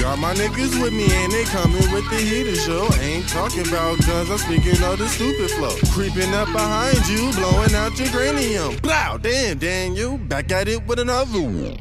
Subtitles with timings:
[0.00, 2.88] Got my niggas with me and they coming with the heater show.
[3.00, 5.76] Ain't talking about guns, I'm speaking of the stupid flow.
[5.92, 8.76] Creeping up behind you, blowing out your cranium.
[8.78, 11.78] Blow, damn, damn, you back at it with another one.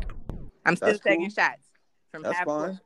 [0.65, 1.29] I'm still That's taking cool.
[1.29, 1.69] shots
[2.11, 2.79] from That's half court, fine.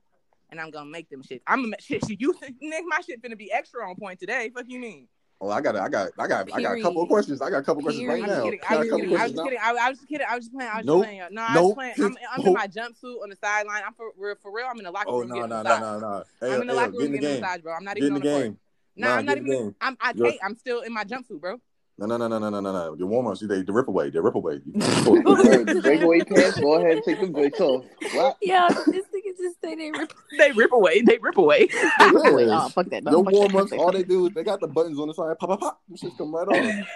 [0.51, 1.41] and I'm gonna make them shit.
[1.47, 2.05] I'm gonna shit.
[2.07, 4.51] shit, You think Nick, my shit finna be extra on point today?
[4.53, 5.07] Fuck you mean?
[5.45, 7.41] Oh, I got, I got, I got, I got a couple of questions.
[7.41, 8.45] I got a couple of questions right now.
[8.69, 9.17] I I was just kidding.
[9.17, 9.59] I was just kidding.
[9.61, 10.27] I, I was just kidding.
[10.29, 10.71] I was just playing.
[10.73, 11.03] I was Nope.
[11.03, 11.27] just playing.
[11.33, 11.63] No, I Nope.
[11.65, 11.93] was playing.
[11.99, 13.81] I'm, I'm in my jumpsuit on the sideline.
[13.85, 14.35] I'm for real.
[14.41, 14.67] For real.
[14.71, 16.23] I'm in the locker Oh room Oh no, no, no, no, no.
[16.47, 17.73] I'm in the hey, locker room in getting a massage, bro.
[17.73, 18.43] I'm not Get even in on the the court.
[18.45, 18.57] game.
[18.95, 19.75] Nah, Nah, I'm not get in the even.
[19.81, 19.97] I'm.
[19.99, 20.41] I You're- can't.
[20.45, 21.59] I'm still in my jumpsuit, bro.
[21.97, 22.93] No, no, no, no, no, no, no, no.
[22.95, 24.11] Your warm ups, they the rip away.
[24.11, 24.61] They rip away.
[24.65, 24.73] You-
[25.05, 26.57] Word, the breakaway pants.
[26.57, 27.83] Go ahead take them breaks off.
[28.13, 28.37] What?
[28.41, 30.13] Yo, this nigga just say they rip.
[30.37, 31.01] they rip away.
[31.01, 31.67] They rip away.
[31.99, 32.47] They rip away.
[32.49, 33.03] Oh, fuck that.
[33.03, 33.55] No, no warm.
[33.77, 35.37] All they do is they got the buttons on the side.
[35.39, 35.81] Pop, pop, pop.
[35.87, 36.87] This shit come right off.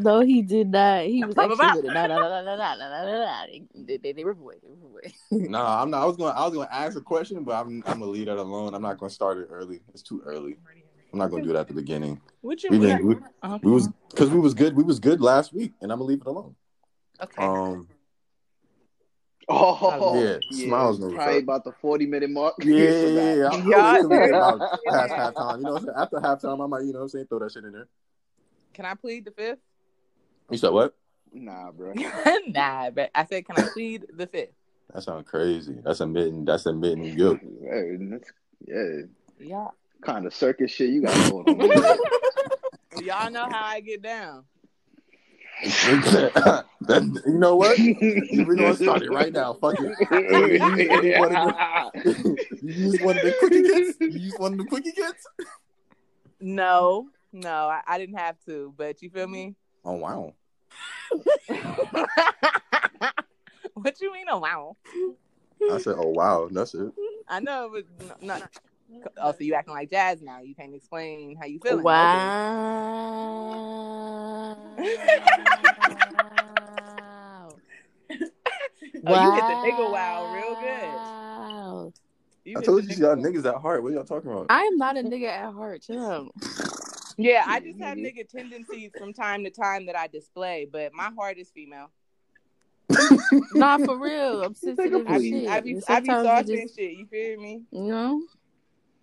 [0.00, 1.04] No, he did not.
[1.04, 1.64] He was like, with They,
[4.24, 4.56] rip away.
[4.62, 5.14] They rip away.
[5.30, 6.02] nah, I'm not.
[6.02, 6.32] I was going.
[6.34, 7.82] I was going to ask a question, but I'm.
[7.86, 8.74] I'm gonna leave that alone.
[8.74, 9.80] I'm not going to start it early.
[9.94, 10.56] It's too early.
[11.12, 12.20] I'm not going to do it at the beginning.
[12.42, 12.70] Would you?
[12.70, 13.58] We, we, uh-huh.
[13.62, 14.76] we was because we was good.
[14.76, 16.56] We was good last week, and I'm gonna leave it alone.
[17.22, 17.42] Okay.
[17.42, 17.88] Um,
[19.48, 21.42] Oh, Yeah, Smiles knows Probably that.
[21.44, 22.54] about the forty minute mark.
[22.64, 23.34] yeah, yeah, yeah.
[23.34, 23.48] yeah.
[23.48, 23.92] I'm Yeah.
[23.96, 25.58] really thinking about past halftime.
[25.58, 25.96] You know, what I'm saying?
[25.96, 27.86] after halftime, I might, you know, what I'm saying, throw that shit in there.
[28.74, 29.58] Can I plead the fifth?
[30.50, 30.96] You said what?
[31.32, 31.92] Nah, bro.
[32.48, 34.50] nah, but I said, can I plead the fifth?
[34.92, 35.76] That sounds crazy.
[35.84, 36.44] That's admitting.
[36.44, 37.38] That's admitting guilt.
[37.40, 38.30] Hey, that's-
[38.66, 39.02] Yeah,
[39.38, 39.68] Yeah.
[40.02, 41.98] kind of circus shit you got going on.
[43.04, 44.44] Y'all know how I get down.
[46.82, 47.78] That- you know what?
[47.78, 49.54] We're gonna start it right now.
[49.54, 50.10] Fuck it.
[52.62, 53.96] You use one of the quickie kits.
[54.00, 55.26] You use one of the quickie kits.
[56.40, 59.54] No, no, I, I didn't have to, but you feel me?
[59.84, 60.34] Oh wow.
[63.74, 64.26] what you mean?
[64.28, 64.76] Oh wow!
[65.72, 66.48] I said, oh wow.
[66.50, 66.92] That's it.
[67.28, 67.84] I know, but
[68.20, 68.44] no, no.
[69.18, 70.40] Oh, so you acting like jazz now?
[70.42, 71.84] You can't explain how you feeling?
[71.84, 72.26] Wow.
[79.08, 80.82] Oh, you hit the nigga wow real good.
[80.82, 81.92] Wow.
[82.44, 83.82] You I told you, y'all niggas at heart.
[83.82, 84.46] What y'all talking about?
[84.48, 85.82] I am not a nigga at heart.
[85.82, 86.30] Chill.
[87.18, 91.10] Yeah, I just have nigga tendencies from time to time that I display, but my
[91.16, 91.90] heart is female.
[93.54, 94.42] Nah, for real.
[94.42, 95.48] I'm sensitive I as be, shit.
[95.48, 96.92] I be, I be sometimes soft you and shit.
[96.92, 97.62] You feel me?
[97.70, 98.20] you know.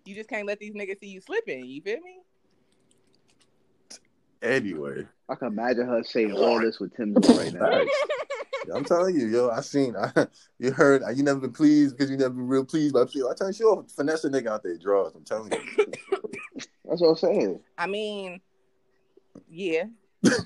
[0.04, 1.64] You just can't let these niggas see you slipping.
[1.64, 2.18] You feel me?
[4.42, 7.84] Anyway, I can imagine her saying all this with Tim right now.
[8.74, 9.48] I'm telling you, yo.
[9.48, 9.96] I seen.
[9.96, 10.26] I,
[10.58, 11.02] you heard.
[11.16, 13.30] You never been pleased because you never been real pleased by people.
[13.30, 15.14] I tell you, she'll finesse a nigga out there draws.
[15.14, 15.86] I'm telling you.
[16.84, 17.60] That's what I'm saying.
[17.78, 18.42] I mean,
[19.48, 19.84] yeah.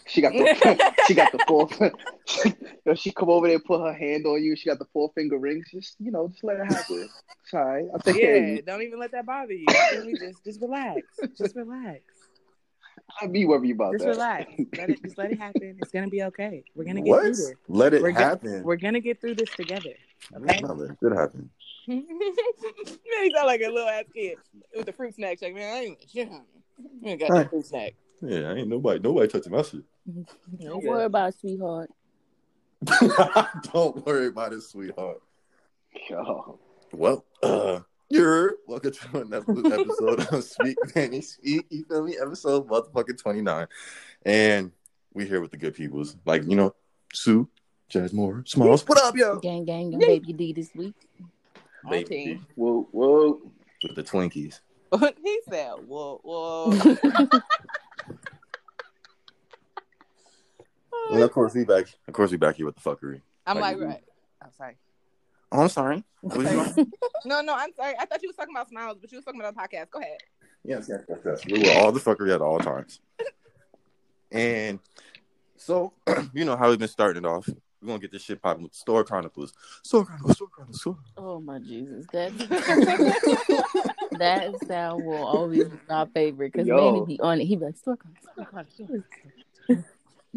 [0.06, 1.69] She got the she got the four.
[2.87, 4.56] Yo, she come over there, put her hand on you.
[4.56, 5.66] She got the four finger rings.
[5.72, 7.09] Just you know, just let it happen.
[7.44, 7.84] It's all right.
[7.93, 8.62] I'll take care of Yeah, you.
[8.62, 9.66] don't even let that bother you.
[9.69, 10.15] You feel me?
[10.19, 11.03] Just, just relax.
[11.37, 12.00] Just relax.
[13.21, 14.11] I'll be worried about Just that.
[14.11, 14.53] relax.
[14.77, 15.77] Let it, just let it happen.
[15.81, 16.62] It's gonna be okay.
[16.75, 17.21] We're gonna get What?
[17.22, 17.53] through this.
[17.69, 18.62] Let it We're go- happen.
[18.65, 19.95] We're gonna get through this together.
[20.34, 20.60] Okay.
[20.60, 21.49] No, man, it happen.
[21.87, 24.37] man, you sound like a little ass kid
[24.77, 25.39] with the fruit snack.
[25.41, 26.43] Like, man, I ain't shit on
[27.03, 27.10] me.
[27.12, 27.95] You got that fruit snack.
[28.20, 28.98] Yeah, ain't nobody.
[29.00, 29.82] Nobody touching my shit.
[30.60, 31.90] Don't worry about it, sweetheart.
[33.72, 35.20] Don't worry about it, sweetheart.
[36.08, 36.58] Yo,
[36.92, 41.66] Well, uh, you're welcome to another episode of Speak Penny Speak.
[41.70, 42.16] You feel me?
[42.20, 43.66] Episode motherfucking 29.
[44.24, 44.72] And
[45.12, 46.16] we here with the good peoples.
[46.24, 46.74] Like, you know,
[47.12, 47.48] Sue,
[47.88, 48.86] Jazz Moore, Smalls.
[48.86, 49.38] What up, yo?
[49.38, 50.94] Gang, gang, and baby D this week.
[51.88, 52.46] Baby team.
[52.56, 53.40] whoa, whoa.
[53.82, 54.60] with the Twinkies.
[55.22, 56.72] he said, "Whoa, whoa."
[61.10, 61.86] And of course, we back.
[62.06, 63.20] Of course, we back here with the fuckery.
[63.47, 64.04] I'm Like like, right.
[64.42, 64.76] I'm sorry.
[65.50, 66.04] Oh, I'm sorry.
[66.20, 66.92] What you doing?
[67.25, 67.94] No, no, I'm sorry.
[67.98, 69.91] I thought you was talking about smiles, but you was talking about a podcast.
[69.91, 70.19] Go ahead.
[70.64, 71.47] Yes, yes, yes, yes.
[71.47, 73.00] We were all the fuckery at all times.
[74.31, 74.78] And
[75.56, 75.94] so,
[76.32, 77.48] you know how we've been starting it off.
[77.80, 79.53] We're gonna get this shit popping with Store Chronicles.
[79.82, 80.98] Store Chronicles, Store Chronicles, Store.
[81.16, 82.32] Oh my Jesus, that
[84.18, 86.92] that sound will always be my favorite because Yo.
[86.92, 87.45] Manny be on it.
[87.45, 88.86] He be like, "Store Chronicles, store card, store
[89.68, 89.84] card."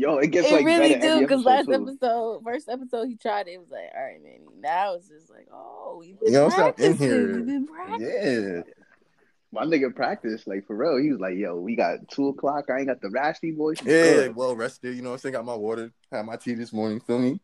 [0.01, 1.91] Yo, it gets It like really better do because last episode, too.
[1.91, 3.51] episode, first episode, he tried it.
[3.51, 4.39] It was like, "All right, man.
[4.59, 6.91] Now it's just like, "Oh, we've been You know what I'm saying?
[6.91, 7.07] In practicing.
[7.07, 7.35] here.
[7.35, 8.61] We've been practicing." Yeah.
[9.51, 10.97] My nigga practiced like for real.
[10.97, 12.65] He was like, "Yo, we got two o'clock.
[12.71, 14.35] I ain't got the raspy voice." It's Yeah, good.
[14.35, 14.95] well rested.
[14.95, 15.33] You know what I'm saying?
[15.33, 16.99] Got my water, had my tea this morning.
[16.99, 17.39] Feel me?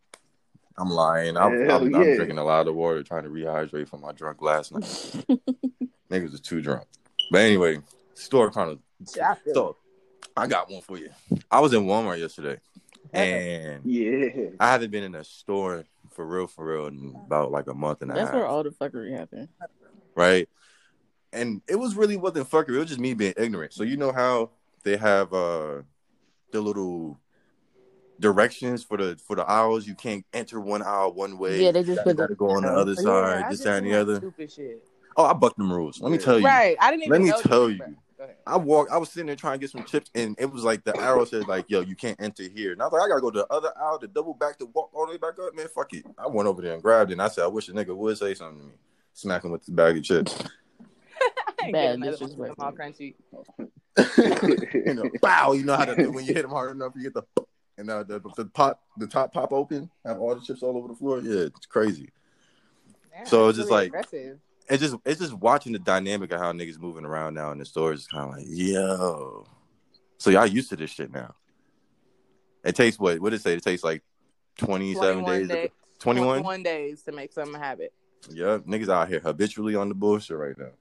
[0.79, 1.37] I'm lying.
[1.37, 4.41] I'm, Hell I'm, I'm drinking a lot of water, trying to rehydrate from my drunk
[4.41, 4.81] last night.
[6.09, 6.87] Niggas was too drunk.
[7.29, 7.81] But anyway,
[8.15, 8.81] Store Chronicles.
[9.05, 9.75] So
[10.37, 11.09] I got one for you.
[11.49, 12.59] I was in Walmart yesterday,
[13.11, 14.49] and Yeah.
[14.59, 18.01] I haven't been in a store for real, for real, in about like a month
[18.01, 19.49] and a That's half, That's where all the fuckery happened.
[20.15, 20.47] right?
[21.33, 22.75] And it was really wasn't fuckery.
[22.75, 23.73] It was just me being ignorant.
[23.73, 24.51] So you know how
[24.83, 25.81] they have uh
[26.51, 27.19] the little
[28.19, 29.85] directions for the for the aisles.
[29.85, 31.63] You can't enter one aisle one way.
[31.63, 33.63] Yeah, they just You put gotta the go on the other side, I this just
[33.65, 34.15] that, and the other.
[34.17, 34.87] Stupid shit.
[35.15, 35.99] Oh, I bucked them rules.
[35.99, 36.45] Let me tell you.
[36.45, 36.77] Right.
[36.79, 37.97] I didn't even Let me tell you.
[38.47, 38.91] I walked.
[38.91, 41.23] I was sitting there trying to get some chips, and it was like the arrow
[41.25, 43.39] said, "Like, yo, you can't enter here." And I was like, "I gotta go to
[43.39, 45.93] the other aisle to double back to walk all the way back up." Man, fuck
[45.93, 46.03] it.
[46.17, 47.13] I went over there and grabbed it.
[47.13, 48.73] and I said, "I wish a nigga would say something to me."
[49.13, 50.35] Smack him with the bag of chips.
[51.61, 52.29] I ain't Bad getting another one.
[52.29, 52.59] disrespect.
[52.59, 53.15] All crunchy.
[54.85, 55.51] you know, bow.
[55.53, 57.23] You know how to do when you hit them hard enough, you get the
[57.79, 60.87] and uh, the the pop, the top pop open, have all the chips all over
[60.87, 61.19] the floor.
[61.19, 62.09] Yeah, it's crazy.
[63.11, 64.39] Damn, So that's it's just really like- aggressive.
[64.69, 67.65] It's just it's just watching the dynamic of how niggas moving around now in the
[67.65, 67.99] stores.
[67.99, 69.47] It's kind of like, yo.
[70.17, 71.35] So y'all used to this shit now.
[72.63, 73.19] It takes what?
[73.19, 73.53] What did it say?
[73.53, 74.03] It takes like
[74.57, 75.47] twenty seven days.
[75.47, 75.69] days.
[75.99, 76.39] Twenty one.
[76.39, 77.87] 21 days to make something happen.
[78.29, 80.71] Yeah, niggas out here habitually on the bullshit right now.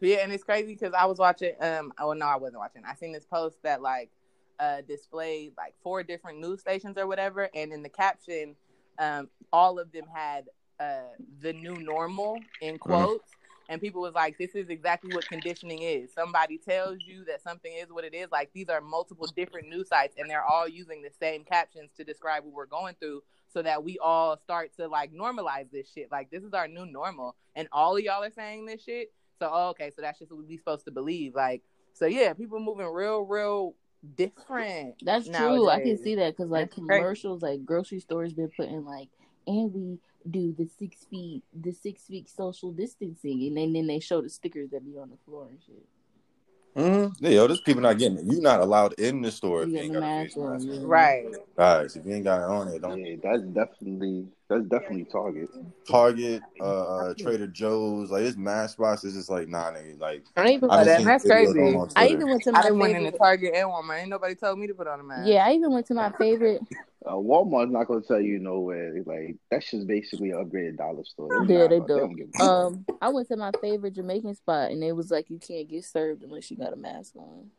[0.00, 1.54] Yeah, and it's crazy because I was watching.
[1.60, 2.82] Um, oh no, I wasn't watching.
[2.84, 4.10] I seen this post that like
[4.58, 8.56] uh displayed like four different news stations or whatever, and in the caption,
[8.98, 10.46] um, all of them had
[10.80, 13.32] uh the new normal in quotes.
[13.68, 16.14] And people was like, "This is exactly what conditioning is.
[16.14, 18.28] Somebody tells you that something is what it is.
[18.30, 22.04] Like these are multiple different news sites, and they're all using the same captions to
[22.04, 26.12] describe what we're going through, so that we all start to like normalize this shit.
[26.12, 29.12] Like this is our new normal, and all of y'all are saying this shit.
[29.40, 31.34] So oh, okay, so that's just what we're supposed to believe.
[31.34, 31.64] Like
[31.96, 33.74] so, yeah, people moving real, real
[34.16, 34.96] different.
[35.02, 35.68] That's true.
[35.70, 37.00] I can see that because like That's crazy.
[37.00, 39.08] commercials, like grocery stores, been putting like,
[39.46, 39.98] and we
[40.30, 44.28] do the six feet, the six feet social distancing, and then then they show the
[44.30, 45.86] stickers that be on the floor and shit.
[46.76, 47.24] Mm-hmm.
[47.24, 48.24] Yeah, yo, there's people not getting it.
[48.24, 50.66] You not allowed in the store if You you ain't got got a face mask.
[50.68, 50.78] yeah.
[50.82, 51.26] Right.
[51.56, 55.48] Guys, if you ain't got it on it, don't Yeah, that's definitely that's definitely Target.
[55.88, 59.02] Target, uh, uh, Trader Joe's, like this mass spots.
[59.04, 59.98] It's just like nah, nigga.
[60.00, 61.02] Like I ain't even I that.
[61.02, 61.60] That's crazy.
[61.96, 63.18] I even went to I my went into favorite.
[63.18, 64.00] Target and Walmart.
[64.00, 65.28] Ain't nobody told me to put on a mask.
[65.28, 66.62] Yeah, I even went to my favorite.
[67.06, 69.00] Uh, Walmart's not gonna tell you nowhere.
[69.06, 71.44] Like that's just basically an upgraded dollar store.
[71.44, 71.86] Yeah, not they do.
[71.86, 75.68] don't Um, I went to my favorite Jamaican spot, and it was like you can't
[75.68, 77.50] get served unless you got a mask on.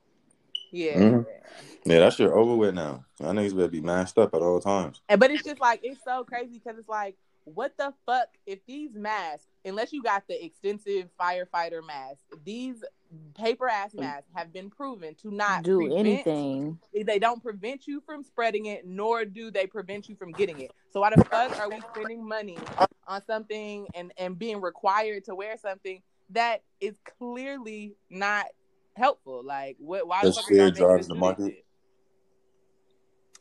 [0.72, 1.00] Yeah.
[1.00, 1.26] Mhm.
[1.86, 3.06] Yeah, that shit over with now.
[3.20, 5.02] Y'all niggas better be masked up at all times.
[5.08, 7.16] And but it's just like it's so crazy because it's like,
[7.46, 12.84] what the fuck if these masks, unless you got the extensive firefighter mask, these
[13.36, 16.80] paper ass masks have been proven to not Do prevent, anything?
[16.94, 20.72] They don't prevent you from spreading it, nor do they prevent you from getting it.
[20.92, 22.58] So why the fuck are we spending money
[23.08, 28.48] on something and and being required to wear something that is clearly not
[28.98, 29.44] helpful?
[29.44, 30.08] Like, what?
[30.08, 31.46] Why the Because fuck are y'all fear making drives the this market.
[31.46, 31.64] shit?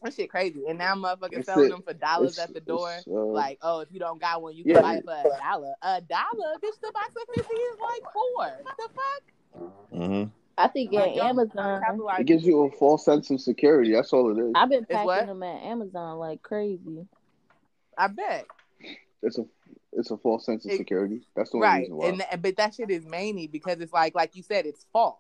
[0.02, 0.62] That shit crazy.
[0.68, 1.70] And now motherfuckers It's selling it.
[1.70, 2.90] them for dollars It's- at the door.
[3.06, 4.74] uh, like, oh, if you don't got one, you Yeah.
[4.74, 5.74] can buy it for a dollar.
[5.82, 6.54] A dollar?
[6.62, 8.58] Bitch, the box of 50 is like four.
[8.62, 9.72] What the fuck?
[9.92, 10.30] Mm-hmm.
[10.58, 11.82] I think at y'all Amazon,
[12.18, 13.92] it gives you a false sense of security.
[13.92, 14.52] That's all it is.
[14.54, 15.26] I've been It's packing what?
[15.26, 17.06] them at Amazon like crazy.
[17.98, 18.46] I bet.
[19.22, 19.46] It's a
[19.92, 21.26] it's a false sense of It- security.
[21.34, 21.78] That's the only Right.
[21.80, 22.06] reason why.
[22.08, 25.16] And th- but that shit is mainly because it's like like you said, it's false.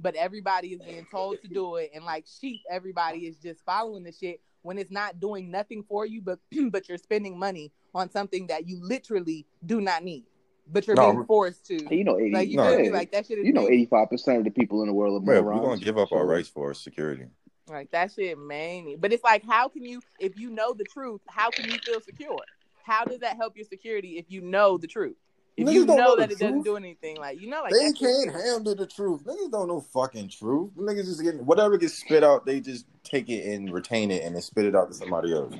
[0.00, 4.02] But everybody is being told to do it, and like sheep, everybody is just following
[4.02, 6.38] the shit when it's not doing nothing for you, but
[6.70, 10.24] but you're spending money on something that you literally do not need,
[10.66, 11.94] but you're No, being forced to.
[11.94, 12.32] You know, eighty.
[12.32, 12.70] Like you No.
[12.70, 12.90] feel me?
[12.90, 15.22] Like that shit is you know, eighty five percent of the people in the world
[15.22, 15.60] are Bro, morons.
[15.62, 17.26] we're gonna give up our rights for security.
[17.68, 18.96] Like that shit man.
[18.98, 22.00] But it's like how can you if you know the truth, how can you feel
[22.00, 22.44] secure?
[22.84, 25.16] How does that help your security if you know the truth?
[25.56, 27.72] If Niggas you know, know that the it doesn't do anything, like you know, like
[27.72, 29.24] they can't handle the truth.
[29.24, 30.72] Niggas don't know fucking truth.
[30.76, 34.34] Niggas just getting whatever gets spit out, they just take it and retain it and
[34.34, 35.54] then spit it out to somebody else.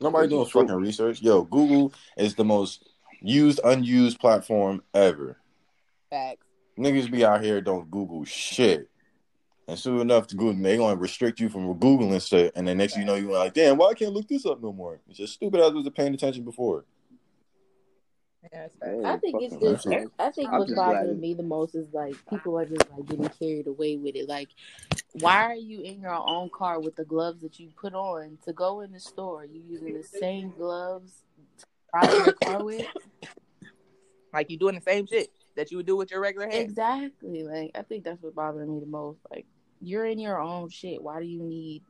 [0.00, 1.20] Nobody doing fucking research.
[1.20, 2.88] Yo, Google is the most
[3.20, 5.36] used, unused platform ever.
[6.08, 6.46] Facts.
[6.78, 8.88] Niggas be out here don't Google shit.
[9.68, 12.52] And soon enough to Google, they gonna restrict you from Googling shit.
[12.56, 14.62] And then next thing you know, you're like, damn, why I can't look this up
[14.62, 15.00] no more?
[15.08, 16.84] It's just stupid as was paying attention before.
[18.52, 18.92] Yeah, it's facts.
[18.96, 19.86] Hey, I think it's just.
[19.86, 20.08] right.
[20.18, 23.28] I think I'm what's bothering me the most is like people are just like getting
[23.28, 24.28] carried away with it.
[24.28, 24.48] Like,
[25.12, 28.52] why are you in your own car with the gloves that you put on to
[28.52, 29.44] go in the store?
[29.44, 31.22] You using the same gloves
[31.58, 32.86] to drive your car with?
[34.32, 36.60] Like you doing the same shit that you would do with your regular hair.
[36.60, 37.44] Exactly.
[37.44, 39.20] Like, I think that's what bothering me the most.
[39.30, 39.46] Like,
[39.80, 41.02] you're in your own shit.
[41.02, 41.82] Why do you need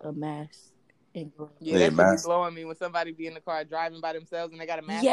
[0.00, 0.73] a mask?
[1.14, 1.52] And gloves?
[1.60, 2.24] Yeah, Yeah, that should mask.
[2.26, 4.82] blowing me when somebody be in the car driving by themselves and they got a
[4.82, 5.10] mask on.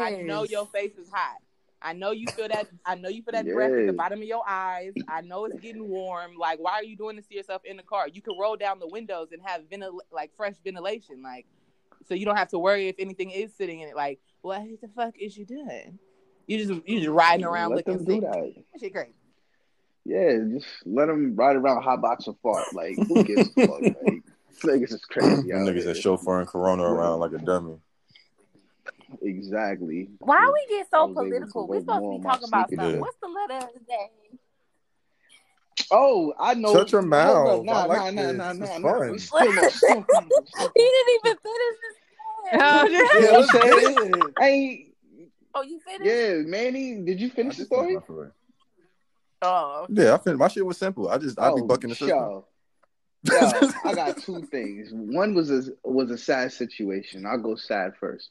[0.00, 1.38] Like, I know your face is hot.
[1.84, 2.68] I know you feel that.
[2.86, 4.92] I know you feel that breath at the bottom of your eyes.
[5.08, 6.36] I know it's getting warm.
[6.38, 8.06] Like, why are you doing this to yourself in the car?
[8.06, 11.22] You can roll down the windows and have ventil- like fresh ventilation.
[11.24, 11.44] Like,
[12.06, 13.96] so you don't have to worry if anything is sitting in it.
[13.96, 15.98] Like, what the fuck is you doing?
[16.46, 18.20] You just you just riding around Let looking them do sick.
[18.30, 18.54] that.
[18.74, 19.14] That shit great.
[20.04, 22.66] Yeah, just let them ride around hot box and fart.
[22.74, 23.80] Like, who gives a fuck?
[24.04, 24.21] Like,
[24.62, 25.48] niggas is crazy.
[25.48, 25.94] Them out niggas here.
[25.94, 27.76] that chauffeuring Corona around like a dummy.
[29.20, 30.08] Exactly.
[30.20, 31.68] Why we get so was able to political?
[31.68, 32.78] We're supposed to be talking about something.
[32.78, 32.98] day.
[32.98, 34.10] What's the letter of the day?
[35.90, 36.72] Oh, I know.
[36.72, 37.36] Shut your mouth.
[37.48, 37.74] Hold up.
[37.76, 38.36] I Nah, like nah, this.
[38.36, 38.98] nah, This nah, is nah, nah.
[38.98, 39.10] fun.
[39.12, 40.24] We still not- still not-
[40.76, 41.96] he didn't even finish his
[42.54, 43.10] Oh, sentence.
[43.10, 43.14] shit.
[43.14, 44.22] You know what I'm saying?
[44.40, 44.94] I ain't.
[45.54, 46.04] Oh, you finished?
[46.04, 47.98] Yeah, Manny, did you finish the story?
[49.42, 50.38] Oh, Yeah, I finished.
[50.38, 51.08] My shit was simple.
[51.08, 52.08] I just I'd be oh, bucking the system.
[52.18, 52.46] yo.
[53.22, 53.52] Yo,
[53.84, 54.88] I got two things.
[54.92, 57.26] One was a was a sad situation.
[57.26, 58.30] I'll go sad first.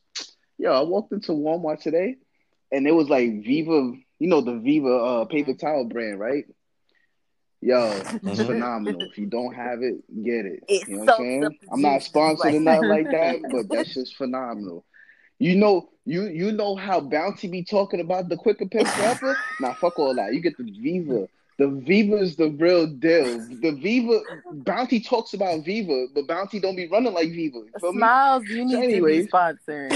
[0.57, 2.15] Yo, I walked into Walmart today,
[2.71, 6.45] and it was like Viva, you know the Viva uh, paper towel brand, right?
[7.61, 8.45] Yo, it's Mhm.
[8.47, 9.07] phenomenal.
[9.11, 10.63] If you don't have it, get it.
[10.67, 11.57] It you know what I'm saying?
[11.71, 14.83] I'm not juice, sponsored or nothing like that, but that's just phenomenal.
[15.39, 19.35] You know, you you know how Bounty be talking about the quicker pimp rapper?
[19.59, 20.33] Nah, fuck all that.
[20.33, 21.27] You get the Viva.
[21.61, 23.37] The Viva is the real deal.
[23.61, 24.19] The Viva
[24.51, 27.59] Bounty talks about Viva, but Bounty don't be running like Viva.
[27.59, 27.99] You feel me?
[27.99, 29.25] Smiles, you need anyways.
[29.25, 29.91] to be sponsoring.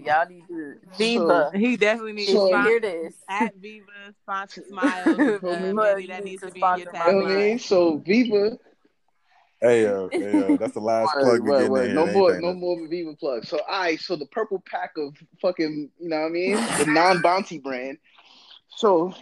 [0.04, 1.52] Y'all need to Viva.
[1.54, 3.86] He definitely needs So- to you sponsor hear this, at Viva
[4.22, 5.16] sponsor Smiles.
[5.40, 5.72] Feel me?
[5.72, 7.58] Manny, that needs to be in your You know what I mean?
[7.58, 7.60] tagline.
[7.60, 8.58] So Viva,
[9.60, 11.90] Hey, uh, hey, uh, that's the last Right, plug we right, getting right.
[11.90, 12.56] No more, no us.
[12.56, 13.48] more Viva plugs.
[13.48, 14.00] So, all right.
[14.00, 17.98] So the purple pack of fucking, you know what I mean, the non-bounty brand.
[18.76, 19.14] So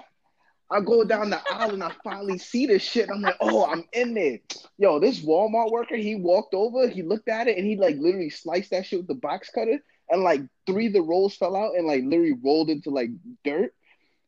[0.72, 3.10] I go down the aisle and I finally see this shit.
[3.10, 4.38] I'm like, oh, I'm in there.
[4.78, 8.30] Yo, this Walmart worker, he walked over, he looked at it, and he like literally
[8.30, 11.74] sliced that shit with the box cutter, and like three of the rolls fell out
[11.76, 13.10] and like literally rolled into like
[13.44, 13.74] dirt.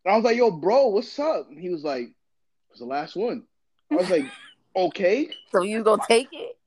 [0.04, 1.48] And I was like, yo, bro, what's up?
[1.48, 2.10] And he was like,
[2.70, 3.44] it's the last one.
[3.90, 4.26] I was like,
[4.76, 5.30] okay.
[5.50, 6.58] so you gonna take it?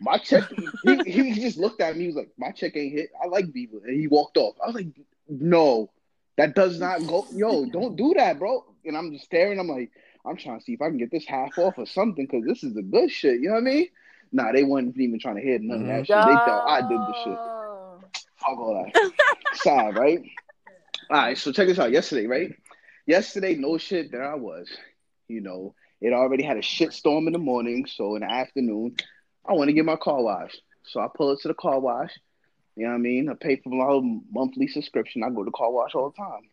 [0.00, 0.50] My check,
[0.82, 2.02] he, he just looked at me.
[2.02, 3.10] He was like, "My check ain't hit.
[3.22, 4.56] I like Viva," and he walked off.
[4.60, 4.88] I was like,
[5.28, 5.92] "No,
[6.36, 7.24] that does not go.
[7.32, 9.58] Yo, don't do that, bro." And I'm just staring.
[9.58, 9.90] I'm like,
[10.24, 12.62] I'm trying to see if I can get this half off or something because this
[12.64, 13.40] is the good shit.
[13.40, 13.88] You know what I mean?
[14.32, 16.04] Nah, they wasn't even trying to hit none of that mm-hmm.
[16.04, 16.26] shit.
[16.26, 17.32] They thought I did the shit.
[17.32, 18.00] Yo.
[18.36, 19.12] Fuck all that.
[19.54, 20.22] Sad, right?
[21.10, 21.92] All right, so check this out.
[21.92, 22.54] Yesterday, right?
[23.06, 24.68] Yesterday, no shit, there I was.
[25.28, 28.96] You know, it already had a shit storm in the morning, so in the afternoon,
[29.46, 30.60] I want to get my car washed.
[30.84, 32.12] So I pull it to the car wash.
[32.76, 33.28] You know what I mean?
[33.28, 35.22] I pay for my whole monthly subscription.
[35.22, 36.48] I go to car wash all the time.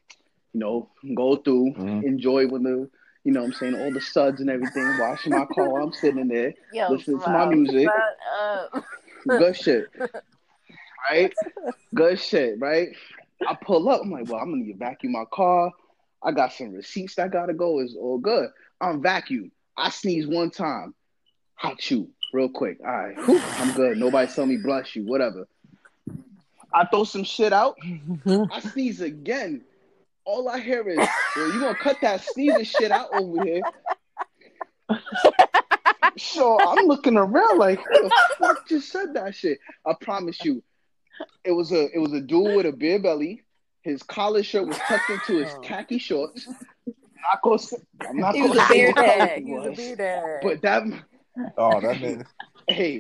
[0.54, 2.04] You know, go through, Mhm.
[2.04, 2.90] enjoy when the,
[3.24, 6.28] you know what I'm saying, all the suds and everything, washing my car I'm sitting
[6.28, 6.54] there.
[6.74, 7.90] Yo, Listen to my music.
[9.28, 9.90] Good shit.
[11.10, 11.34] Right?
[11.96, 12.90] Good shit, right?
[13.48, 14.02] I pull up.
[14.04, 15.72] I'm like, well, I'm gonna need to vacuum my car.
[16.22, 17.80] I got some receipts that gotta go.
[17.80, 18.50] It's all good.
[18.82, 19.52] I'm vacuum.
[19.78, 20.94] I sneeze one time.
[21.56, 22.78] Hot you real quick.
[22.86, 23.16] All right.
[23.26, 23.98] Whew, I'm good.
[23.98, 25.04] Nobody tell me bless you.
[25.06, 25.48] Whatever.
[26.74, 27.78] I throw some shit out.
[28.52, 29.64] I sneeze again.
[30.30, 31.00] All I hear is,
[31.36, 33.62] "Yo, you gonna cut that sneezing shit out over here.
[36.18, 39.58] So I'm looking around like, who the fuck just said that shit?
[39.88, 40.62] I promise you,
[41.44, 43.42] it was a it was a dude with a beer belly.
[43.82, 45.62] His collar shirt was tucked into his oh.
[45.62, 46.48] khaki shorts.
[46.48, 49.40] Not gonna say, I'm not He was gonna a beer dad.
[49.40, 50.40] he He was a beer dad.
[50.44, 50.84] but that
[51.58, 52.24] Oh, that man.
[52.68, 53.00] hey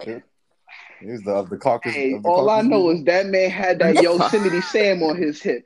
[1.00, 1.93] He's the of the caucus.
[1.93, 2.89] hey, of the all I know people.
[2.91, 5.63] is that man had that Yosemite Sam on his hip,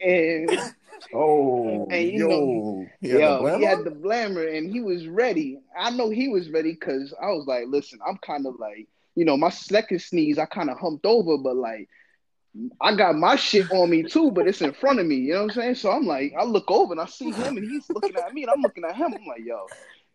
[0.00, 0.50] and
[1.12, 5.08] Oh, And you yo, he had Yo, the he had the blammer and he was
[5.08, 5.58] ready.
[5.76, 9.24] I know he was ready because I was like, listen, I'm kind of like, you
[9.24, 11.88] know, my second sneeze, I kind of humped over, but like,
[12.80, 15.16] I got my shit on me too, but it's in front of me.
[15.16, 15.74] You know what I'm saying?
[15.76, 18.42] So I'm like, I look over and I see him and he's looking at me
[18.42, 19.14] and I'm looking at him.
[19.14, 19.66] I'm like, yo,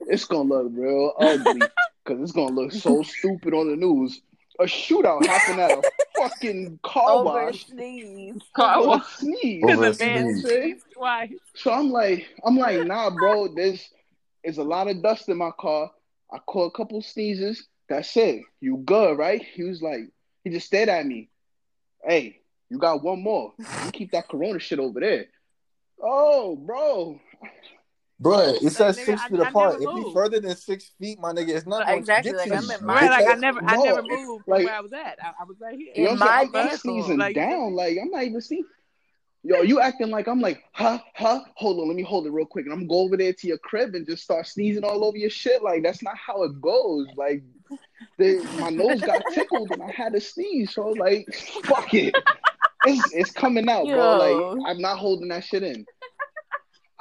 [0.01, 1.61] it's to look real ugly
[2.03, 4.21] because it's to look so stupid on the news.
[4.59, 5.81] A shootout happened at a
[6.17, 7.65] fucking car Over wash.
[7.67, 8.41] sneeze.
[8.55, 9.05] Car Over wash.
[9.17, 9.63] sneeze.
[9.63, 10.47] Over a You know what I'm sneeze.
[10.47, 10.79] saying?
[10.93, 11.31] Twice.
[11.55, 13.53] So I'm like, I'm like, nah, bro.
[13.53, 13.87] There's,
[14.43, 15.91] there's a lot of dust in my car.
[16.31, 17.67] I caught a couple sneezes.
[17.89, 18.41] That's it.
[18.61, 19.43] You good, right?
[19.53, 20.01] He was like,
[20.43, 21.29] he just stared at me.
[22.07, 23.53] Hey, you got one more.
[23.59, 25.25] You keep that Corona shit over there.
[26.01, 27.19] Oh, bro.
[28.17, 29.75] Bro, it says Nigga, six feet I apart.
[29.75, 32.81] If you further than six feet, my nigga, it's not going exactly, like, I'm at
[32.81, 35.17] my- like I never, I never moved from like- where I was at.
[35.21, 35.91] I, I was right here.
[35.95, 37.73] In I'm my I'm, sneezing Like, down.
[37.73, 38.63] Like, I'm not even see.
[39.43, 41.41] Yo, you acting like I'm like, huh, huh?
[41.55, 42.65] Hold on, let me hold it real quick.
[42.65, 45.17] And I'm gonna go over there to your crib and just start sneezing all over
[45.17, 45.61] your shit.
[45.61, 47.07] Like, that's not how it goes.
[47.15, 47.43] Like,
[48.17, 50.73] the, my nose got tickled and I had to sneeze.
[50.73, 51.27] So, like,
[51.65, 52.15] fuck it.
[52.85, 54.55] It's, it's coming out, bro.
[54.55, 55.85] Like, I'm not holding that shit in.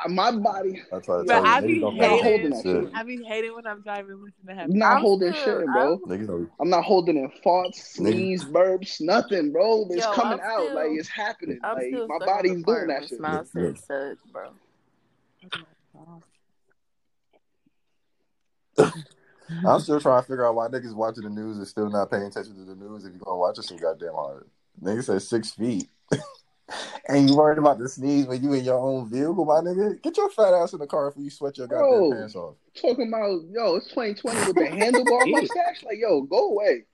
[0.09, 0.83] My body.
[0.93, 2.81] I try to But tell you, I niggas be don't not pay holding attention that
[2.81, 2.95] to shit.
[2.95, 4.73] I be hating when I'm driving listening to I'm heavy.
[4.75, 5.99] not I'm holding still- shit, bro.
[6.07, 6.51] Niggas don't.
[6.61, 9.87] I'm not holding in farts, sneeze, burps, nothing, bro.
[9.91, 11.59] It's Yo, coming I'm out still- like it's happening.
[11.65, 13.19] I'm like still my body's doing that shit.
[13.19, 13.71] Smile Yeah.
[13.87, 14.51] said bro.
[19.67, 22.23] I'm still trying to figure out why niggas watching the news and still not paying
[22.25, 24.47] attention to the news if you're gonna watch it so goddamn hard.
[24.83, 25.89] niggas said six feet.
[27.09, 30.01] and you worried about the sneeze when you in your own vehicle, my nigga?
[30.03, 32.13] Get your fat ass in the car before you sweat your goddamn Bro.
[32.13, 32.55] pants off.
[32.81, 35.41] Talking about yo, it's 2020 with the handlebar Yeah.
[35.41, 35.85] mustache.
[35.85, 36.85] Like yo, go away.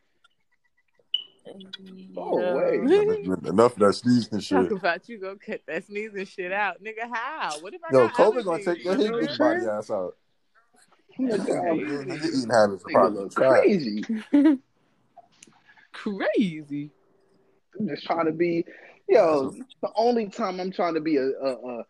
[2.17, 2.81] Oh, wait.
[3.49, 4.73] Enough of that sneezing and Talk shit.
[4.73, 7.09] about you go cut that sneezing shit out, nigga.
[7.11, 7.59] How?
[7.61, 9.61] What if I Yo, got COVID gonna take your You his know big what body
[9.63, 10.17] I'm ass out.
[11.19, 12.39] My Your god, Crazy.
[12.39, 14.05] eating habits are probably crazy.
[15.93, 16.91] Crazy.
[17.79, 18.65] I'm just trying to be,
[19.11, 19.55] yo.
[19.83, 21.85] The only time I'm trying to be a a, a,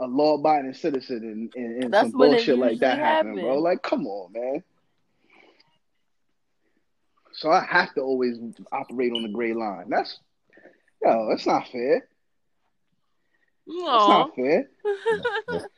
[0.00, 3.58] a law-abiding citizen and, and, and some bullshit like that usually happen, bro.
[3.58, 4.62] Like, come on, man.
[7.34, 8.38] So I have to always
[8.70, 9.88] operate on the gray line.
[9.88, 10.18] That's
[11.02, 12.06] yo, that's not fair.
[13.66, 14.68] That's not fair.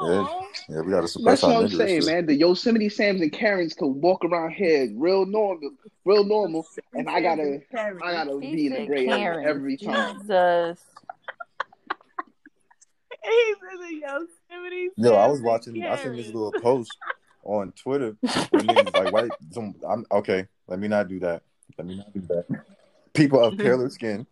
[0.00, 0.46] Aw.
[0.68, 2.26] Yeah, we gotta suppress That's what I'm saying, man.
[2.26, 5.70] The Yosemite Sams and Karens could walk around here real normal,
[6.04, 10.18] real normal, and I gotta, I gotta He be in the said gray every time.
[10.18, 10.84] Jesus.
[13.24, 14.88] He's in the Yosemite.
[14.96, 15.74] Yo, I was watching.
[15.76, 16.96] and I seen this little post
[17.42, 19.32] on Twitter niggas like white.
[19.50, 20.46] Some, I'm okay.
[20.68, 21.42] Let me not do that.
[21.78, 22.46] Let me not do that.
[23.12, 24.26] People of paler skin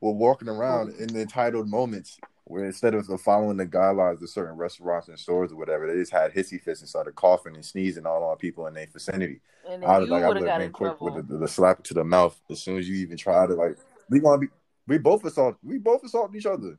[0.00, 2.18] were walking around in the entitled moments
[2.50, 6.10] where instead of following the guidelines of certain restaurants and stores or whatever, they just
[6.10, 9.40] had hissy fits and started coughing and sneezing all on people in their vicinity.
[9.68, 11.36] And I then was like, I would would have have been in quick with the,
[11.36, 13.78] the slap to the mouth as soon as you even try to like.
[14.08, 14.48] We gonna be.
[14.88, 15.58] We both assault.
[15.62, 16.76] We both assault each other.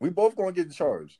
[0.00, 1.18] We both gonna get charged.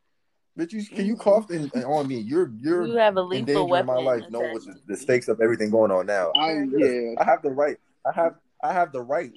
[0.58, 2.20] Bitch, you can you cough in, in- on me?
[2.20, 3.86] You're you're You have a lethal endangering weapon.
[3.86, 6.32] my life, knowing what the, the stakes of everything going on now.
[6.36, 7.76] I yeah, I have the right.
[8.06, 9.34] I have I have the right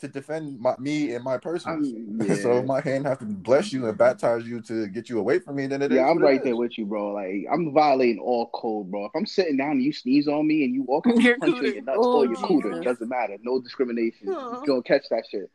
[0.00, 1.70] to defend my, me and my person.
[1.70, 2.34] I'm yeah.
[2.34, 5.38] So if my hand have to bless you and baptize you to get you away
[5.38, 6.44] from me, then it is Yeah, I'm right is.
[6.44, 7.12] there with you, bro.
[7.12, 9.06] Like I'm violating all code, bro.
[9.06, 11.52] If I'm sitting down and you sneeze on me and you walk, I'm Your punch
[11.52, 11.74] you in cooter.
[11.74, 12.70] your nuts Oh, or your cooter.
[12.70, 12.84] Jesus.
[12.84, 13.36] Doesn't matter.
[13.42, 14.28] No discrimination.
[14.30, 14.60] Aw.
[14.60, 15.50] You gonna catch that shit.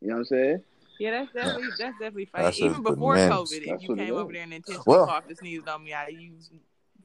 [0.00, 0.62] You know what I'm saying?
[1.00, 2.52] Yeah, that's definitely that's definitely That funny.
[2.56, 3.38] shit's Even before bananas.
[3.52, 5.92] COVID, if That's you came over there and intentionally Well- coughed and sneezed on me,
[5.92, 6.32] I you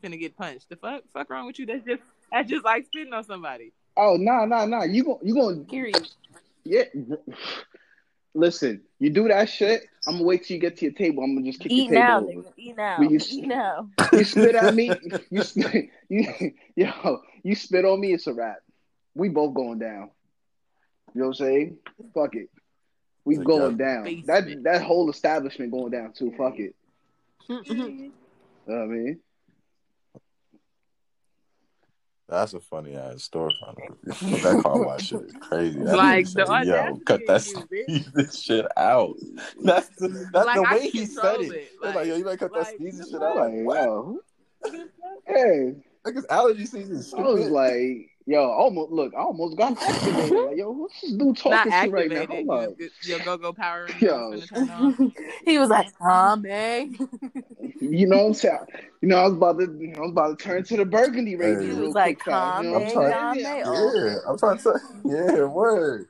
[0.03, 0.69] finna get punched.
[0.69, 1.65] The fuck, fuck wrong with you?
[1.67, 2.01] That's just
[2.32, 3.71] that's just like spitting on somebody.
[3.95, 4.84] Oh nah nah nah.
[4.84, 6.08] You gon' you gonna Period.
[6.63, 6.84] yeah.
[8.36, 9.84] Listen, you do that shit.
[10.08, 11.23] I'm gonna wait till you get to your table.
[11.23, 12.49] I'm gonna just kick Eat your now, table over.
[12.49, 12.53] nigga.
[12.58, 12.97] Eat now.
[12.99, 13.89] Will you- Eat now.
[14.12, 14.91] You spit at me.
[15.29, 15.89] You spit.
[16.10, 17.21] You yo.
[17.43, 18.13] You spit on me.
[18.13, 18.58] It's a wrap.
[19.15, 20.10] We both going down.
[21.13, 21.77] You know what I'm saying?
[22.15, 22.49] Fuck it.
[23.25, 23.47] We Together.
[23.60, 24.03] going down.
[24.03, 24.27] Basement.
[24.27, 26.34] That that whole establishment going down too.
[26.36, 26.75] Fuck it.
[27.47, 27.71] Mm-hmm.
[27.71, 28.12] You
[28.67, 29.19] know what I mean?
[32.34, 33.54] That's a funny ass story.
[34.06, 35.80] that car wash shit is crazy.
[35.80, 39.15] That Like, nigga the said, Yo, audacity cut that in sneezing shit out.
[39.63, 41.52] That's the, that's Like, the way he control said it.
[41.52, 41.72] it.
[41.82, 43.36] They're like, Like- yo, you better cut that like, sneezing shit out.
[43.36, 43.84] Like, What?
[43.84, 44.19] yo,
[45.28, 47.52] hey, Niggas allergy season is I was stupid.
[47.54, 50.31] like, yo, almost look, I almost got activated.
[50.43, 52.15] Like, yo, what's this dude Not talking to right now?
[52.21, 52.29] activated.
[52.29, 52.79] Hold up.
[52.79, 54.31] Your, your go-go power Yo.
[54.31, 55.13] finna turn on.
[55.45, 56.97] he was like, Tommy.
[57.79, 58.57] You know what I'm saying?
[59.01, 61.62] You know, I was about to, I was about to turn to the Burgundy Ranger.
[61.62, 63.12] He He was like, quick fast, you know Tommy, I'm I'm?
[63.12, 63.41] Tommy.
[63.41, 63.91] Yeah.
[64.05, 64.79] Yeah, I'm trying to.
[65.05, 66.07] Yeah, word.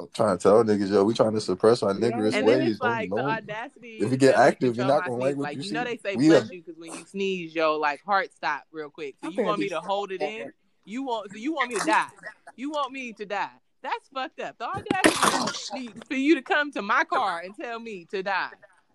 [0.00, 0.06] Okay.
[0.06, 2.10] I'm trying to tell niggas, yo, we trying to suppress our Yeah.
[2.10, 2.70] niggerish And ways.
[2.72, 3.98] it's like don't, the audacity.
[4.00, 5.96] if you get active, you're not gonna like what Like you you know see.
[6.02, 8.90] they say We bless have- you because when you sneeze, yo, like heart stop real
[8.90, 9.16] quick.
[9.22, 10.52] So I'm you want me to hold it in?
[10.84, 12.08] You want so you want me to die?
[12.56, 13.50] You want me to die?
[13.82, 14.58] That's fucked up.
[14.58, 18.50] The audacity for you to come to my car and tell me to die.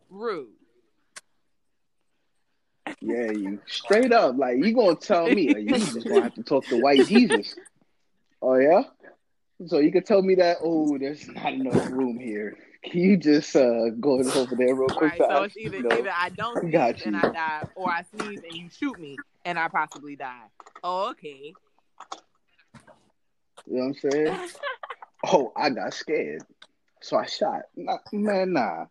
[0.09, 0.49] Rude.
[3.01, 4.37] Yeah, you straight up.
[4.37, 7.55] Like, you gonna tell me, like, you just gonna have to talk to white Jesus.
[8.41, 8.83] Oh, yeah?
[9.67, 12.57] So you could tell me that, oh, there's not enough room here.
[12.83, 15.11] Can you just uh, go over there real quick?
[15.11, 15.21] Right.
[15.21, 15.97] So it's either You know?
[15.97, 17.15] either I don't sneeze got and.
[17.15, 20.43] I die, or I sneeze and you shoot me and I possibly die.
[20.83, 21.53] Oh, okay.
[23.65, 24.49] You know what I'm saying?
[25.27, 26.43] Oh, I got scared.
[27.01, 27.63] So I shot.
[27.75, 28.85] Nah, man, nah.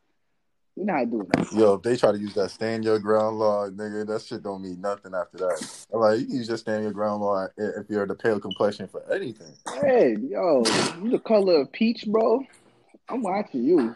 [0.77, 1.53] You're not doing that.
[1.53, 4.63] Yo, if they try to use that stand your ground law, nigga, that shit don't
[4.63, 5.87] mean nothing after that.
[5.93, 8.89] I'm like, you can use your stand your ground law if you're the pale complexion
[8.89, 9.55] for anything.
[9.73, 10.65] Hey, yo,
[11.01, 12.45] you the color of peach, bro.
[13.09, 13.95] I'm watching you.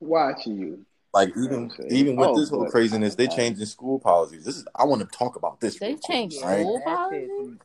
[0.00, 0.86] Watching you.
[1.12, 1.94] Like even Okay.
[1.94, 4.44] even with Oh, this whole craziness, they uh, changing school policies.
[4.44, 5.78] This is I want to talk about this.
[5.78, 6.60] They real changing right?
[6.60, 7.58] school That policies?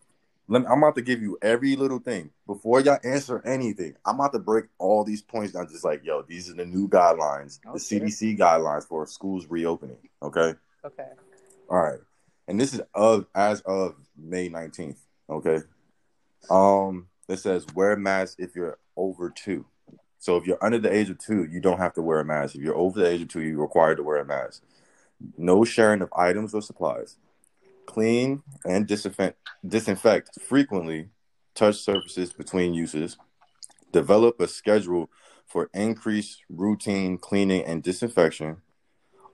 [0.47, 3.95] Let me, I'm about to give you every little thing before y'all answer anything.
[4.05, 5.67] I'm about to break all these points down.
[5.69, 9.97] Just like, yo, these are the new guidelines, the CDC guidelines for schools reopening.
[10.21, 10.53] Okay.
[10.83, 11.07] Okay.
[11.69, 11.99] All right.
[12.47, 14.97] And this is of as of May 19th.
[15.29, 15.59] Okay.
[16.49, 19.65] Um, it says wear a mask if you're over two.
[20.19, 22.55] So if you're under the age of two, you don't have to wear a mask.
[22.55, 24.61] If you're over the age of two, you're required to wear a mask.
[25.37, 27.17] No sharing of items or supplies.
[27.85, 31.09] Clean and disinfect disinfect frequently.
[31.55, 33.17] Touch surfaces between uses.
[33.91, 35.09] Develop a schedule
[35.45, 38.57] for increased routine cleaning and disinfection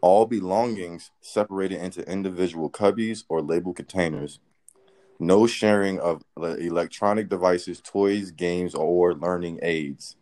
[0.02, 4.40] all belongings separated into individual cubbies or labeled containers.
[5.20, 10.16] No sharing of electronic devices, toys, games, or learning aids.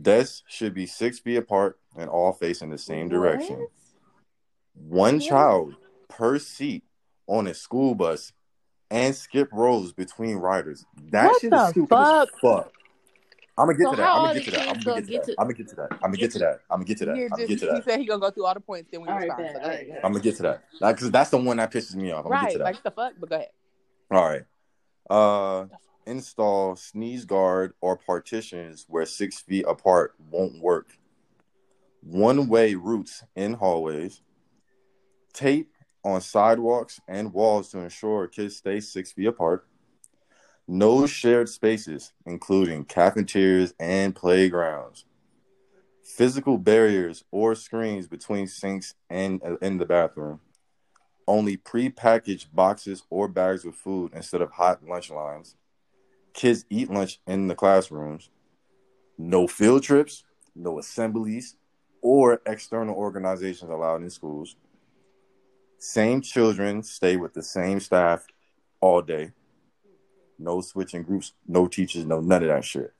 [0.00, 3.60] Desks should be six feet apart and all facing the same direction.
[3.60, 3.70] What?
[4.74, 5.28] One Yeah.
[5.28, 5.76] child
[6.08, 6.84] per seat
[7.28, 8.32] on a school bus
[8.90, 10.84] and skip rows between riders.
[11.10, 12.28] That What shit the is stupid fuck?
[12.28, 12.72] as fuck.
[13.56, 14.08] I'm gonna get So to that.
[14.08, 14.60] I'm gonna get to that.
[14.60, 15.34] I'm gonna gonna get to that.
[15.38, 15.90] I'm gonna get to that.
[15.90, 16.60] I'm gonna get to that.
[16.70, 17.12] I'm gonna get to that.
[17.12, 19.08] I'm gonna get to he said he gonna go through all the points, then we
[19.12, 19.38] respond.
[19.38, 20.64] bet, So go right, I'm gonna get to that.
[20.80, 22.24] Like, Because that's the one that pisses me off.
[22.24, 22.64] I'm gonna get Right, to that.
[22.64, 23.48] like the fuck, but go ahead.
[24.10, 24.42] All right.
[25.10, 25.66] Uh,
[26.06, 30.96] install sneeze guard or partitions where six feet apart won't work.
[32.02, 34.22] One way routes in hallways.
[35.32, 35.72] Tape
[36.08, 39.66] on sidewalks and walls to ensure kids stay six feet apart.
[40.66, 45.04] No shared spaces, including cafeterias and playgrounds.
[46.04, 50.40] Physical barriers or screens between sinks and uh, in the bathroom
[51.28, 55.54] only pre-packaged boxes or bags of food instead of hot lunch lines.
[56.32, 58.30] Kids eat lunch in the classrooms.
[59.18, 60.24] No field trips,
[60.56, 61.56] no assemblies,
[62.00, 64.56] or external organizations allowed in schools.
[65.78, 68.26] Same children stay with the same staff
[68.80, 69.30] all day.
[70.38, 72.92] No switching groups, no teachers, no none of that shit.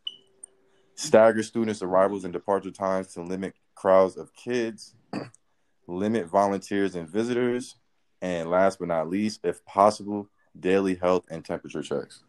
[0.95, 4.95] Stagger students' arrivals and departure times to limit crowds of kids.
[5.87, 7.77] limit volunteers and visitors.
[8.21, 12.25] And last but not least, if possible, daily health and temperature checks.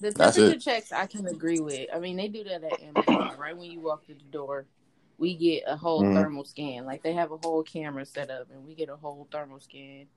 [0.00, 1.88] The temperature checks I can agree with.
[1.94, 3.36] I mean, they do that at Amazon.
[3.38, 4.66] right when you walk through the door,
[5.20, 6.14] we get a whole Mhm.
[6.14, 6.86] thermal scan.
[6.86, 10.08] Like they have a whole camera set up, and we get a whole thermal scan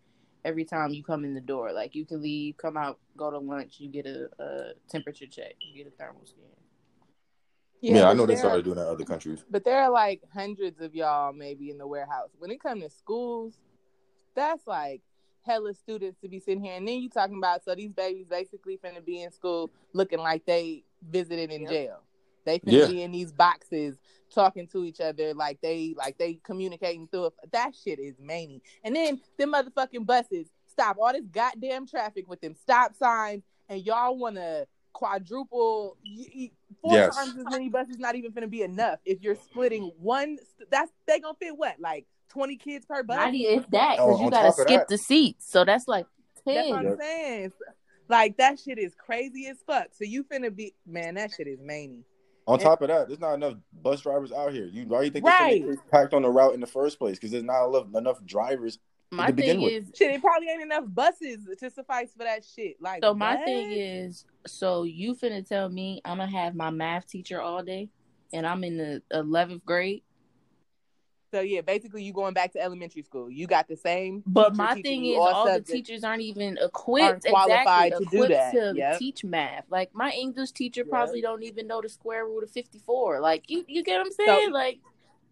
[0.45, 1.73] every time you come in the door.
[1.73, 5.55] Like you can leave, come out, go to lunch, you get a, a temperature check,
[5.59, 6.45] you get a thermal scan.
[7.81, 9.43] Yeah, I know they there- started doing that in other countries.
[9.49, 12.29] But there are like hundreds of y'all maybe in the warehouse.
[12.39, 13.59] When it comes to schools,
[14.35, 15.01] that's like
[15.45, 16.75] hella students to be sitting here.
[16.77, 20.45] And then you talking about so these babies basically finna be in school looking like
[20.45, 21.69] they visited in Yep.
[21.71, 22.02] jail.
[22.45, 22.87] They finna Yeah.
[22.87, 23.97] be in these boxes
[24.33, 27.33] talking to each other like they like they communicating through it.
[27.51, 28.61] That shit is many.
[28.83, 33.85] And then them motherfucking buses stop all this goddamn traffic with them stop signs and
[33.85, 36.51] y'all wanna quadruple y- y-
[36.81, 37.15] four Yes.
[37.15, 40.37] times as many buses not even gonna be enough if you're splitting one
[40.71, 44.21] that's they gonna fit what like 20 kids per bus Not if that, Oh, because
[44.21, 45.49] you gotta skip that- the seats.
[45.51, 46.07] So that's like
[46.45, 46.69] that's ten.
[46.71, 47.51] what i'm saying
[48.09, 51.59] like that shit is crazy as fuck so you finna be man that shit is
[51.61, 52.03] many
[52.45, 54.65] On top of that, there's not enough bus drivers out here.
[54.65, 55.65] You why do you think Right.
[55.65, 57.17] this packed on the route in the first place?
[57.17, 58.79] Because there's not enough, enough drivers.
[59.11, 59.73] My to begin thing with.
[59.73, 63.35] is, shit it probably ain't enough buses to suffice for that shit like So my
[63.35, 63.45] what?
[63.45, 67.89] thing is, so you finna tell me I'm gonna have my math teacher all day,
[68.33, 70.03] and I'm in the eleventh grade.
[71.33, 74.79] So yeah basically you going back to elementary school you got the same But my
[74.81, 78.53] thing is, all the teachers aren't even equipped, Aren't qualified exactly, to do that.
[78.53, 78.99] to Yep.
[78.99, 79.65] teach math.
[79.69, 80.89] Like my English teacher Yep.
[80.89, 83.19] probably don't even know the square root of fifty four.
[83.19, 84.51] Like you, you get what I'm So- saying?
[84.51, 84.79] like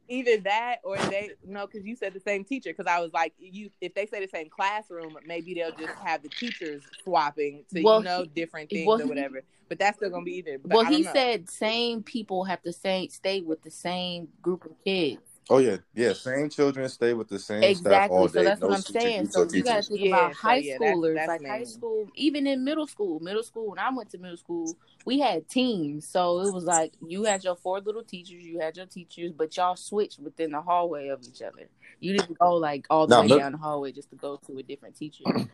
[0.10, 3.34] either that or they no because you said the same teacher because i was like
[3.40, 7.82] you if they say the same classroom maybe they'll just have the teachers swapping to
[7.82, 10.76] Well, you know different things well, or whatever but that's still gonna be either but
[10.76, 11.14] well, he know.
[11.14, 15.22] said same people have to same stay with the same group of kids.
[15.50, 16.14] Oh yeah, yeah.
[16.14, 18.28] Same children stay with the same staff all Exactly.
[18.28, 18.34] day.
[18.34, 19.28] So that's no what I'm saying.
[19.28, 19.90] So you got to teachers.
[19.90, 23.20] think Yeah, about so high yeah, schoolers, that's like high school, even in middle school.
[23.20, 26.08] Middle school, when I went to middle school, we had teams.
[26.08, 29.56] So it was like you had your four little teachers, you had your teachers, but
[29.58, 31.68] y'all switched within the hallway of each other.
[32.00, 34.40] You didn't go like all the Now, way mid- down the hallway just to go
[34.48, 35.26] to a different teacher.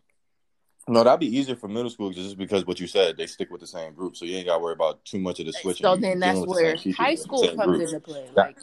[0.89, 3.60] No, that'd be easier for middle school just because what you said, they stick with
[3.60, 5.86] the same group, so you ain't got to worry about too much of the switching.
[5.86, 7.82] so then that's with the where high school comes group.
[7.82, 8.23] into play.
[8.38, 8.43] Yeah.
[8.43, 8.58] Like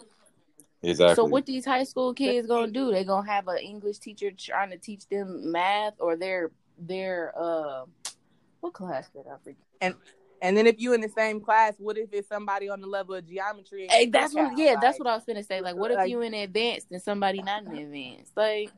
[0.84, 1.14] Exactly.
[1.16, 2.90] So what these high school kids gonna do?
[2.90, 7.84] They gonna have an English teacher trying to teach them math or their their uh
[8.60, 9.56] what class did I forget?
[9.80, 9.94] and
[10.42, 13.14] and then if you in the same class what if it's somebody on the level
[13.14, 14.58] of geometry and Hey, that's what out?
[14.58, 15.60] yeah, that's what I was gonna say.
[15.60, 18.32] Like what if like- you in advanced and somebody not in advanced?
[18.36, 18.70] Like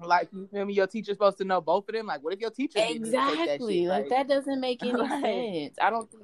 [0.00, 0.74] Like you feel me?
[0.74, 2.06] Your teacher's supposed to know both of them.
[2.06, 3.80] Like, what if your teacher didn't that Exactly.
[3.80, 3.88] shit?
[3.88, 5.22] Like that doesn't make any Right.
[5.22, 5.76] sense.
[5.82, 6.22] I don't think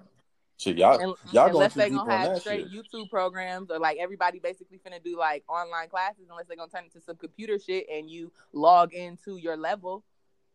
[0.56, 2.84] Shit, y'all, Un- y'all going unless they deep gonna have straight shit.
[2.92, 6.84] YouTube programs or like everybody basically finna do like online classes unless they're gonna turn
[6.84, 10.04] into some computer shit and you log into your level.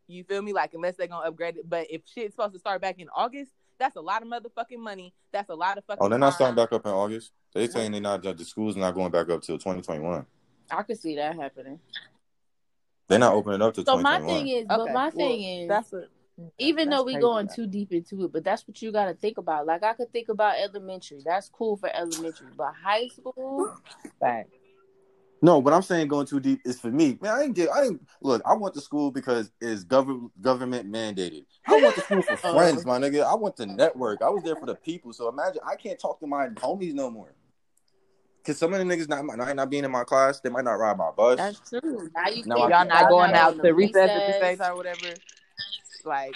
[0.07, 0.53] You feel me?
[0.53, 1.69] Like unless they're gonna upgrade it.
[1.69, 5.13] But if shit's supposed to start back in August, that's a lot of motherfucking money.
[5.33, 7.33] That's a lot of fucking Oh, they're not starting back up in August.
[7.53, 10.25] They saying they're not the school's not going back up till 2021.
[10.71, 11.79] I could see that happening.
[13.07, 15.67] They're not opening up to So my thing is, Okay, but my well, thing is,
[15.67, 16.05] that's a
[16.57, 19.13] even that's though we going too deep into it, but that's what you got to
[19.13, 19.65] think about.
[19.65, 21.21] Like I could think about elementary.
[21.25, 23.73] That's cool for elementary, but high school,
[24.19, 24.49] fact.
[25.41, 27.17] No, what I'm saying going too deep is for me.
[27.21, 27.69] Man, I didn't get.
[27.69, 28.41] I didn't look.
[28.45, 31.45] I went to school because it's government government mandated.
[31.65, 32.35] I went to school for Uh.
[32.53, 33.23] friends, my nigga.
[33.23, 34.21] I went to network.
[34.21, 35.13] I was there for the people.
[35.13, 37.33] So imagine I can't talk to my homies no more.
[38.45, 40.39] Cause some of the niggas not might not being in my class.
[40.39, 41.37] They might not ride my bus.
[41.37, 42.09] that's true.
[42.15, 44.57] Now you Now think I- Y'all not going out to the recess at the same
[44.57, 45.13] time, whatever.
[46.09, 46.35] Like,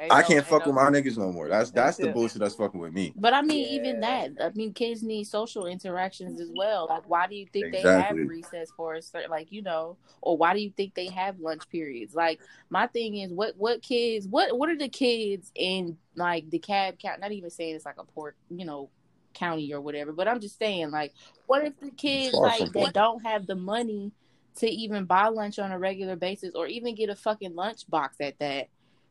[0.00, 1.48] I no- can't ain't fuck no- with my niggas no more.
[1.48, 3.12] That's that's the bullshit that's fucking with me.
[3.14, 4.30] But I mean, Yeah, even that.
[4.40, 6.86] I mean, kids need social interactions as well.
[6.88, 7.82] Like, why do you think Exactly.
[7.82, 11.06] they have recess for a certain, like, you know, or why do you think they
[11.08, 12.14] have lunch periods?
[12.14, 16.58] Like, my thing is, what what kids, what what are the kids in like the
[16.58, 17.20] cab count?
[17.20, 18.88] Not even saying it's like a port, you know,
[19.34, 20.12] county or whatever.
[20.12, 21.12] But I'm just saying, like,
[21.46, 22.94] what if the kids like they that.
[22.94, 24.10] don't have the money
[24.56, 28.16] to even buy lunch on a regular basis or even get a fucking lunch box
[28.20, 28.68] at that?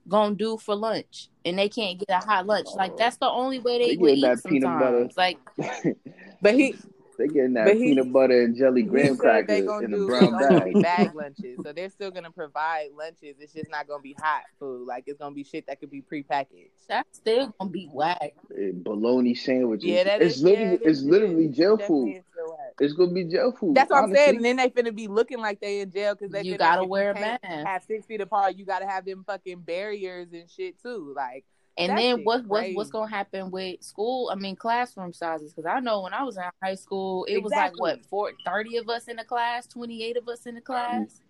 [0.07, 2.67] Gonna do for lunch, and they can't get a hot lunch.
[2.75, 5.09] Like that's the only way they, They would eat that peanut butter.
[5.09, 5.17] sometimes.
[5.17, 5.95] Like
[6.41, 6.75] But he
[7.21, 10.47] they getting that he- peanut butter and jelly he graham crackers in the brown it's
[10.47, 10.83] gonna be bag.
[10.83, 13.35] bag lunches, so they're still gonna provide lunches.
[13.39, 14.87] It's just not gonna be hot food.
[14.87, 16.69] Like it's gonna be shit that could be prepackaged.
[16.87, 18.33] that's still gonna be whack.
[18.57, 19.85] Eh, Bologna sandwiches.
[19.85, 20.43] Yeah, that it's is.
[20.43, 22.15] literally yeah, it it's literally jail food.
[22.17, 22.73] is still whack.
[22.79, 23.75] It's gonna be jail food.
[23.75, 24.37] That's what I'm saying.
[24.37, 27.11] And then they finna be looking like they in jail because they You gotta wear
[27.11, 27.67] a can't mask.
[27.67, 28.55] Have six feet apart.
[28.55, 31.13] You gotta have them fucking barriers and shit too.
[31.15, 31.45] Like
[31.77, 34.29] And That then shit what what's what's gonna happen with school?
[34.31, 35.53] I mean, classroom sizes.
[35.53, 38.07] Because I know when I was in high school, it was like what Exactly.
[38.09, 41.21] four, 30 of us in the class, twenty eight of us in the class,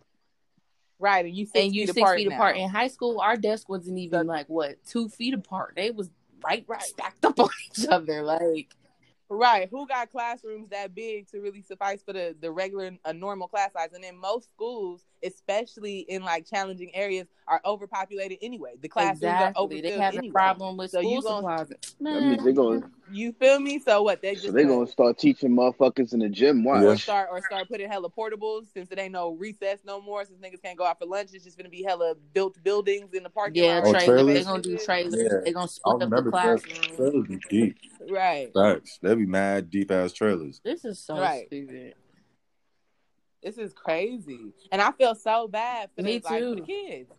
[1.00, 2.36] right, and you six and you feet six apart feet now.
[2.36, 2.58] apart.
[2.58, 5.74] In high school, our desk wasn't even like what two feet apart.
[5.76, 6.10] They was
[6.44, 8.24] right, right, stacked up on each other.
[8.24, 8.76] Like
[9.34, 9.70] Right.
[9.72, 13.72] Who got classrooms that big to really suffice for the, the regular, a normal class
[13.72, 13.89] size?
[13.94, 18.72] And then most schools, especially in like challenging areas, are overpopulated anyway.
[18.82, 20.28] The classrooms are exactly, overfilled they have anyway.
[20.28, 21.67] a problem with So school gonna- supplies.
[21.70, 22.80] That Man, means they mm-hmm.
[22.80, 23.80] gonna You feel me?
[23.80, 24.22] So what?
[24.22, 26.65] They just so they gonna- gonna start teaching motherfuckers in the gym.
[26.65, 26.82] Why?
[26.82, 26.89] Yeah.
[26.89, 30.26] or start or start putting hella portables since it ain't no recess no more.
[30.26, 33.24] Since niggas can't go out for lunch, it's just gonna be hella built buildings in
[33.24, 33.88] the parking yeah, lot.
[33.96, 34.34] Oh, trailers.
[34.34, 35.15] They're gonna do trailers.
[35.17, 35.28] Yeah.
[35.46, 36.62] They're gonna I split up the remember trailers.
[36.63, 37.39] classroom.
[38.08, 38.16] Trailers be deep.
[38.16, 38.76] Right.
[38.76, 39.00] Facts.
[39.02, 40.62] They be mad deep ass trailers.
[40.64, 41.48] This is so Right.
[41.48, 41.96] stupid.
[43.44, 47.12] This is crazy, and I feel so bad for Me the, like, for the kids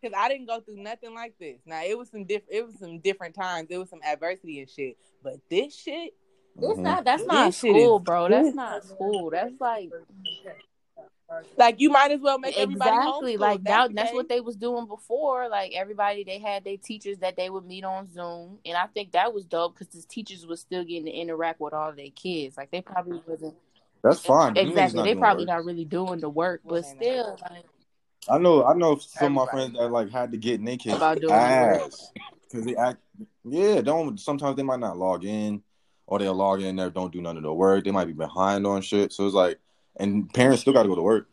[0.00, 1.60] because I didn't go through nothing like this.
[1.64, 3.68] Now it was some different, it was some different times.
[3.70, 6.14] It was some adversity and shit, but this shit,
[6.58, 6.82] It's Mhm.
[6.82, 7.04] not.
[7.04, 8.28] That's not shit school, bro.
[8.28, 9.30] That's not school.
[9.30, 9.90] That's like
[11.56, 13.94] like you might as well make everybody exactly homeschool, like that.
[13.94, 15.48] That's what they was doing before.
[15.48, 19.12] Like everybody, they had their teachers that they would meet on Zoom, and I think
[19.12, 22.56] that was dope because the teachers was still getting to interact with all their kids.
[22.56, 23.54] Like they probably wasn't
[24.02, 24.56] That's fine.
[24.56, 25.02] Exactly.
[25.02, 25.56] They probably work.
[25.56, 27.64] not really doing the work, but still, like,
[28.28, 28.64] I know.
[28.64, 31.20] I know some of my friends that like had to get in their kids About
[31.20, 32.10] doing ass
[32.42, 32.98] because they act.
[33.44, 34.18] Yeah, don't.
[34.18, 35.62] Sometimes they might not log in,
[36.06, 37.84] or they'll log in there, don't do none of the work.
[37.84, 39.12] They might be behind on shit.
[39.12, 39.58] So it's like,
[39.96, 41.28] and parents still got to go to work.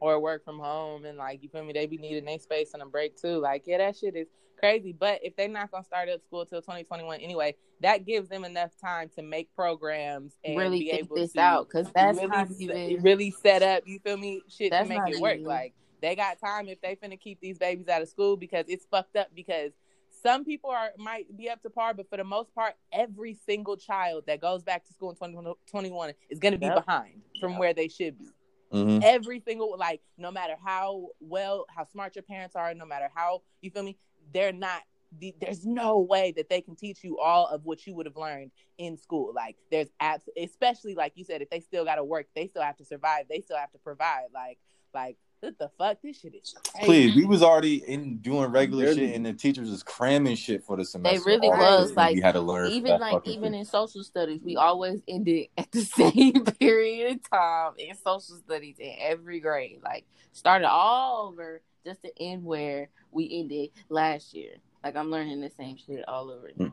[0.00, 2.82] or work from home and like you feel me, they be needing their space and
[2.82, 3.40] a break too.
[3.40, 4.92] Like yeah, that shit is crazy.
[4.92, 8.70] But if they're not gonna start up school till 2021 anyway, that gives them enough
[8.80, 12.28] time to make programs and really be think able this to out because that's really,
[12.28, 13.02] not even.
[13.02, 13.82] really set up.
[13.86, 14.42] You feel me?
[14.48, 15.34] Shit That's to make it work.
[15.34, 18.66] even- Like they got time if they finna keep these babies out of school because
[18.68, 19.28] it's fucked up.
[19.34, 19.72] Because
[20.22, 23.76] some people are might be up to par, but for the most part, every single
[23.76, 26.86] child that goes back to school in 2021 is gonna be Yep.
[26.86, 28.28] behind from where they should be.
[28.72, 29.00] Mm-hmm.
[29.02, 33.42] Every single like, no matter how well, how smart your parents are, no matter how
[33.62, 33.96] you feel me,
[34.32, 34.82] they're not.
[35.20, 38.16] the- There's no way that they can teach you all of what you would have
[38.18, 39.32] learned in school.
[39.34, 42.60] Like, there's abs, especially like you said, if they still got to work, they still
[42.60, 44.26] have to survive, they still have to provide.
[44.34, 44.58] Like,
[44.92, 45.98] like what the fuck?
[46.02, 46.86] This shit is crazy.
[46.86, 49.06] Please, we was already in doing regular Really?
[49.08, 51.18] shit, and the teachers was cramming shit for the semester.
[51.20, 52.70] They really was, like, we had to learn.
[52.70, 53.60] even like even thing.
[53.60, 58.76] in social studies, we always ended at the same period of time in social studies
[58.78, 59.80] in every grade.
[59.82, 64.54] Like started all over just to end where we ended last year.
[64.84, 66.48] Like I'm learning the same shit all over.
[66.48, 66.72] again.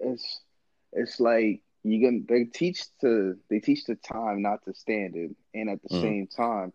[0.00, 0.40] It's
[0.92, 5.70] it's like you can they teach to they teach the time, not the standard, and
[5.70, 6.00] at the Mm.
[6.00, 6.72] same time,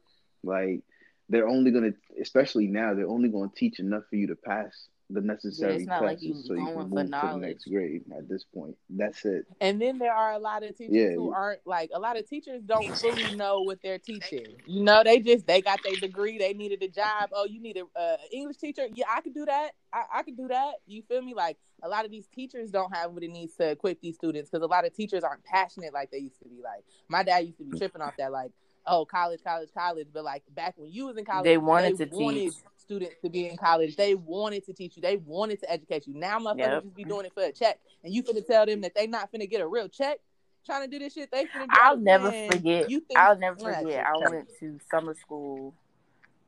[0.47, 0.81] like
[1.29, 5.21] they're only gonna, especially now, they're only gonna teach enough for you to pass the
[5.21, 8.03] necessary not like tests you so you going can for move to the next grade.
[8.17, 9.45] At this point, that's it.
[9.61, 11.15] And then there are a lot of teachers Yeah.
[11.15, 14.45] who aren't like a lot of teachers don't fully know what they're teaching.
[14.65, 17.29] You know, they just they got their degree, they needed a job.
[17.31, 18.85] Oh, you need a uh, English teacher?
[18.93, 19.71] Yeah, I could do that.
[19.93, 20.73] I, I could do that.
[20.85, 21.33] You feel me?
[21.33, 24.49] Like a lot of these teachers don't have what it needs to equip these students
[24.49, 26.61] because a lot of teachers aren't passionate like they used to be.
[26.61, 28.51] Like my dad used to be tripping off that, like
[28.87, 30.07] oh college, college, college.
[30.13, 32.53] But like back when you was in college, They wanted to wanted teach.
[32.77, 33.95] students to be in college.
[33.95, 35.01] They wanted to teach you.
[35.01, 36.13] They wanted to educate you.
[36.13, 36.83] Now motherfuckers Yep.
[36.83, 39.31] just be doing it for a check, and you finna tell them that they not
[39.31, 40.19] finna get a real check
[40.65, 41.31] trying to do this shit.
[41.31, 41.67] They finna.
[41.71, 42.89] I'll never "Man, forget.
[42.89, 44.05] You think I'll never forget.
[44.05, 45.73] I went to summer school.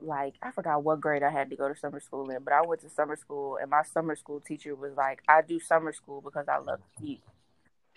[0.01, 2.61] Like I forgot what grade I had to go to summer school in, but I
[2.61, 6.21] went to summer school, and my summer school teacher was like, "I do summer school
[6.21, 7.21] because I love to teach."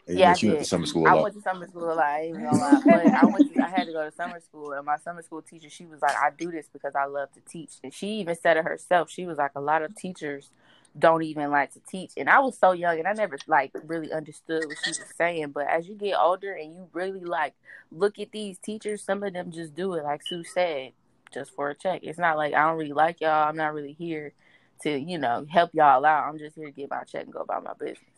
[0.07, 1.07] Yeah, you I went to summer school.
[1.07, 1.23] I a lot.
[1.23, 1.99] went to summer school a lot.
[2.05, 3.55] I ain't even gonna but I went.
[3.55, 6.03] To, I had to go to summer school, and my summer school teacher, she was
[6.03, 9.11] like, "I do this because I love to teach," and she even said it herself.
[9.11, 10.51] She was like, "A lot of teachers
[10.99, 14.13] don't even like to teach," and I was so young, and I never like really
[14.13, 15.51] understood what she was saying.
[15.51, 17.55] But as you get older, and you really like
[17.93, 20.93] look at these teachers, some of them just do it, like Sue said,
[21.33, 22.01] just for a check.
[22.03, 23.49] It's not like I don't really like y'all.
[23.49, 24.33] I'm not really here
[24.83, 26.29] to you know help y'all out.
[26.29, 28.12] I'm just here to get my check and go about my business.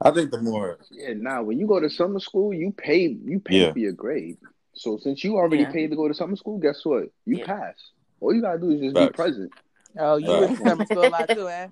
[0.00, 3.40] I think the more Yeah, now when you go to summer school, you pay you
[3.40, 3.72] pay Yeah.
[3.72, 4.38] for your grade.
[4.74, 5.72] So since you already Yeah.
[5.72, 7.04] paid to go to summer school, guess what?
[7.26, 7.44] You Yeah.
[7.46, 7.74] pass.
[8.20, 9.52] All you gotta do is just be present.
[9.98, 10.40] Oh, you Right.
[10.40, 11.68] went to summer school a lot too, eh?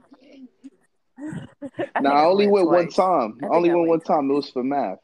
[1.18, 3.38] I Now I only went one time.
[3.42, 4.30] I I only I went one time.
[4.30, 4.98] It was for math.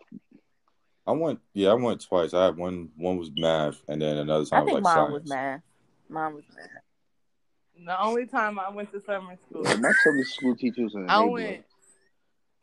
[1.07, 2.33] I went, yeah, I went twice.
[2.33, 2.91] I had one.
[2.97, 5.13] One was math, and then another I time was think like mine science.
[5.13, 5.61] was math.
[6.09, 7.85] Mine was math.
[7.85, 11.25] The only time I went to summer school, Yeah, my summer school teachers and I
[11.25, 11.65] went.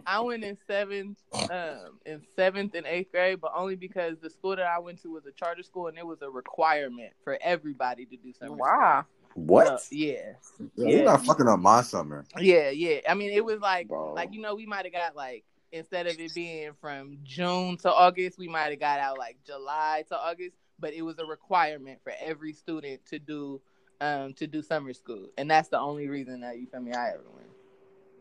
[0.06, 1.18] I went in seventh,
[1.52, 5.12] um, in seventh and eighth grade, but only because the school that I went to
[5.12, 8.56] was a charter school, and it was a requirement for everybody to do summer.
[8.56, 9.06] Wow.
[9.36, 9.66] What?
[9.66, 9.78] school.
[9.78, 10.88] So, yeah, Yeah, Yeah.
[10.88, 12.26] You're not fucking up my summer.
[12.40, 13.00] yeah, yeah.
[13.08, 14.14] I mean, it was like, Bro.
[14.14, 17.94] like you know, we might have got like instead of it being from June to
[17.94, 22.00] August, we might have got out like July to August, but it was a requirement
[22.04, 23.62] for every student to do,
[24.02, 26.94] um, to do summer school, and that's the only reason that you feel me.
[26.94, 27.49] I ever went.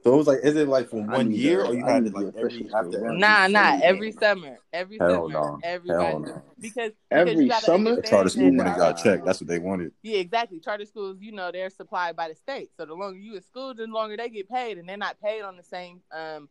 [0.05, 2.05] So it was like, is it like for one year, the- or you I had
[2.05, 3.09] need to like the every after to every?
[3.09, 3.19] run.
[3.19, 3.79] Nah, nah.
[3.83, 5.59] Every summer, every Hell summer, no.
[5.63, 6.43] everybody Hell no.
[6.61, 7.97] because Every because summer?
[7.97, 9.25] The charter school that- money got checked.
[9.25, 9.93] That's what they wanted.
[10.03, 10.61] Yeah, exactly.
[10.61, 12.71] Charter schools, you know, they're supplied by the state.
[12.77, 15.43] So the longer you in school, the longer they get paid, and they're not paid
[15.43, 16.49] on the same um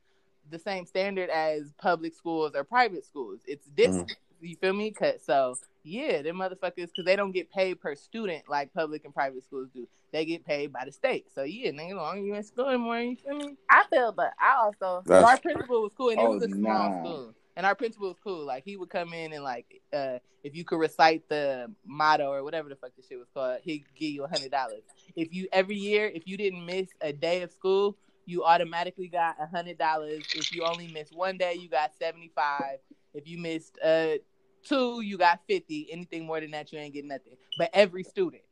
[0.50, 3.42] the same standard as public schools or private schools.
[3.46, 4.16] It's different.
[4.40, 4.92] You feel me?
[4.92, 5.56] 'Cause- so
[5.88, 9.70] yeah, them motherfuckers because they don't get paid per student like public and private schools
[9.74, 9.88] do.
[10.12, 11.28] They get paid by the state.
[11.34, 13.56] So yeah, nigga, the longer you in school, the more you feel me.
[13.70, 16.50] I feel, but I also So our principal was cool, and it Oh, was a
[16.50, 17.00] small nah.
[17.00, 17.36] school.
[17.56, 18.46] And our principal was cool.
[18.46, 22.44] Like he would come in and like, uh, if you could recite the motto or
[22.44, 24.84] whatever the fuck the shit was called, he'd give you a hundred dollars.
[25.16, 29.36] If you every year, if you didn't miss a day of school, you automatically got
[29.42, 30.24] a hundred dollars.
[30.36, 32.78] If you only missed one day, you got seventy five.
[33.14, 34.18] If you missed uh
[34.68, 35.88] two, you got fifty.
[35.92, 37.34] Anything more than that, you ain't getting nothing.
[37.58, 38.44] But every student,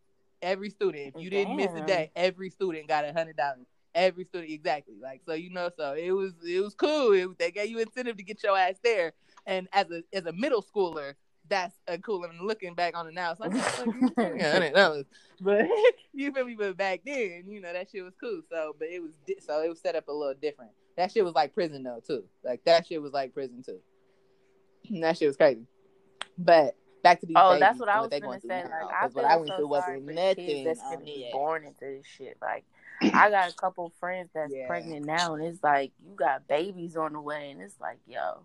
[0.41, 3.65] every student, if you didn't miss a day, every student got a hundred dollars.
[3.93, 4.95] Every student exactly.
[5.01, 7.13] Like so you know so it was it was cool.
[7.13, 9.13] It, they gave you incentive to get your ass there.
[9.45, 11.13] And as a as a middle schooler
[11.47, 14.09] that's a cool and looking back on it now it's like what the fuck you
[14.17, 14.73] doing?
[14.73, 15.05] That was
[15.39, 15.65] but
[16.13, 16.55] you feel me?
[16.55, 18.41] But back then you know that shit was cool.
[18.51, 20.71] So but it was so it was set up a little different.
[20.97, 22.25] That shit was like prison though too.
[22.43, 23.79] Like that shit was like prison too.
[24.89, 25.65] And that shit was crazy
[26.37, 28.47] but back to these Oh, babies that's what I was gonna say.
[28.47, 31.05] now, Like, I feel what I went so through wasn't nothing kids that's on gonna
[31.05, 32.37] be born into this shit.
[32.41, 32.63] Like,
[33.01, 34.67] I got a couple friends that's Yeah.
[34.67, 38.39] pregnant now, and it's like you got babies on the way, and it's like, yo,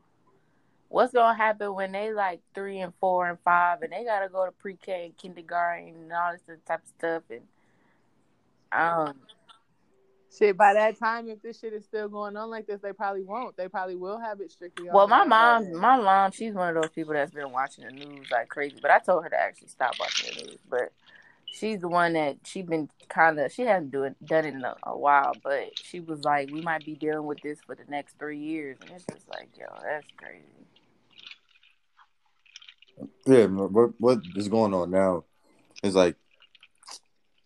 [0.88, 4.44] what's gonna happen when they like three and four and five, and they gotta go
[4.44, 7.42] to pre-K and kindergarten and all this type of stuff, and
[8.72, 9.14] um,
[10.36, 13.24] Shit, by that time, if this shit is still going on like this, they probably
[13.24, 13.56] won't.
[13.56, 14.88] They probably will have it strictly.
[14.88, 15.76] Well, my online mom, then.
[15.76, 18.76] my mom, she's one of those people that's been watching the news like crazy.
[18.80, 20.58] But I told her to actually stop watching the news.
[20.68, 20.92] But
[21.46, 24.62] she's the one that she been kind of she hasn't do it, done it in
[24.62, 25.32] a, a while.
[25.42, 28.78] But she was like, we might be dealing with this for the next three years,
[28.82, 30.44] and it's just like, yo, that's crazy.
[33.26, 35.24] Yeah, what what is going on now
[35.82, 36.14] is like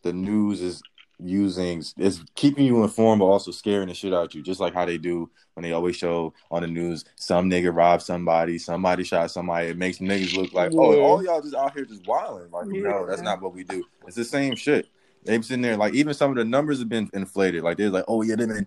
[0.02, 0.82] the news is
[1.22, 4.74] using it's keeping you informed but also scaring the shit out of you, just like
[4.74, 9.04] how they do when they always show on the news some nigga robbed somebody, somebody
[9.04, 9.68] shot somebody.
[9.68, 12.50] It makes niggas look like, oh, all y'all just out here just wilding.
[12.50, 13.84] Like, no, that's not what we do.
[14.06, 14.88] It's the same shit.
[15.24, 17.62] They've sitting there like even some of the numbers have been inflated.
[17.62, 18.66] Like they're like, oh yeah, they've been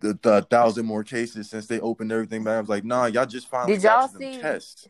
[0.00, 2.56] the, the thousand more cases since they opened everything back.
[2.56, 4.88] I was like, nah, y'all just finally Did y'all to see- tests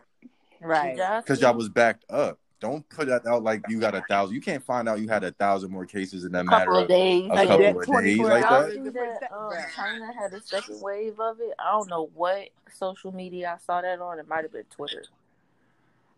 [0.61, 0.97] Right.
[0.97, 2.39] because y'all was backed up.
[2.65, 4.35] Don't put that out like you got a thousand.
[4.35, 6.77] You can't find out you had a thousand more cases in that a matter couple
[6.79, 7.25] of of days.
[7.31, 8.91] a Like couple that of days like that.
[8.95, 9.53] that set- um.
[9.77, 11.53] China had a second wave of it?
[11.59, 14.19] I don't know what social media I saw that on.
[14.19, 15.05] It might have been Twitter.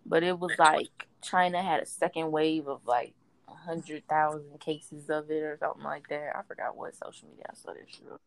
[0.07, 3.13] But it was like China had a second wave of like
[3.49, 6.31] a hundred thousand cases of it or something like that.
[6.37, 8.07] I forgot what social media I saw this shit.
[8.09, 8.19] on.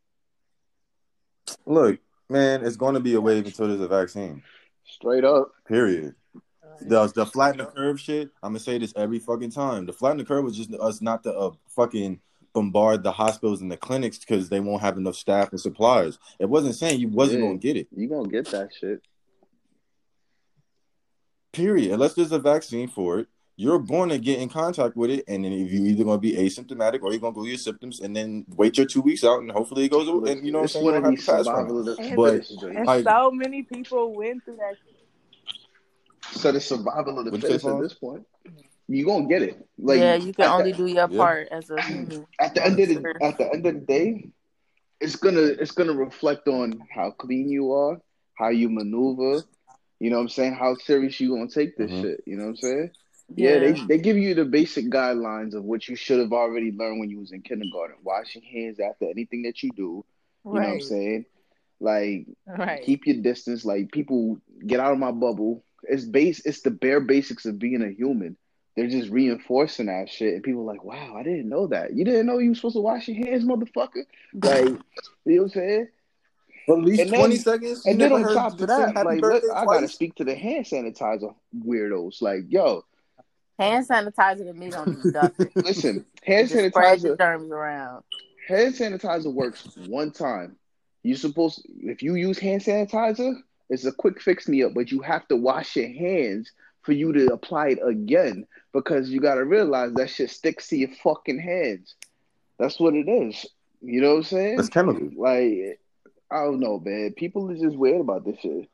[1.65, 1.99] Look,
[2.29, 4.43] man, it's going to be a wave until there's a vaccine.
[4.85, 5.53] Straight up.
[5.69, 6.15] Period.
[6.81, 8.29] The the flatten the curve shit.
[8.43, 9.85] I'm gonna say this every fucking time.
[9.85, 12.19] The flatten the curve was just us not to uh, fucking
[12.53, 16.17] bombard the hospitals and the clinics because they won't have enough staff and supplies.
[16.39, 17.47] It wasn't saying you wasn't Yeah.
[17.47, 17.87] gonna get it.
[17.95, 19.01] You gonna get that shit.
[21.51, 21.91] Period.
[21.91, 25.43] Unless there's a vaccine for it, you're going to get in contact with it, and
[25.43, 27.99] then if you're either going to be asymptomatic or you're going to go your symptoms,
[27.99, 30.07] and then wait your two weeks out, and hopefully it goes.
[30.07, 30.31] Away.
[30.33, 30.85] And you know what I'm it's saying?
[30.85, 31.79] one You of don't these have to pass from it.
[31.79, 32.49] of the And- But.
[32.77, 34.75] And I- so many people went through that.
[36.31, 38.23] So the survival of the What'd you say, fittest at this point.
[38.87, 39.67] You gonna get it.
[39.77, 41.17] Like yeah, you can only the, do your Yeah.
[41.17, 42.25] part as a human.
[42.39, 44.31] at the end of the at the end of the day,
[44.99, 47.99] it's gonna it's gonna reflect on how clean you are,
[48.35, 49.43] how you maneuver.
[49.99, 50.53] You know what I'm saying?
[50.53, 52.01] How serious you gonna take this Mhm.
[52.01, 52.23] shit?
[52.25, 52.91] You know what I'm saying?
[53.35, 56.99] Yeah, they, they give you the basic guidelines of what you should have already learned
[56.99, 57.97] when you was in kindergarten.
[58.03, 60.03] Wash your hands after anything that you do.
[60.51, 61.25] You know what I'm saying?
[61.79, 62.83] Like Right.
[62.83, 63.63] keep your distance.
[63.65, 65.63] Like people get out of my bubble.
[65.83, 66.45] It's base.
[66.45, 68.37] It's the bare basics of being a human.
[68.75, 71.93] They're just reinforcing that shit, and people are like, "Wow, I didn't know that.
[71.93, 74.03] You didn't know you were supposed to wash your hands, motherfucker."
[74.33, 74.77] Like, you know
[75.25, 75.87] what I'm saying?
[76.65, 77.85] For at least And then- 20 seconds.
[77.85, 80.65] And then on top of that, like, birthday let, I gotta speak to the hand
[80.65, 82.21] sanitizer weirdos.
[82.21, 82.85] Like, yo,
[83.57, 85.51] Hand sanitizer to me don't do nothing.
[85.55, 87.17] listen, hand Just sanitizer.
[87.17, 88.03] germs around.
[88.47, 90.55] Hand sanitizer works one time.
[91.03, 93.35] You supposed if you use hand sanitizer,
[93.69, 96.51] it's a quick fix me up, but you have to wash your hands
[96.81, 100.89] for you to apply it again because you gotta realize that shit sticks to your
[101.03, 101.95] fucking hands.
[102.57, 103.45] That's what it is.
[103.81, 104.57] You know what I'm saying?
[104.57, 105.09] That's chemical.
[105.15, 105.79] Like
[106.31, 107.13] I don't know, man.
[107.15, 108.69] People are just weird about this shit.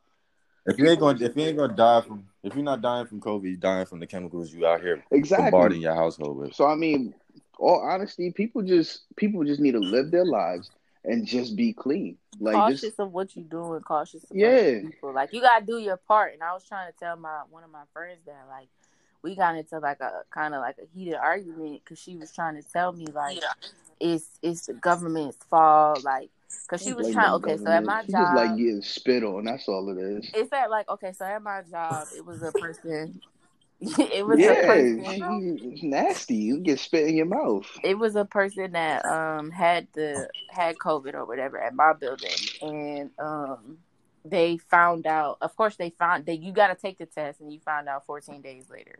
[0.66, 3.20] If you ain't gonna, if you ain't to die from, if you're not dying from
[3.20, 5.50] COVID, you're dying from the chemicals you out here Exactly.
[5.50, 6.54] bombarding your household with.
[6.54, 7.14] So I mean,
[7.58, 10.70] all honesty, people just people just need to live their lives
[11.06, 12.18] and just be clean.
[12.38, 14.80] Like cautious just of what you're doing, cautious of Yeah.
[14.80, 15.12] people.
[15.12, 16.34] Like you gotta do your part.
[16.34, 18.68] And I was trying to tell my one of my friends that like
[19.22, 22.56] we got into like a kind of like a heated argument because she was trying
[22.56, 23.38] to tell me like
[24.00, 26.04] it's it's the government's fault.
[26.04, 26.30] Like
[26.68, 27.30] because she was blame trying.
[27.30, 29.44] the Okay, so at my she job, just like getting spit on.
[29.44, 30.30] That's all it is.
[30.34, 33.20] it's at like okay, so at my job, it was a person.
[33.98, 35.50] it was a Yeah, person.
[35.82, 36.36] nasty.
[36.36, 37.66] You get spit in your mouth.
[37.82, 42.48] it was a person that um had the had COVID or whatever at my building,
[42.60, 43.78] and um
[44.24, 45.38] they found out.
[45.40, 48.06] Of course, they found that you got to take the test, and you found out
[48.06, 48.98] 14 days later.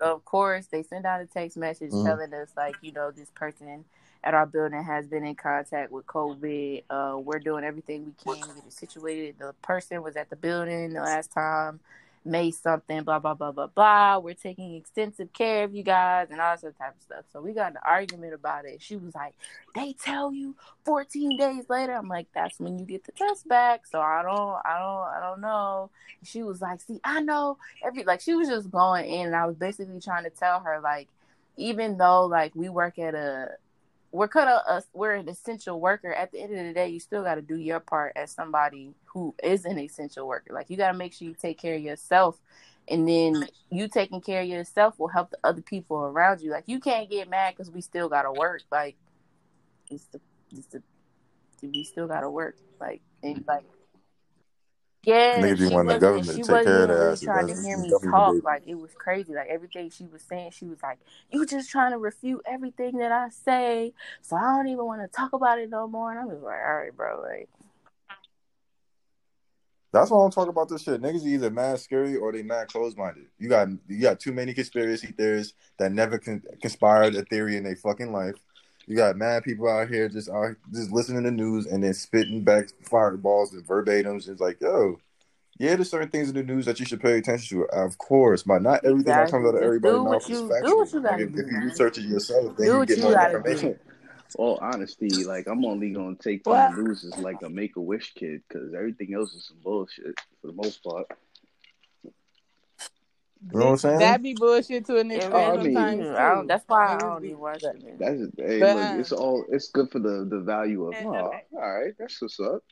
[0.00, 2.04] So of course, they sent out a text message Mhm.
[2.04, 3.84] telling us like, you know, this person
[4.24, 6.84] at our building has been in contact with COVID.
[6.90, 9.36] Uh, we're doing everything we can to get it situated.
[9.38, 11.80] The person was at the building the last time
[12.24, 14.18] made something, blah blah blah blah blah.
[14.18, 17.24] We're taking extensive care of you guys and all that type of stuff.
[17.32, 18.82] So we got an argument about it.
[18.82, 19.34] She was like,
[19.74, 20.54] "They tell you
[20.84, 24.60] 14 days later." I'm like, "That's when you get the test back." So I don't,
[24.64, 25.90] I don't, I don't know.
[26.22, 29.46] She was like, "See, I know every like." She was just going in, and I
[29.46, 31.08] was basically trying to tell her like,
[31.56, 33.50] even though like we work at a
[34.14, 36.14] we're kind of a, we're an essential worker.
[36.14, 38.94] At the end of the day, you still got to do your part as somebody
[39.06, 40.54] who is an essential worker.
[40.54, 42.40] Like you got to make sure you take care of yourself,
[42.86, 46.52] and then you taking care of yourself will help the other people around you.
[46.52, 48.62] Like you can't get mad because we still got to work.
[48.70, 48.94] Like
[49.90, 50.20] it's the,
[50.52, 50.80] it's the
[51.60, 52.56] we still got to work.
[52.80, 53.64] Like and like.
[55.04, 57.24] Yeah, Niggas be she wanting the government to take care of wasn't their really asses.
[57.24, 58.34] trying to hear me talk.
[58.42, 59.34] Like it was crazy.
[59.34, 60.98] Like everything she was saying, she was like,
[61.30, 63.92] "You just trying to refute everything that I say,
[64.22, 66.60] so I don't even want to talk about it no more." And I'm just like,
[66.66, 67.48] "All right, bro." Like,
[69.92, 71.00] That's why I'm talking about this shit.
[71.02, 73.26] Niggas either mad scary or they mad closed minded.
[73.38, 77.64] You got you got too many conspiracy theorists that never con- conspired a theory in
[77.64, 78.34] their fucking life.
[78.86, 82.42] You got mad people out here just out just listening to news and then spitting
[82.44, 84.28] back fireballs and verbatims.
[84.28, 84.98] It's like, yo,
[85.58, 88.42] yeah, there's certain things in the news that you should pay attention to, of course,
[88.42, 89.66] but not everything that comes out of Exactly.
[89.66, 90.76] Everybody's mouth is you- do factual.
[90.78, 91.62] what you Like, if, do, if you man.
[91.64, 93.78] research it yourself, then Do you get you more gotta information.
[94.36, 97.76] Oh, All honesty, like I'm only gonna take Well- the news as like a make
[97.76, 101.06] a wish kid because everything else is some bullshit for the most part.
[103.52, 103.98] You know what I'm saying?
[103.98, 106.04] That be bullshit to an It extent Oh, I mean- sometimes do.
[106.04, 106.16] too.
[106.16, 107.84] I don't, that's why I don't be- even watch it.
[107.84, 107.96] man.
[107.98, 111.12] That's hey, But, look, it's all it's good for the the value of And, oh,
[111.12, 112.62] all right, that's what's up.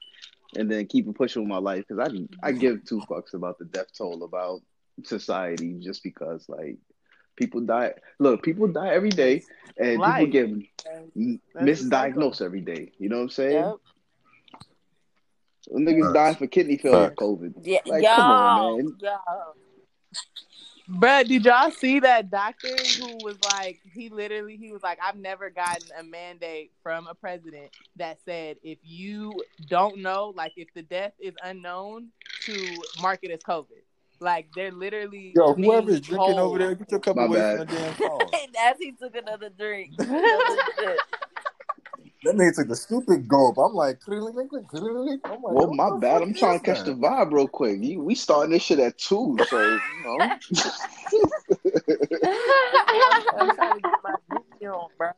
[0.57, 3.59] And then keep it pushing with my life because I I give two fucks about
[3.59, 4.61] the death toll about
[5.05, 6.79] society just because like
[7.37, 7.95] people die.
[8.18, 9.43] Look, people die every day,
[9.79, 10.18] and Life.
[10.20, 11.41] people get That's the
[11.91, 12.23] cycle.
[12.23, 12.93] misdiagnosed every day.
[12.99, 13.53] You know what I'm saying?
[13.53, 13.77] Yep.
[15.73, 16.12] Niggas Facts.
[16.14, 17.14] dying for kidney failure, Facts.
[17.23, 17.55] COVID.
[17.62, 18.97] Yeah, Like, yo, come on, man.
[19.01, 19.16] yo.
[20.93, 22.68] Bruh, did y'all see that doctor
[22.99, 27.14] who was like, he literally, he was like, I've never gotten a mandate from a
[27.14, 29.32] president that said if you
[29.68, 32.09] don't know, like if the death is unknown,
[32.47, 33.66] to mark it as COVID.
[34.20, 35.32] Like they're literally.
[35.34, 37.59] Yo, being whoever's drinking told- over there, get your cup My away bad.
[37.59, 38.20] from the damn phone.
[38.61, 39.95] As he took another drink.
[39.99, 40.99] Another sip.
[42.25, 43.59] That nigga took the stupid gulp.
[43.59, 43.99] I'm like.
[44.07, 44.51] I'm like,
[45.25, 46.23] Well, my bad.
[46.23, 47.79] I'm trying to catch the vibe real quick.
[47.81, 50.18] You, we starting this shit at two, so you know.
[53.39, 54.45] I'm trying to get my drink
[54.99, 55.11] bro.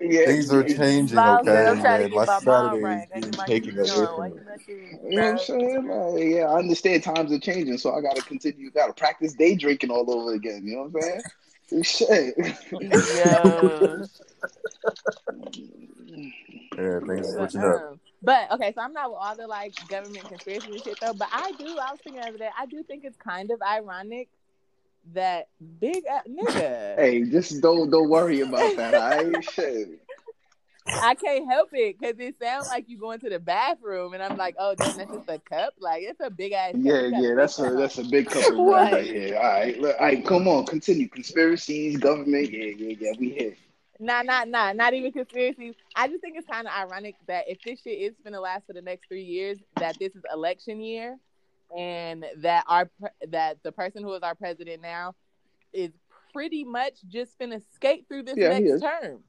[0.00, 1.66] yeah, Things are changing, Miles, okay?
[1.66, 3.08] I'm trying to get My my Saturday right.
[3.14, 4.18] Is get taking drink away on.
[4.18, 4.46] Why from you it.
[4.46, 5.86] not doing know what I'm saying?
[5.88, 8.70] Like, yeah, I understand times are changing, so I gotta continue.
[8.70, 10.66] Gotta practice day drinking all over again.
[10.66, 11.22] You know what I'm saying?
[11.82, 12.36] Shit.
[13.16, 14.04] Yo.
[16.76, 17.82] Yeah, things are But, switching up.
[17.82, 21.12] um, but okay, so I'm not with all the like government conspiracy and shit though.
[21.14, 21.66] But I do.
[21.66, 22.50] I was thinking the other day.
[22.58, 24.28] I do think it's kind of ironic
[25.12, 25.48] that
[25.80, 26.96] big uh, nigga.
[26.98, 28.94] hey, just don't don't worry about that.
[28.94, 30.00] I shit.
[30.86, 34.36] I can't help it because it sounds like you going to the bathroom, and I'm
[34.36, 35.74] like, oh, damn, that's just a cup.
[35.78, 36.74] Like it's a big ass.
[36.78, 38.92] Yeah, You yeah, that's a that's a big cup of red What?
[38.92, 39.36] right here.
[39.36, 41.08] All right, look, all right, come on, continue.
[41.08, 43.56] Conspiracies, government, yeah, yeah, yeah, we here.
[44.00, 45.74] Nah, nah, nah, not even conspiracies.
[45.94, 48.72] I just think it's kind of ironic that if this shit is gonna last for
[48.72, 51.16] the next three years, that this is election year,
[51.76, 52.90] and that our
[53.28, 55.14] that the person who is our president now
[55.72, 55.90] is
[56.32, 59.22] pretty much just gonna skate through this Yeah, next term.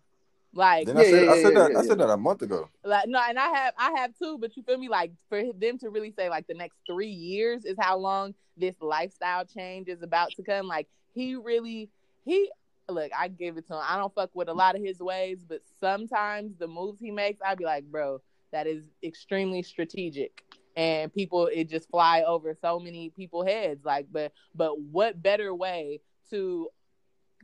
[0.54, 2.18] Like, Then I Yeah, said, yeah, I said yeah, that, yeah, I said that a
[2.18, 2.70] month ago.
[2.84, 4.90] like no, and I have I have too, but you feel me?
[4.90, 8.76] Like for them to really say like the next three years is how long this
[8.82, 10.68] lifestyle change is about to come.
[10.68, 11.90] Like he really
[12.26, 12.50] he
[12.90, 13.82] look, I give it to him.
[13.84, 17.40] I don't fuck with a lot of his ways, but sometimes the moves he makes,
[17.46, 18.22] I'd be like, bro,
[18.52, 20.44] that is extremely strategic.
[20.78, 23.86] And people it just fly over so many people heads.
[23.86, 26.68] Like, but but what better way to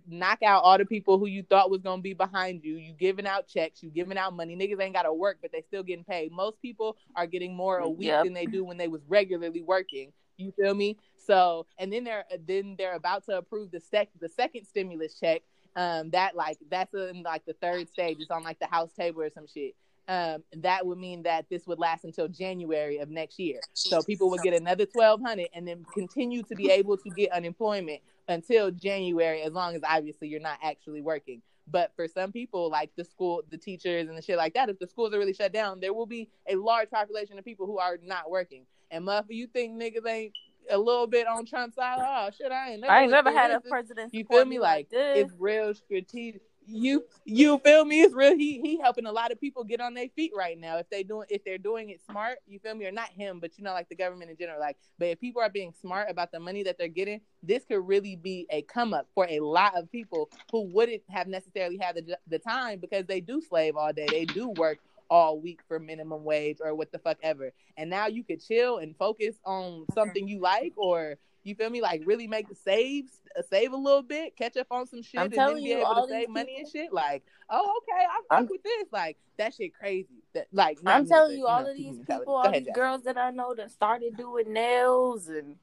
[0.08, 2.76] knock out all the people who you thought was gonna be behind you.
[2.76, 4.56] You giving out checks, you giving out money.
[4.56, 6.32] Niggas ain't gotta work, but they still getting paid.
[6.32, 8.26] Most people are getting more a week Yep.
[8.26, 10.12] than they do when they was regularly working.
[10.42, 10.98] You feel me?
[11.18, 15.42] So and then they're then they're about to approve the sec the second stimulus check.
[15.76, 18.18] Um that like that's in like the third stage.
[18.20, 19.76] It's on like the house table or some shit.
[20.08, 23.60] Um that would mean that this would last until January of next year.
[23.74, 27.32] So people would get another twelve hundred and then continue to be able to get
[27.32, 31.42] unemployment until January, as long as obviously you're not actually working.
[31.68, 34.80] But for some people, like the school, the teachers, and the shit like that, if
[34.80, 37.78] the schools are really shut down, there will be a large population of people who
[37.78, 38.66] are not working.
[38.92, 40.34] And motherfucker, you think niggas ain't
[40.70, 41.98] a little bit on Trump's side?
[42.00, 42.94] Oh shit, I ain't never.
[42.94, 44.14] I ain't never had a president.
[44.14, 44.60] You feel me?
[44.60, 45.26] Like this.
[45.26, 46.42] it's real strategic.
[46.68, 48.02] You you feel me?
[48.02, 48.38] It's real.
[48.38, 50.78] He he helping a lot of people get on their feet right now.
[50.78, 52.86] If they doing if they're doing it smart, you feel me?
[52.86, 54.60] Or not him, but you know, like the government in general.
[54.60, 57.86] Like, but if people are being smart about the money that they're getting, this could
[57.88, 61.96] really be a come up for a lot of people who wouldn't have necessarily had
[61.96, 64.06] the the time because they do slave all day.
[64.10, 64.78] They do work
[65.12, 67.52] all week for minimum wage or what the fuck ever.
[67.78, 71.82] And now you could chill and focus on something you like or you feel me?
[71.82, 75.20] Like really make the saves, uh, save a little bit, catch up on some shit,
[75.20, 76.94] I'm and then be able to save money and shit.
[76.94, 78.88] Like, oh, okay, I fuck I'm- with this.
[78.92, 80.24] Like that shit crazy.
[80.34, 82.76] That like I'm telling you, all know, of these people, all ahead, these Jack.
[82.76, 85.58] girls that I know that started doing nails and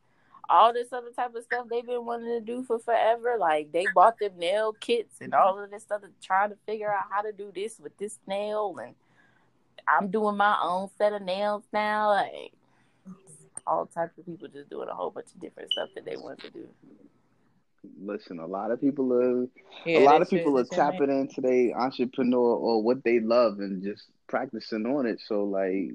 [0.50, 3.36] all this other type of stuff they've been wanting to do for forever.
[3.38, 7.04] Like they bought them nail kits and all of this stuff, trying to figure out
[7.10, 8.76] how to do this with this nail.
[8.82, 8.94] And
[9.86, 12.08] I'm doing my own set of nails now.
[12.10, 12.52] Like
[13.66, 16.40] all types of people just doing a whole bunch of different stuff that they want
[16.40, 16.66] to do.
[18.00, 19.46] Listen, a lot of people are
[19.84, 23.20] Yeah, a lot of people are that shit tapping into their entrepreneur or what they
[23.20, 25.20] love and just practicing on it.
[25.24, 25.94] So like,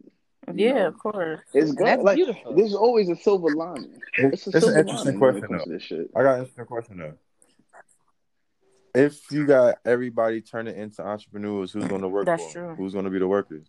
[0.54, 1.40] Yeah, know, of course.
[1.54, 1.86] it's good.
[1.88, 2.56] that's Like, beautiful.
[2.56, 4.02] there's always a silver lining.
[4.18, 5.74] It's a It's an interesting lining when it question, though.
[5.74, 6.10] this shit.
[6.16, 7.14] I got an interesting question though.
[8.96, 12.76] If you got everybody turning into entrepreneurs, who's going to work That's for 'em?
[12.76, 12.76] true.
[12.76, 13.66] Who's going to be the workers?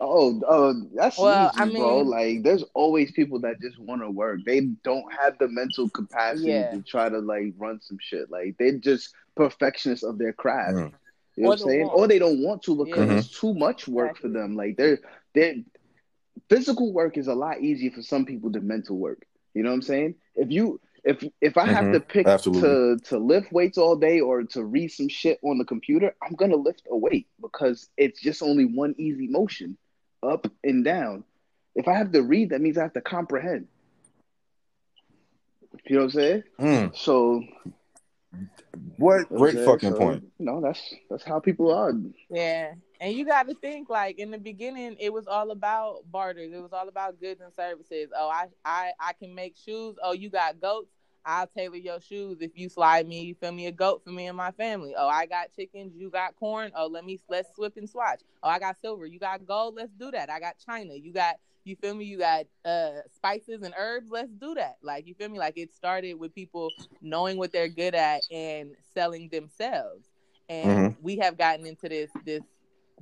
[0.00, 1.98] Oh, oh, that's Well, easy, I bro.
[1.98, 4.40] Like, there's always people that just want to work.
[4.46, 6.70] They don't have the mental capacity Yeah.
[6.70, 8.30] to try to like run some shit.
[8.30, 10.76] Like, they're just perfectionists of their craft.
[10.76, 10.92] Mm.
[11.36, 11.86] You know Or what I'm saying?
[11.88, 11.98] want.
[11.98, 13.18] Or they don't want to because Yeah.
[13.18, 14.56] it's too much work for them.
[14.56, 14.98] Like, they're
[15.34, 15.56] they're
[16.48, 19.26] physical work is a lot easier for some people than mental work.
[19.54, 20.14] You know what I'm saying?
[20.34, 22.68] If you if if I have Mhm, to pick absolutely.
[22.70, 26.34] to to lift weights all day or to read some shit on the computer, I'm
[26.34, 29.76] gonna lift a weight because it's just only one easy motion,
[30.22, 31.24] up and down.
[31.74, 33.68] If I have to read, that means I have to comprehend.
[35.86, 36.42] You know what I'm saying?
[36.60, 37.42] Mm, So
[38.32, 38.44] what you know
[38.98, 39.66] what I'm great saying?
[39.66, 40.24] fucking So, point.
[40.38, 41.92] You know, that's that's how people are.
[42.28, 42.74] Yeah.
[43.00, 46.52] And you got to think like in the beginning, it was all about barters.
[46.52, 48.10] It was all about goods and services.
[48.14, 49.96] Oh, I, I, I can make shoes.
[50.02, 50.90] Oh, you got goats.
[51.24, 53.22] I'll tailor your shoes if you slide me.
[53.22, 53.66] You feel me?
[53.66, 54.94] A goat for me and my family.
[54.96, 55.94] Oh, I got chickens.
[55.96, 56.72] You got corn.
[56.74, 58.20] Oh, let me let's swip and swatch.
[58.42, 59.06] Oh, I got silver.
[59.06, 59.74] You got gold.
[59.76, 60.30] Let's do that.
[60.30, 60.94] I got China.
[60.94, 62.04] You got you feel me?
[62.06, 64.08] You got uh spices and herbs.
[64.10, 64.76] Let's do that.
[64.82, 65.38] Like you feel me?
[65.38, 66.70] Like it started with people
[67.02, 70.08] knowing what they're good at and selling themselves.
[70.48, 72.42] And we have gotten into this this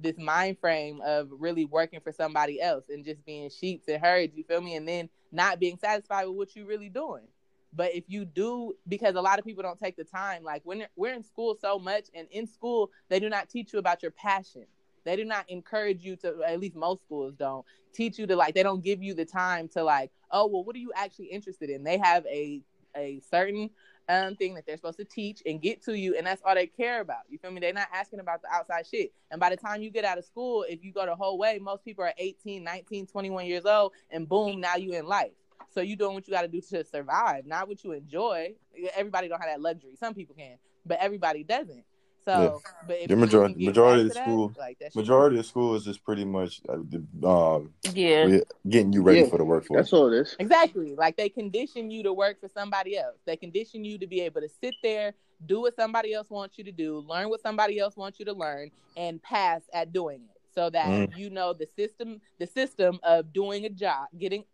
[0.01, 4.37] this mind frame of really working for somebody else and just being sheeps and herds,
[4.37, 4.77] you feel me?
[4.77, 7.25] And then not being satisfied with what you're really doing.
[7.73, 10.87] But if you do, because a lot of people don't take the time, like when
[10.97, 14.13] we're in school so much, and in school, they do not teach you about your
[14.13, 14.65] passion.
[15.05, 18.55] They do not encourage you to, at least most schools don't, teach you to like,
[18.55, 21.71] they don't give you the time to like, oh, well, what are you actually interested
[21.71, 21.83] in?
[21.85, 22.63] They have a,
[22.97, 23.71] a certain
[24.09, 26.67] um, thing that they're supposed to teach and get to you, and that's all they
[26.67, 27.21] care about.
[27.29, 27.61] You feel me?
[27.61, 29.13] They're not asking about the outside shit.
[29.31, 31.59] And by the time you get out of school, if you go the whole way,
[31.59, 35.33] most people are 18, 19, 21 years old, and boom, now you in life.
[35.71, 38.55] So you doing what you got to do to survive, not what you enjoy.
[38.97, 39.97] Everybody don't have that luxury.
[39.97, 40.57] Some people can,
[40.87, 41.85] but everybody doesn't.
[42.25, 45.47] So, but if The majority- can majority of to that, school- like that Majority of
[45.47, 48.41] school is just pretty much uh, um, Yeah.
[48.69, 49.79] getting you ready Yeah, for the workforce.
[49.79, 50.37] That's all it is.
[50.39, 50.95] Exactly.
[50.95, 53.17] Like they condition you to work for somebody else.
[53.25, 55.15] They condition you to be able to sit there,
[55.47, 58.33] do what somebody else wants you to do, learn what somebody else wants you to
[58.35, 60.41] learn, and pass at doing it.
[60.55, 61.17] So that Mm.
[61.17, 64.45] you know the system, the system of doing a job, getting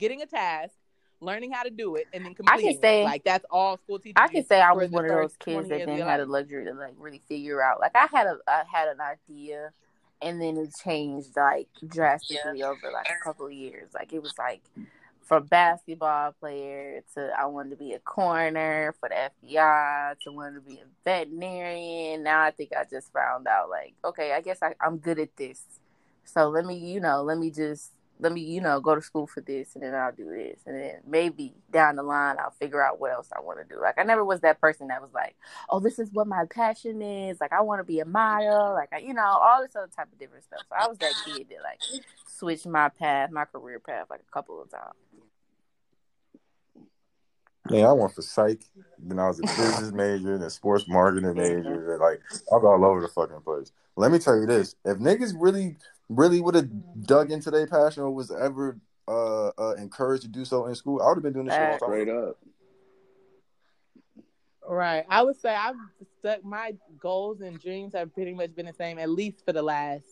[0.00, 0.74] getting a task,
[1.20, 2.68] learning how to do it, and then completing.
[2.68, 2.82] I can it.
[2.82, 4.16] say- like that's all school teaches.
[4.16, 6.72] I can say I was one of those kids that didn't have the luxury to
[6.72, 7.80] like really figure out.
[7.80, 9.70] Like I had a I had an idea,
[10.20, 13.90] and then it changed like drastically over like a couple of years.
[13.94, 14.62] Like it was like
[15.22, 20.56] from basketball player to I wanted to be a coroner for the FBI to wanting
[20.56, 22.24] to be a veterinarian.
[22.24, 25.36] Now I think I just found out like okay, I guess I, I'm good at
[25.36, 25.62] this.
[26.24, 29.26] So let me you know let me just let me, you know, go to school
[29.26, 30.60] for this and then I'll do this.
[30.66, 33.80] And then maybe down the line, I'll figure out what else I want to do.
[33.80, 35.36] Like, I never was that person that was like,
[35.68, 37.40] oh, this is what my passion is.
[37.40, 38.72] Like, I want to be a model.
[38.72, 40.60] Like, I, you know, all this other type of different stuff.
[40.68, 41.80] So I was that kid that, like,
[42.26, 44.94] switched my path, my career path, like a couple of times.
[47.68, 48.62] Man, I went for psych.
[48.98, 51.92] Then I was a business major and a sports marketing major.
[51.92, 53.70] And like I was all over the fucking place.
[53.96, 55.76] Let me tell you this: if niggas really,
[56.10, 56.68] really would have
[57.06, 61.00] dug into their passion or was ever uh, uh, encouraged to do so in school,
[61.00, 61.88] I would have been doing this shit all the time.
[61.88, 62.38] Straight up.
[64.68, 65.04] Right.
[65.08, 65.76] I would say I've
[66.18, 69.62] stuck my goals and dreams have pretty much been the same at least for the
[69.62, 70.04] last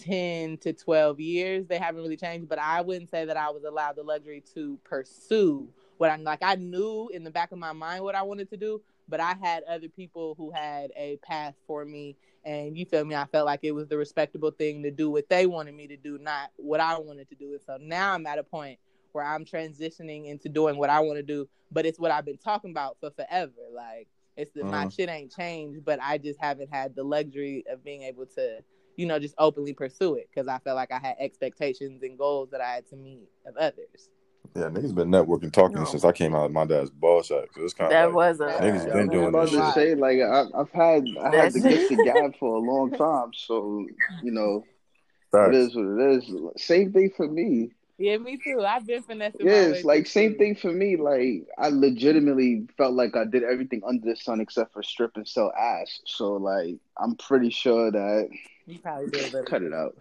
[0.00, 1.66] 10 to 12 years.
[1.66, 4.78] They haven't really changed, but I wouldn't say that I was allowed the luxury to
[4.84, 5.68] pursue
[5.98, 6.40] what I'm like.
[6.42, 9.34] I knew in the back of my mind what I wanted to do, but I
[9.40, 12.16] had other people who had a path for me.
[12.44, 13.14] And you feel me?
[13.14, 15.96] I felt like it was the respectable thing to do what they wanted me to
[15.96, 17.52] do, not what I wanted to do.
[17.52, 18.78] And so now I'm at a point
[19.12, 22.38] where I'm transitioning into doing what I want to do, but it's what I've been
[22.38, 23.52] talking about for forever.
[23.74, 24.92] Like it's the, my Mhm.
[24.92, 28.62] shit ain't changed, but I just haven't had the luxury of being able to,
[28.96, 32.50] you know, just openly pursue it because I felt like I had expectations and goals
[32.50, 34.10] that I had to meet of others.
[34.56, 35.84] Yeah, niggas been networking talking No.
[35.84, 37.48] since I came out of my dad's ball sack.
[37.54, 39.42] So it's kind That of like, was a Niggas Yeah, been I was doing about
[39.42, 39.74] this to shit.
[39.74, 42.90] say like I, I've had I had the That's- gift of gab for a long
[42.92, 43.86] time, so
[44.22, 44.64] you know
[45.32, 45.56] it facts.
[45.56, 46.12] is what it
[46.56, 46.62] is.
[46.62, 47.72] Same thing for me.
[47.98, 48.60] Yeah, me too.
[48.64, 49.44] I've been finessing.
[49.46, 50.38] my Yeah, like same too.
[50.38, 50.96] thing for me.
[50.96, 55.26] Like I legitimately felt like I did everything under the sun except for strip and
[55.26, 56.00] sell ass.
[56.06, 58.28] So like I'm pretty sure that
[58.66, 59.44] You probably did a little.
[59.44, 59.96] cut it out.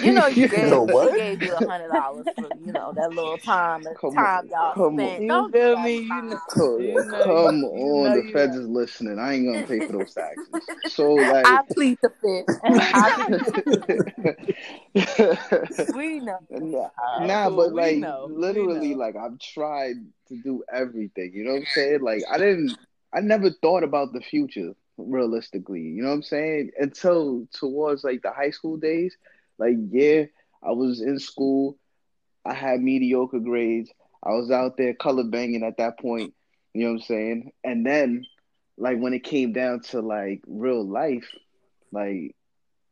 [0.00, 1.16] You know, you gave, know what?
[1.16, 4.48] gave you a hundred dollars for you know that little time, the Come time on,
[4.48, 5.22] y'all come spent.
[5.22, 5.96] You Don't feel me?
[5.98, 6.28] You time.
[6.30, 9.18] know- Come, You know, come you on, know the feds is listening.
[9.18, 10.46] I ain't gonna pay for those taxes.
[10.86, 12.46] So like, I plead the fifth.
[15.94, 16.38] We know.
[16.50, 16.88] nah,
[17.26, 18.28] nah, but We like know.
[18.30, 19.96] Literally, like I've tried
[20.28, 21.32] to do everything.
[21.34, 22.00] You know what I'm saying?
[22.02, 22.76] Like I didn't,
[23.12, 25.80] I never thought about the future realistically.
[25.80, 26.70] You know what I'm saying?
[26.78, 29.16] Until towards like the high school days.
[29.58, 30.24] Like yeah,
[30.62, 31.78] I was in school.
[32.44, 33.90] I had mediocre grades.
[34.22, 36.34] I was out there color banging at that point.
[36.72, 37.52] You know what I'm saying?
[37.62, 38.24] And then,
[38.76, 41.28] like when it came down to like real life,
[41.92, 42.34] like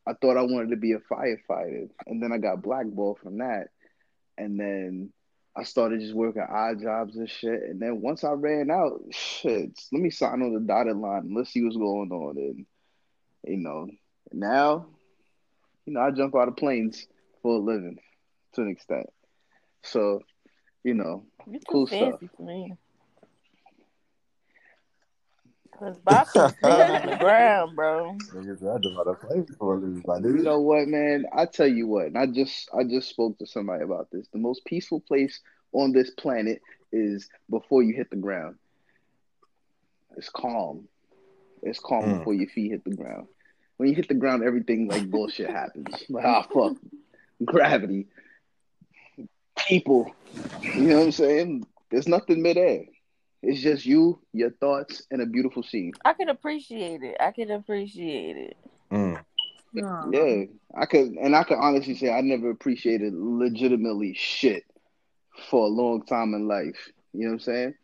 [0.06, 3.68] I thought I wanted to be a firefighter, and then I got blackballed from that.
[4.38, 5.12] And then
[5.54, 7.62] I started just working odd jobs and shit.
[7.62, 11.34] And then once I ran out, shit, let me sign on the dotted line.
[11.34, 12.36] Let's see what's going on.
[12.38, 12.66] And
[13.46, 13.88] you know,
[14.32, 14.86] now,
[15.86, 17.06] you know, I jump out of planes
[17.42, 17.98] for a living
[18.54, 19.06] to an extent.
[19.82, 20.20] So,
[20.84, 22.20] you know, You too Cool stuff.
[22.20, 22.76] fancy for me.
[25.78, 28.16] Cause Bob's on the ground, bro.
[28.34, 31.24] Niggas, I just about to play for a living, my You know what, man?
[31.32, 34.28] I tell you what, and I just I just spoke to somebody about this.
[34.32, 35.40] The most peaceful place
[35.72, 36.60] on this planet
[36.92, 38.56] is before you hit the ground.
[40.16, 40.88] It's calm.
[41.62, 42.18] It's calm Mm.
[42.18, 43.28] before your feet hit the ground.
[43.82, 45.88] When you hit the ground, everything like bullshit happens.
[46.08, 46.76] Like ah fuck,
[47.44, 48.06] gravity,
[49.58, 50.14] people.
[50.76, 51.66] You know what I'm saying?
[51.90, 52.84] There's nothing midair.
[53.42, 55.94] It's just you, your thoughts, and a beautiful scene.
[56.04, 57.16] I can appreciate it.
[57.18, 58.56] I can appreciate it.
[58.92, 59.20] Mm.
[59.74, 60.44] Yeah,
[60.80, 64.62] I could, and I could honestly say I never appreciated legitimately shit
[65.50, 66.88] for a long time in life.
[67.12, 67.74] You know what I'm saying?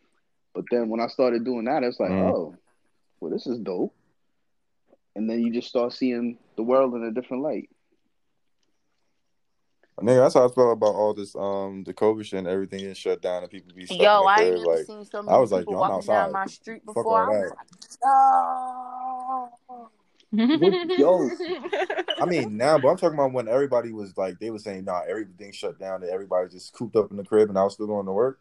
[0.54, 2.30] But then when I started doing that, it's like, Mm.
[2.32, 2.54] oh,
[3.18, 3.96] well, this is dope.
[5.18, 7.68] And then you just start seeing the world in a different light.
[10.00, 12.94] Nigga, that's how I felt about all this, um, the COVID shit and everything getting
[12.94, 14.46] shut down and people be stuck Yo, I crib.
[14.46, 16.32] ain't never Like, seen so I was like, people yo, I'm walking down outside.
[16.32, 17.28] my street Fuck before.
[17.28, 17.50] all I was
[20.30, 20.98] like.
[21.00, 21.30] Yo,
[22.22, 25.00] I mean, now, but I'm talking about when everybody was like, they were saying, nah,
[25.08, 27.88] everything shut down and everybody just cooped up in the crib and I was still
[27.88, 28.38] going to work.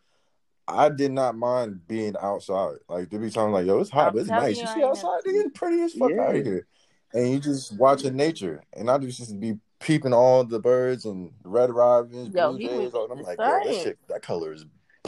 [0.67, 2.75] I did not mind being outside.
[2.89, 4.55] Like, there be times like, yo, it's hot, I'm but it's nice.
[4.57, 6.21] you, You see ain't outside, nigga, it's pretty as fuck Yeah.
[6.23, 6.67] out here.
[7.13, 8.61] And you just watching nature.
[8.73, 12.67] And I just, just be peeping all the birds and red robins, Yo, blue he
[12.67, 12.93] jays.
[12.93, 13.83] was I'm like, yo, this same.
[13.85, 14.65] shit, that color is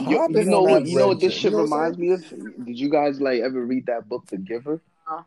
[0.08, 0.86] you, popping you know what?
[0.86, 1.42] You know what this shit.
[1.42, 2.28] shit You know reminds me of?
[2.30, 4.80] Did you guys like ever read that book, The Giver?
[5.10, 5.22] Uh.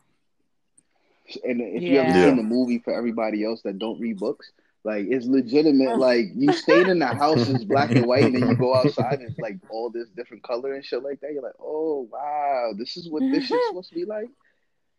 [1.44, 2.26] And if you ever Yeah.
[2.26, 4.52] seen the movie for everybody else that don't read books,
[4.84, 5.98] like it's legitimate.
[5.98, 9.20] Like you stayed in the house, it's black and white, and then you go outside
[9.20, 11.34] and it's like all this different color and shit like that.
[11.34, 14.30] You're like, oh wow, this is what this shit's supposed to be like.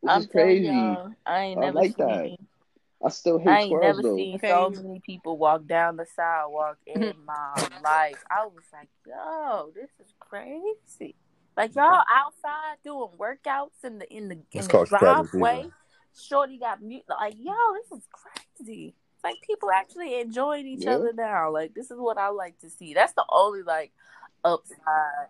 [0.02, 0.66] This I'm is crazy.
[0.66, 2.06] y'all, I ain't I never like seen.
[2.06, 2.36] that.
[3.04, 4.16] I still hate I ain't squirrels never though.
[4.16, 4.48] seen Okay.
[4.48, 8.22] so many people walk down the sidewalk in my life.
[8.30, 11.14] I was like, yo, this is crazy.
[11.56, 15.68] Like y'all outside doing workouts in the in the in It's the called Chicago driveway.
[16.18, 17.02] Shorty got mute.
[17.08, 17.52] Like yo,
[17.90, 18.94] this is crazy.
[19.24, 20.96] It's like people actually enjoying each Yeah.
[20.96, 21.50] other now.
[21.50, 22.94] Like this is what I like to see.
[22.94, 23.92] That's the only like
[24.44, 25.28] upside.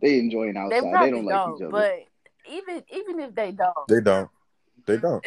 [0.00, 0.82] They enjoying They outside.
[0.84, 1.70] They, probably don't like each other.
[1.70, 2.04] but
[2.50, 4.30] even even if they don't, They don't.
[4.86, 5.24] They don't.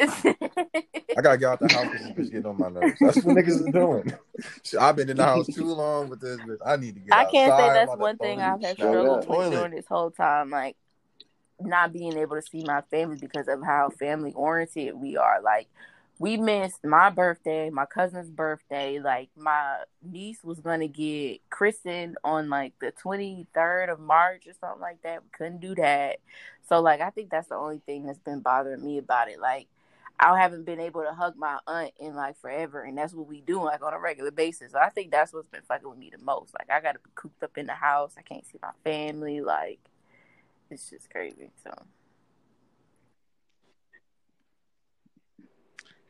[1.16, 3.00] I gotta get out the house because this bitch getting on my nerves.
[3.00, 4.12] That's what niggas is doing.
[4.78, 6.58] I've been in the house too long with this bitch.
[6.64, 9.18] I need to get I can't say that's I'm one thing I've had asleep, struggled
[9.18, 9.50] with toilet.
[9.50, 10.76] during this whole time, like
[11.60, 15.40] not being able to see my family because of how family oriented we are.
[15.42, 15.66] Like
[16.18, 18.98] we missed my birthday, my cousin's birthday.
[18.98, 24.52] Like my niece was gonna get christened on like the twenty third of March or
[24.60, 25.22] something like that.
[25.22, 26.18] We couldn't do that.
[26.68, 29.40] So like I think that's the only thing that's been bothering me about it.
[29.40, 29.68] Like
[30.20, 33.40] I haven't been able to hug my aunt in like forever, and that's what we
[33.40, 34.72] do like on a regular basis.
[34.72, 36.52] So I think that's what's been fucking with me the most.
[36.58, 38.14] Like I gotta be cooped up in the house.
[38.18, 39.40] I can't see my family.
[39.40, 39.78] Like
[40.70, 41.50] it's just crazy.
[41.62, 41.72] So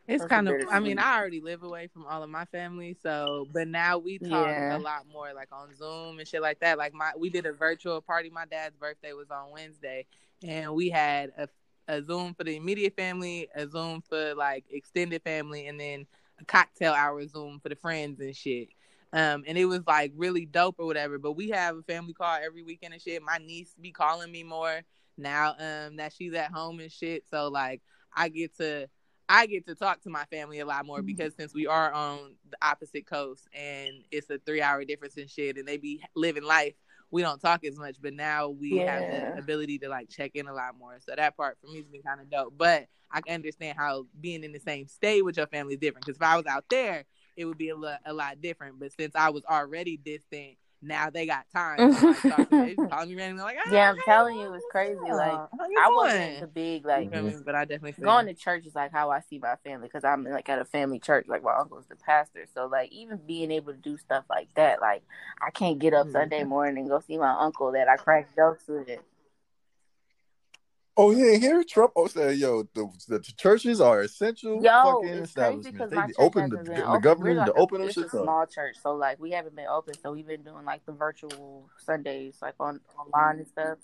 [0.09, 0.57] It's kind of.
[0.71, 4.19] I mean, I already live away from all of my family, so but now we
[4.19, 4.77] talk Yeah.
[4.77, 6.79] a lot more, like on Zoom and shit like that.
[6.79, 8.31] Like my, we did a virtual party.
[8.31, 10.07] My dad's birthday was on Wednesday,
[10.43, 11.49] and we had a
[11.91, 16.07] a Zoom for the immediate family, a Zoom for like extended family, and then
[16.41, 18.69] a cocktail hour Zoom for the friends and shit.
[19.13, 21.19] Um, and it was like really dope or whatever.
[21.19, 23.23] But we have a family call every weekend and shit.
[23.23, 24.81] My niece be calling me more
[25.17, 27.25] now um that she's at home and shit.
[27.31, 27.81] So like
[28.15, 28.89] I get to
[29.29, 31.07] I get to talk to my family a lot more mm-hmm.
[31.07, 35.29] because since we are on the opposite coast and it's a three hour difference and
[35.29, 36.74] shit and they be living life,
[37.11, 37.97] we don't talk as much.
[38.01, 40.99] But now we have the ability to like check in a lot more.
[41.01, 42.55] So that part for me has been kind of dope.
[42.57, 46.05] But I can understand how being in the same state with your family is different.
[46.05, 47.05] Because if I was out there,
[47.37, 48.79] it would be a lot, a lot different.
[48.79, 51.79] But since I was already distant, now they got time.
[51.79, 52.62] to, like, talk to me.
[52.66, 54.97] They just calling me randomly like, ah, yeah, I'm hey, telling you, it's crazy.
[55.11, 55.51] Like up?
[55.53, 57.11] I wasn't the big like?
[57.45, 60.24] But I definitely going to church is like how I see my family because I'm
[60.24, 61.26] like at a family church.
[61.29, 64.81] Like my uncle's the pastor, so like even being able to do stuff like that,
[64.81, 65.03] like
[65.41, 66.12] I can't get up Mhm.
[66.12, 68.89] Sunday morning and go see my uncle that I crack jokes with.
[71.01, 75.33] Oh yeah, here Trump oh, said, "Yo, the, the churches are essential Yo, fucking it's
[75.33, 77.01] crazy because They my church open the, hasn't been the open.
[77.03, 78.23] governor We're like to open them it's a shit up.
[78.25, 79.95] small church, so like we haven't been open.
[80.03, 83.79] So we've been doing like the virtual Sundays, like on online and stuff.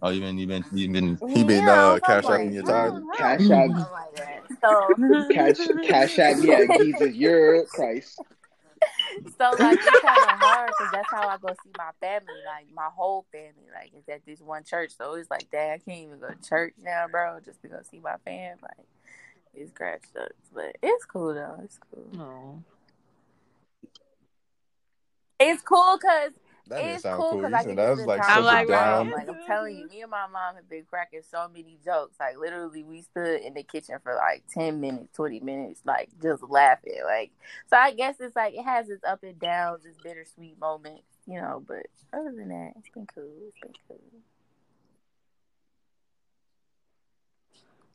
[0.00, 2.54] Oh, you been you been you been he been Yeah, uh I'm cash like, apping
[2.54, 2.92] your tithe.
[3.12, 3.68] I Cash don't do app.
[3.68, 4.42] nothing like that.
[4.62, 8.22] So Cash, cash at me at Jesus, your Christ.
[9.38, 12.66] so like it's kind of hard because that's how I go see my family, like
[12.74, 14.92] my whole family, like it's at this one church.
[14.96, 17.80] So it's like, dang, I can't even go to church now, bro, just to go
[17.88, 18.58] see my fam.
[18.62, 18.86] Like
[19.54, 21.60] it's scratch sucks, but it's cool though.
[21.64, 22.06] It's cool.
[22.12, 22.62] No.
[25.38, 26.32] It's cool because
[26.68, 27.38] That didn't it's sound cool cool.
[27.38, 29.10] because You I said can that get was the like time such I'm like, down.
[29.10, 29.88] Like I'm telling you, mm-hmm.
[29.88, 32.16] me and my mom have been cracking so many jokes.
[32.20, 36.42] Like literally, we stood in the kitchen for like ten minutes, twenty minutes, like just
[36.44, 37.00] laughing.
[37.04, 37.32] Like
[37.68, 41.40] so, I guess it's like it has its up and downs, its bittersweet moments, you
[41.40, 41.62] know.
[41.66, 43.30] But other than that, it's been cool.
[43.48, 44.00] It's been cool.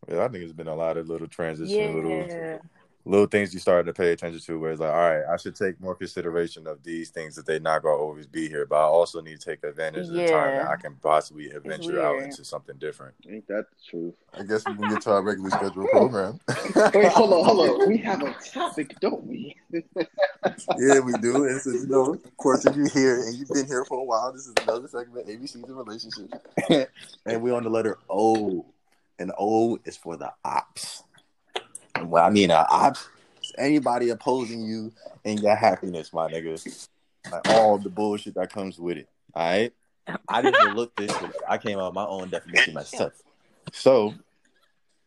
[0.08, 2.60] Yeah, I think it's been a lot of little transition, Yeah, little
[3.06, 5.80] things you started to pay attention to where it's like, all right, I should take
[5.80, 9.22] more consideration of these things that they're not gonna always be here, but I also
[9.22, 12.78] need to take advantage of the time that I can possibly adventure out into something
[12.78, 13.14] different.
[13.30, 14.16] Ain't that the truth?
[14.34, 16.40] I guess we can get to our regularly scheduled program.
[16.94, 17.90] Wait, hold on, hold on.
[17.90, 19.56] We have a topic, don't we?
[19.72, 21.46] yeah, we do.
[21.46, 24.04] And since you know, of course, if you're here and you've been here for a
[24.04, 26.34] while, this is another segment, ABC's in relationship.
[27.26, 28.66] and we're on the letter O.
[29.18, 31.04] And O is for the ops.
[32.06, 32.94] And what I mean, uh,
[33.42, 34.94] is anybody opposing you
[35.24, 36.88] in your happiness, my nigga.
[37.32, 39.10] Like all the bullshit that comes with it.
[39.34, 39.74] All right.
[40.30, 41.10] I didn't look this.
[41.18, 41.36] shit.
[41.50, 43.14] I came up with my own definition myself.
[43.74, 44.14] So,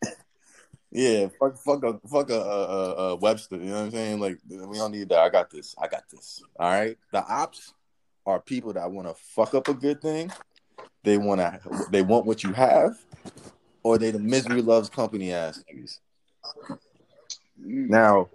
[0.91, 3.55] yeah, fuck, fuck a, fuck a, a, a Webster.
[3.55, 4.19] You know what I'm saying?
[4.19, 5.19] Like, we don't need that.
[5.19, 5.73] I got this.
[5.81, 6.43] I got this.
[6.59, 6.97] All right.
[7.13, 7.73] The ops
[8.25, 10.29] are people that want to fuck up a good thing.
[11.05, 11.85] They want to.
[11.91, 12.97] They want what you have,
[13.83, 15.99] or they the misery loves company ass niggas.
[17.61, 17.89] Mm.
[17.89, 18.29] Now,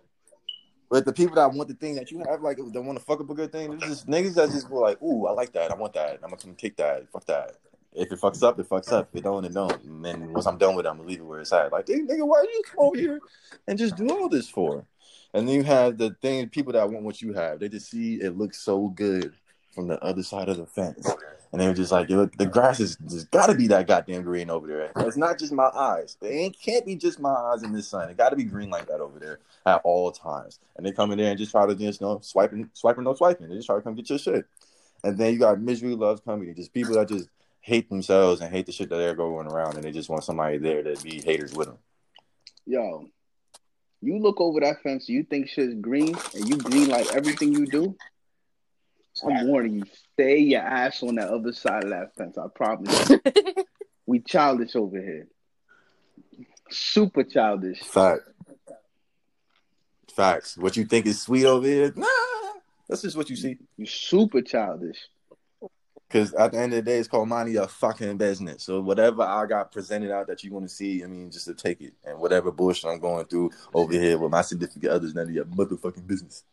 [0.90, 3.20] but the people that want the thing that you have, like, that want to fuck
[3.20, 5.70] up a good thing, there's just niggas that just go like, "Ooh, I like that.
[5.70, 6.20] I want that.
[6.22, 7.10] I'm gonna come take that.
[7.10, 7.56] Fuck that."
[7.94, 9.08] If it fucks up, it fucks up.
[9.12, 9.82] If it don't, it don't.
[9.84, 11.72] And then once I'm done with it, I'm gonna leave it where it's at.
[11.72, 13.20] Like, "Hey, nigga, why you come over here
[13.66, 14.84] and just do all this for?
[15.32, 17.58] And then you have the thing, people that want what you have.
[17.58, 19.34] They just see it looks so good
[19.74, 21.10] from the other side of the fence,
[21.52, 24.22] and they were just like, Yo, the grass is just got to be that goddamn
[24.22, 24.92] green over there.
[25.06, 26.16] It's not just my eyes.
[26.22, 28.08] It ain't, can't be just my eyes in this sun.
[28.08, 30.58] It got to be green like that over there at all times.
[30.76, 33.14] And they come in there and just try to just you know swiping, swiping, no
[33.14, 33.48] swiping.
[33.48, 34.46] They just try to come get your shit.
[35.02, 37.28] And then you got misery loves company, just people that just
[37.60, 40.58] hate themselves and hate the shit that they're going around, and they just want somebody
[40.58, 41.78] there to be haters with them.
[42.66, 43.06] Yo,
[44.02, 47.66] you look over that fence, you think shit's green, and you green like everything you
[47.66, 47.96] do.
[49.22, 52.36] I'm warning you, stay your ass on the other side of that fence.
[52.36, 53.20] I promise you.
[54.06, 55.28] we childish over here.
[56.70, 57.80] Super childish.
[57.80, 58.22] Fact.
[60.14, 60.56] Facts.
[60.56, 61.92] What you think is sweet over here?
[61.94, 62.06] Nah,
[62.88, 63.58] that's just what you see.
[63.76, 64.98] You super childish.
[66.08, 68.62] Because at the end of the day, it's called money your fucking business.
[68.62, 71.54] So whatever I got presented out that you want to see, I mean, just to
[71.54, 71.94] take it.
[72.04, 75.44] And whatever bullshit I'm going through over here with my significant others, none of your
[75.46, 76.44] motherfucking business.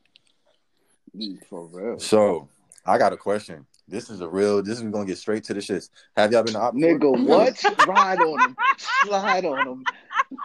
[1.49, 1.99] For real.
[1.99, 2.47] So
[2.85, 3.65] I got a question.
[3.87, 4.63] This is a real.
[4.63, 5.89] This is gonna get straight to the shits.
[6.15, 6.73] Have y'all been to op?
[6.73, 7.61] Nigga, what?
[7.87, 8.57] Ride on him.
[9.03, 9.83] Slide on him.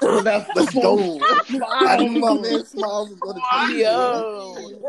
[0.02, 1.18] Let's go.
[1.44, 2.42] Slide on my him.
[2.42, 3.70] man Smiles was gonna tell.
[3.70, 4.80] Yo.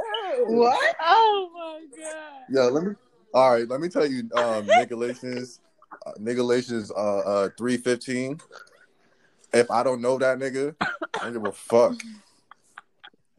[0.48, 0.96] What?
[1.02, 2.46] Oh my god.
[2.50, 2.64] Yeah.
[2.64, 2.96] let me.
[3.34, 5.60] All right, let me tell you, um, Nicolations,
[6.06, 8.40] uh, Nicolations, uh, uh, three fifteen.
[9.54, 10.88] If I don't know that nigga, I
[11.22, 11.94] don't give a fuck.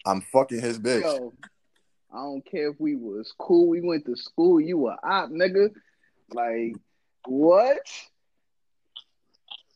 [0.06, 1.02] I'm fucking his bitch.
[1.02, 1.32] Yo,
[2.12, 5.70] I don't care if we was cool, we went to school, you were op, nigga.
[6.32, 6.74] Like,
[7.26, 7.80] what?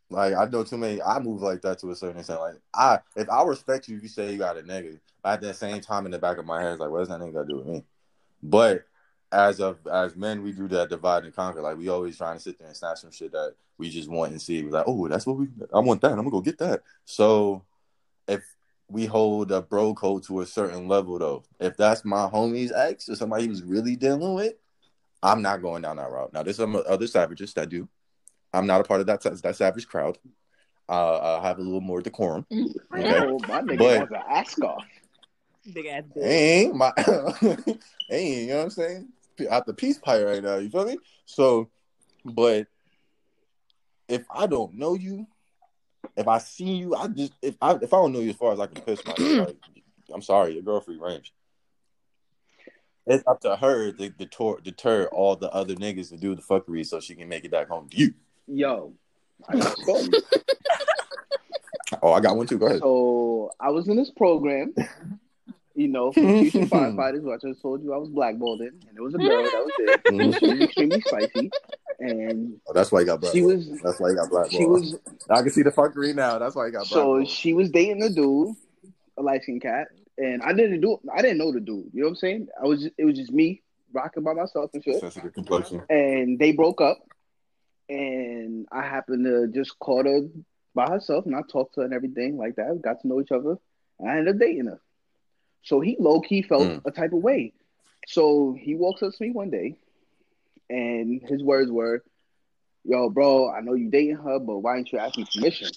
[0.08, 1.00] Like I know too many.
[1.02, 2.40] I move like that to a certain extent.
[2.40, 5.80] Like I, if I respect you, you say you got a nigga, at the same
[5.80, 7.48] time, in the back of my head, it's like, what does that nigga got to
[7.48, 7.84] do with me?
[8.42, 8.84] But
[9.30, 11.62] as of as men, we do that divide and conquer.
[11.62, 14.32] Like we always trying to sit there and snatch some shit that we just want
[14.32, 14.62] and see.
[14.62, 15.48] We're like, oh, that's what we.
[15.72, 16.10] I want that.
[16.10, 16.82] I'm gonna go get that.
[17.04, 17.62] So
[18.92, 23.08] we hold a bro code to a certain level, though, if that's my homie's ex
[23.08, 24.52] or somebody who's really dealing with,
[25.22, 26.32] I'm not going down that route.
[26.32, 27.88] Now, there's some other savages that do.
[28.52, 30.18] I'm not a part of that that savage crowd.
[30.88, 32.46] Uh, I have a little more decorum.
[32.94, 33.26] Okay.
[33.26, 34.84] Oh, my nigga But- has an ask off.
[35.72, 36.24] Big ass bitch.
[36.26, 36.92] ain't my
[38.10, 39.08] ain't you know what I'm saying?
[39.48, 40.98] Out the peace pie right now, you feel me?
[41.24, 41.70] So,
[42.24, 42.66] but
[44.08, 45.26] if I don't know you,
[46.16, 48.52] if I see you, I just if I if I don't know you as far
[48.52, 49.56] as I can piss my like,
[50.14, 51.32] I'm sorry, your girl free range.
[53.06, 56.86] It's up to her to deter, deter all the other niggas to do the fuckery
[56.86, 58.14] so she can make it back home to you.
[58.46, 58.92] Yo,
[59.48, 60.08] I got.
[62.02, 62.58] Oh, I got one too.
[62.58, 62.80] Go ahead.
[62.80, 64.74] So I was in this program,
[65.74, 68.96] you know, for future firefighters, which I just told you I was blackballed in, and
[68.96, 69.98] there was a girl that was there.
[70.12, 70.38] Mhm.
[70.38, 71.50] She was extremely spicy,
[72.02, 73.32] and Oh, that's why you got black.
[73.32, 74.50] she was That's why you got black.
[74.50, 74.96] she was
[75.30, 76.38] I can see the fuckery now.
[76.38, 76.88] That's why you got black.
[76.90, 78.54] so she was dating a dude,
[79.18, 79.88] a light skinned cat,
[80.18, 80.98] and I didn't do.
[81.14, 81.90] I didn't know the dude.
[81.92, 82.48] You know what I'm saying?
[82.62, 82.82] I was.
[82.82, 85.00] Just, it was just me rocking by myself and shit.
[85.00, 85.82] Sensitive complexion.
[85.90, 86.98] And they broke up,
[87.88, 90.20] and I happened to just caught her
[90.74, 92.74] by herself, and I talked to her and everything like that.
[92.74, 93.56] We got to know each other,
[94.00, 94.80] and I ended up dating her.
[95.62, 96.80] So he low key felt Mm.
[96.84, 97.52] a type of way.
[98.08, 99.76] So he walks up to me one day,
[100.72, 102.02] and his words were,
[102.84, 105.68] "Yo, bro, I know you dating her, but why didn't you ask me permission?"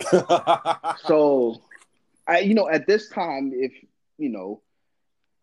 [1.06, 1.60] So,
[2.26, 3.72] I you know at this time, if
[4.18, 4.62] you know,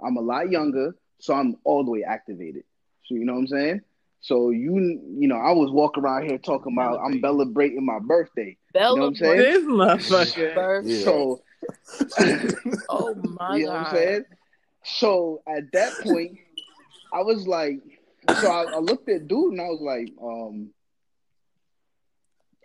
[0.06, 2.64] I'm a lot younger, so I'm all the way activated.
[3.06, 3.82] So you know what I'm saying.
[4.22, 4.76] So you
[5.20, 8.58] you know I was walking around here talking about I'm celebrating my birthday.
[8.74, 9.38] Bella You know what I'm saying?
[9.38, 10.56] This motherfucker.
[10.56, 11.04] birth- Yeah.
[11.04, 11.42] So
[12.90, 13.82] Oh my you know god.
[13.82, 14.26] what I'm saying.
[14.84, 16.38] So at that point,
[17.14, 17.82] I was like,
[18.40, 20.70] so I, I looked at dude and I was like, um,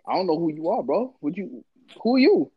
[0.07, 1.15] I don't know who you are, bro.
[1.21, 1.63] Would you?
[2.01, 2.51] Who are you?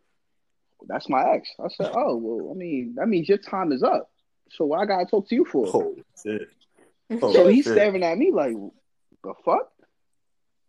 [0.88, 1.48] That's my ex.
[1.62, 4.10] I said, oh well, I mean that means your time is up.
[4.50, 5.66] So why I gotta talk to you for?
[5.68, 6.48] oh shit.
[7.22, 7.74] Oh, so he's shit.
[7.74, 8.56] staring at me like,
[9.22, 9.70] the fuck?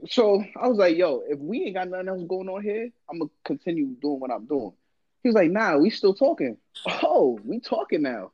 [0.09, 3.20] So I was like, yo, if we ain't got nothing else going on here, I'm
[3.20, 4.74] gonna continue doing what I'm doing.
[5.24, 6.57] He was like, nah, we still talking.
[6.86, 8.32] Oh, we talking now.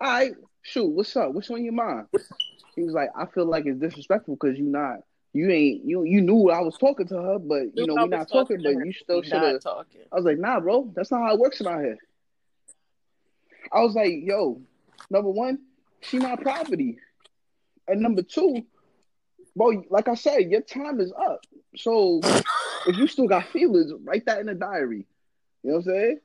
[0.00, 0.32] All right,
[0.62, 1.32] shoot, what's up?
[1.32, 2.06] What's on your mind?
[2.74, 5.00] He was like, I feel like it's disrespectful because you not,
[5.32, 8.28] you ain't, you you knew I was talking to her, but you know we're not
[8.28, 9.60] talking, to but you still should have.
[9.62, 10.00] talking.
[10.10, 11.98] I was like, nah, bro, that's not how it works around here.
[13.72, 14.60] I was like, yo,
[15.10, 15.58] number one,
[16.00, 16.98] she my property.
[17.88, 18.64] And number two,
[19.56, 21.40] bro, like I said, your time is up.
[21.76, 22.20] So
[22.86, 25.06] if you still got feelings, write that in a diary.
[25.62, 26.20] You know what I'm saying?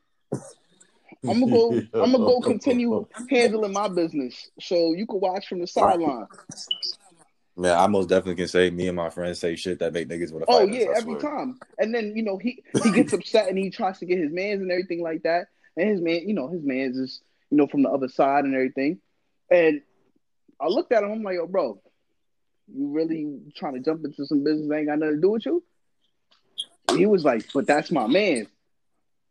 [1.28, 1.72] I'm gonna go.
[1.94, 6.28] I'm gonna go continue handling my business, so you can watch from the sideline.
[7.56, 10.32] Man, I most definitely can say me and my friends say shit that make niggas
[10.32, 11.60] want to Oh us, yeah, I every time.
[11.80, 14.62] And then you know he he gets upset and he tries to get his man's
[14.62, 15.48] and everything like that.
[15.76, 18.54] And his man, you know, his man's is you know from the other side and
[18.54, 19.00] everything.
[19.50, 19.82] And
[20.60, 21.12] I looked at him.
[21.12, 21.82] I'm like, yo, bro,
[22.72, 25.46] you really trying to jump into some business that ain't got nothing to do with
[25.46, 25.64] you?
[26.90, 28.48] And he was like, but that's my man.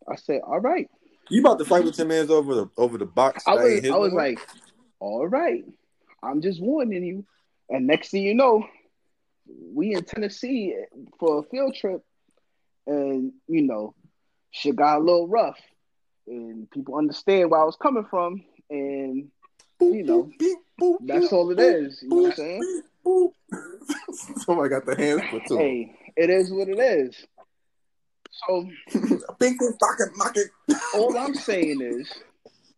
[0.08, 0.88] I said, all right.
[1.28, 3.44] You about to fight with your man's over the over the box?
[3.46, 4.38] I was I was like,
[5.00, 5.64] all right.
[6.22, 7.24] I'm just warning you.
[7.68, 8.66] And next thing you know,
[9.46, 10.74] we in Tennessee
[11.18, 12.02] for a field trip,
[12.86, 13.94] and you know,
[14.50, 15.58] shit got a little rough,
[16.26, 19.30] and people understand where I was coming from, and
[19.80, 20.30] you know,
[21.00, 22.02] that's all it is.
[22.02, 22.82] You know what I'm saying?
[24.38, 25.58] Somebody got the hands put to.
[25.58, 27.16] Hey, it is what it is.
[28.46, 28.68] So
[29.38, 30.46] Bing, boom, pocket, pocket.
[30.94, 32.08] all I'm saying is,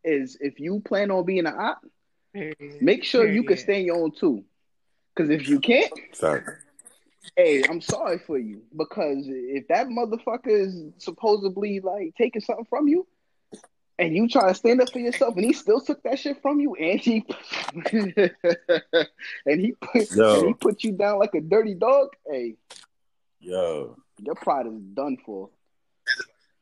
[0.05, 1.81] is if you plan on being an op,
[2.81, 3.63] make sure you can Period.
[3.63, 4.45] stand your own too.
[5.15, 6.49] Because if you can't, Fact.
[7.37, 8.63] hey, I'm sorry for you.
[8.77, 13.07] Because if that motherfucker is supposedly like taking something from you,
[13.99, 16.61] and you try to stand up for yourself, and he still took that shit from
[16.61, 17.27] you, and he
[17.93, 20.35] and he put Yo.
[20.37, 22.55] and he put you down like a dirty dog, hey,
[23.41, 25.51] Yo, your pride is done for.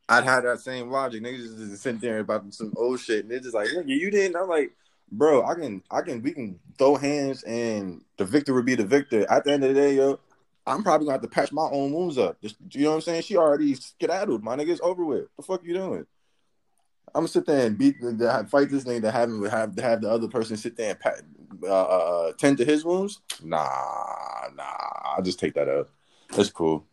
[0.09, 1.21] I'd had that same logic.
[1.21, 4.37] Niggas just sitting there about some old shit, and they're just like, "Nigga, you didn't."
[4.37, 4.71] I'm like,
[5.11, 8.85] "Bro, I can, I can, we can throw hands, and the victor would be the
[8.85, 10.19] victor." At the end of the day, yo,
[10.65, 12.41] I'm probably gonna have to patch my own wounds up.
[12.41, 13.23] Just, you know what I'm saying?
[13.23, 14.43] She already skedaddled.
[14.43, 15.25] My nigga's over with.
[15.35, 16.05] The fuck you doing?
[17.15, 19.81] I'm gonna sit there and beat, the, fight this nigga to have him have to
[19.81, 21.21] have the other person sit there and pat,
[21.63, 23.21] uh, uh, tend to his wounds.
[23.43, 24.63] Nah, nah.
[25.03, 25.89] I'll just take that up.
[26.35, 26.85] That's cool.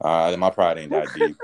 [0.00, 1.36] Uh, my pride ain't that deep.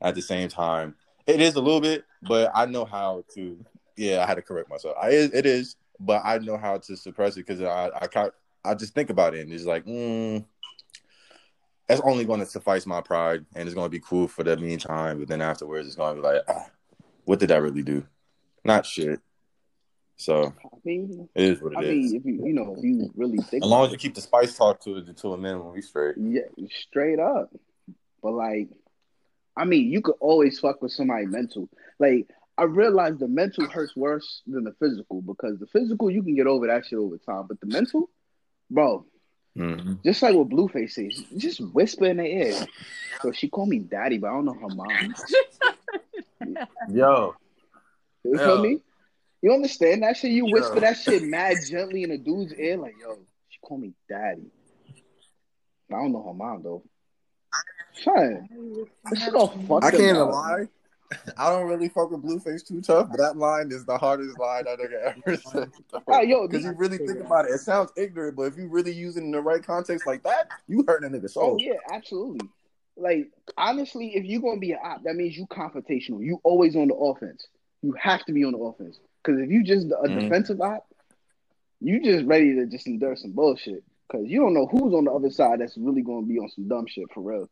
[0.00, 0.94] At the same time,
[1.26, 3.64] it is a little bit, but I know how to.
[3.96, 4.96] Yeah, I had to correct myself.
[5.00, 8.32] I it is, but I know how to suppress it because I I can't,
[8.64, 10.44] I just think about it and it's like, mm,
[11.86, 14.56] that's only going to suffice my pride and it's going to be cool for the
[14.56, 15.18] meantime.
[15.18, 16.66] But then afterwards, it's going to be like, ah,
[17.24, 18.06] what did I really do?
[18.64, 19.20] Not shit.
[20.16, 22.12] So I mean, it is what it I is.
[22.12, 24.20] mean, if you you know, if you really think as long as you keep the
[24.20, 26.14] spice talk to it to a minimum, we straight.
[26.16, 27.50] Yeah, straight up.
[28.24, 28.70] But like,
[29.54, 31.68] I mean, you could always fuck with somebody mental.
[32.00, 36.34] Like, I realize the mental hurts worse than the physical because the physical you can
[36.34, 38.08] get over that shit over time, but the mental,
[38.70, 39.04] bro,
[39.56, 40.02] Mhm.
[40.02, 42.66] just like what Blueface says, just whisper in their ear.
[43.22, 45.14] So she called me daddy, but I don't know her mom.
[46.88, 47.34] Yo,
[48.24, 48.80] You feel me?
[49.42, 50.30] You understand that shit?
[50.30, 50.80] You whisper Yeah.
[50.92, 53.18] that shit mad gently in a dude's ear, like, yo,
[53.50, 54.50] she called me daddy.
[55.90, 56.82] I don't know her mom though.
[58.02, 58.48] Son,
[59.10, 60.30] this shit all fucked I can't now.
[60.30, 60.64] lie.
[61.36, 64.64] I don't really fuck with Blueface too tough, but that line is the hardest line
[64.66, 65.70] I nigga ever said.
[66.08, 68.92] Ah, yo, Because you really think about it, it sounds ignorant, but if you really
[68.92, 71.58] use it in the right context like that, you hurting a nigga Oh soul.
[71.60, 72.48] yeah, absolutely.
[72.96, 76.24] Like honestly, if you're gonna be an op, that means you confrontational.
[76.24, 77.46] You always on the offense.
[77.82, 80.22] You have to be on the offense because if you just a Mhm.
[80.22, 80.86] defensive op,
[81.80, 85.12] you just ready to just endure some bullshit because you don't know who's on the
[85.12, 87.48] other side that's really going to be on some dumb shit for real.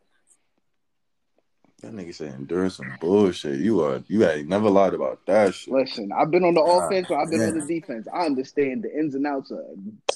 [1.82, 3.58] That nigga said endure some bullshit.
[3.58, 5.74] You are you ain't never lied about that shit.
[5.74, 8.06] Listen, I've been on the Ah, offense or I've been on the defense.
[8.12, 9.58] I understand the ins and outs of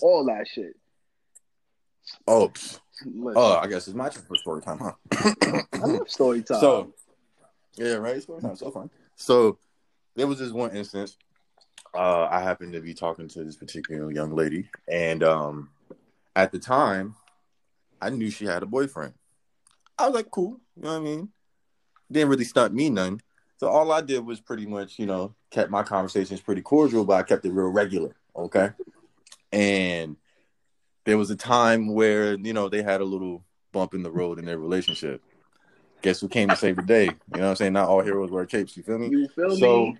[0.00, 0.76] all that shit.
[2.28, 2.52] Oh.
[3.04, 4.92] Listen, oh, I guess it's my turn for story time, huh?
[5.82, 6.60] I love story time.
[6.60, 6.94] So,
[7.74, 8.22] yeah, right.
[8.22, 8.88] Story time, so fun.
[9.16, 9.58] So,
[10.14, 11.16] there was this one instance.
[11.92, 15.70] Uh, I happened to be talking to this particular young lady, and um,
[16.36, 17.16] at the time,
[18.00, 19.14] I knew she had a boyfriend.
[19.98, 21.28] I was like, cool, you know what I mean?
[22.10, 23.20] Didn't really stunt me none.
[23.58, 27.14] So all I did was pretty much, you know, kept my conversations pretty cordial, but
[27.14, 28.14] I kept it real regular.
[28.36, 28.70] Okay.
[29.52, 30.16] And
[31.04, 34.38] there was a time where, you know, they had a little bump in the road
[34.38, 35.22] in their relationship.
[36.02, 37.04] Guess who came to save the day?
[37.04, 37.72] You know what I'm saying?
[37.72, 39.08] Not all heroes wear capes, you feel me?
[39.08, 39.98] you feel So- me?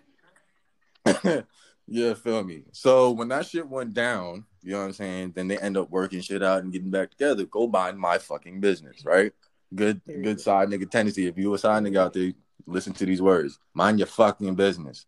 [1.87, 2.65] yeah, feel me.
[2.73, 5.33] So when that shit went down, you know what I'm saying?
[5.35, 7.45] Then they end up working shit out and getting back together.
[7.47, 9.33] Go mind my fucking business, right?
[9.75, 11.27] Good, good side nigga tendency.
[11.27, 12.33] If you a side nigga out there,
[12.67, 13.59] listen to these words.
[13.75, 15.07] Mind your fucking business.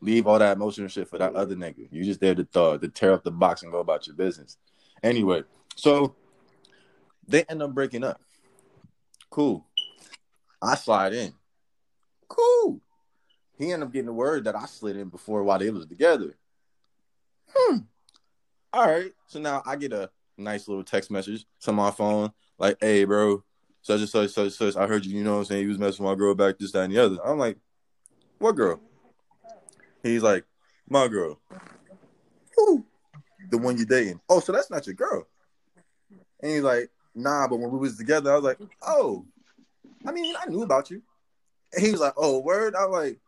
[0.00, 1.88] Leave all that emotional shit for that other nigga.
[1.90, 4.56] You just there to uh, to tear up the box and go about your business.
[5.02, 5.42] Anyway,
[5.76, 6.14] so
[7.28, 8.20] they end up breaking up.
[9.28, 9.66] Cool.
[10.62, 11.32] I slide in.
[12.28, 12.80] Cool.
[13.58, 16.36] He ended up getting the word that I slid in before while they was together.
[17.48, 17.78] Hmm.
[18.72, 19.12] All right.
[19.26, 23.44] So now I get a nice little text message to my phone, like, hey, bro,
[23.82, 24.76] such and such, such, such.
[24.76, 25.62] I heard you, you know what I'm saying?
[25.62, 27.18] You was messing with my girl back, this, that, and the other.
[27.24, 27.58] I'm like,
[28.38, 28.80] what girl?
[30.02, 30.44] He's like,
[30.88, 31.38] my girl.
[32.56, 32.84] Who?
[33.50, 34.20] The one you're dating.
[34.28, 35.26] Oh, so that's not your girl.
[36.40, 39.24] And he's like, nah, but when we was together, I was like, oh,
[40.06, 41.02] I mean, I knew about you.
[41.72, 42.74] And he was like, oh, word?
[42.74, 43.18] I'm like,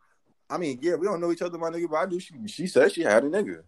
[0.49, 2.67] I mean, yeah, we don't know each other, my nigga, but I knew she, she
[2.67, 3.63] said she had a nigga.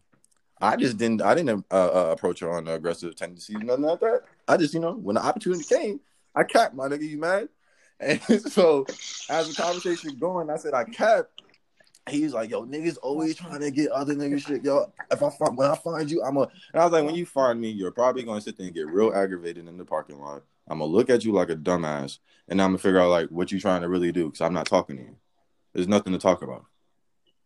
[0.61, 4.21] I just didn't, I didn't uh, uh, approach her on aggressive tendencies, nothing like that.
[4.47, 5.99] I just, you know, when the opportunity came,
[6.35, 7.49] I capped, my nigga, you mad?
[7.97, 8.85] And so
[9.29, 11.41] as the conversation going, I said, I capped.
[12.09, 14.65] He's like, yo, niggas always trying to get other niggas shit.
[14.65, 16.41] Yo, if I find when I find you, I'm a.
[16.41, 18.87] And I was like, when you find me, you're probably gonna sit there and get
[18.87, 20.43] real aggravated in the parking lot.
[20.67, 22.19] I'm gonna look at you like a dumbass,
[22.49, 24.67] and I'm gonna figure out like what you trying to really do because I'm not
[24.67, 25.15] talking to you.
[25.73, 26.65] There's nothing to talk about.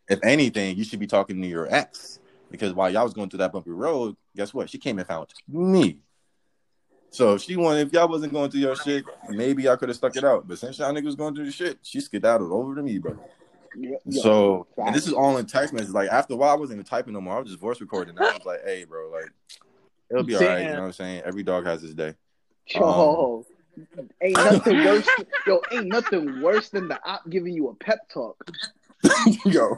[0.09, 2.19] If anything, you should be talking to your ex
[2.49, 4.69] because while y'all was going through that bumpy road, guess what?
[4.69, 5.99] She came and found me.
[7.11, 9.95] So if she wanted, if y'all wasn't going through your shit, maybe I could have
[9.95, 10.47] stuck it out.
[10.47, 13.17] But since y'all niggas was going through the shit, she skedaddled over to me, bro.
[13.75, 14.21] Yeah, yeah.
[14.21, 15.93] So, and this is all in text messages.
[15.93, 17.35] Like after a while, I wasn't even typing no more.
[17.35, 18.17] I was just voice recording.
[18.17, 19.31] I was like, "Hey, bro, like
[20.09, 21.21] it'll be all right." You know what I'm saying?
[21.25, 22.15] Every dog has his day.
[22.73, 23.45] Yo,
[24.21, 25.09] ain't nothing worse.
[25.47, 28.37] Yo, ain't nothing worse than the op giving you a pep talk.
[29.45, 29.77] yo,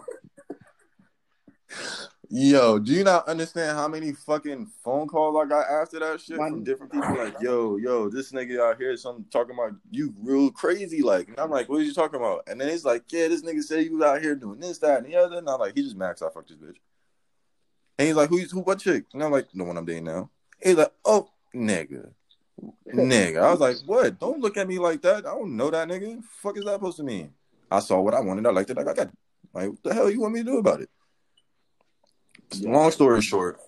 [2.32, 6.38] yo, do you not understand how many fucking phone calls I got after that shit
[6.38, 7.16] My- from different people?
[7.16, 11.40] Like, yo, yo, this nigga out here, some talking about you real crazy, like, and
[11.40, 12.44] I'm like, what are you talking about?
[12.48, 15.04] And then he's like, yeah, this nigga said you was out here doing this, that,
[15.04, 15.38] and the other.
[15.38, 16.78] And I'm like, he just maxed out, fuck this bitch.
[18.00, 18.62] And he's like, who's who?
[18.62, 19.06] What chick?
[19.14, 20.30] And I'm like, the one I'm dating now.
[20.62, 22.12] He's like, oh, nigga.
[22.88, 24.20] Nigga, I was like, "What?
[24.20, 25.26] Don't look at me like that.
[25.26, 26.22] I don't know that nigga.
[26.42, 27.34] Fuck is that supposed to mean?"
[27.72, 28.46] I saw what I wanted.
[28.46, 28.78] I liked it.
[28.78, 29.18] Like I got it.
[29.54, 30.90] Like, what the hell you want me to do about it?
[32.60, 33.60] Long story short,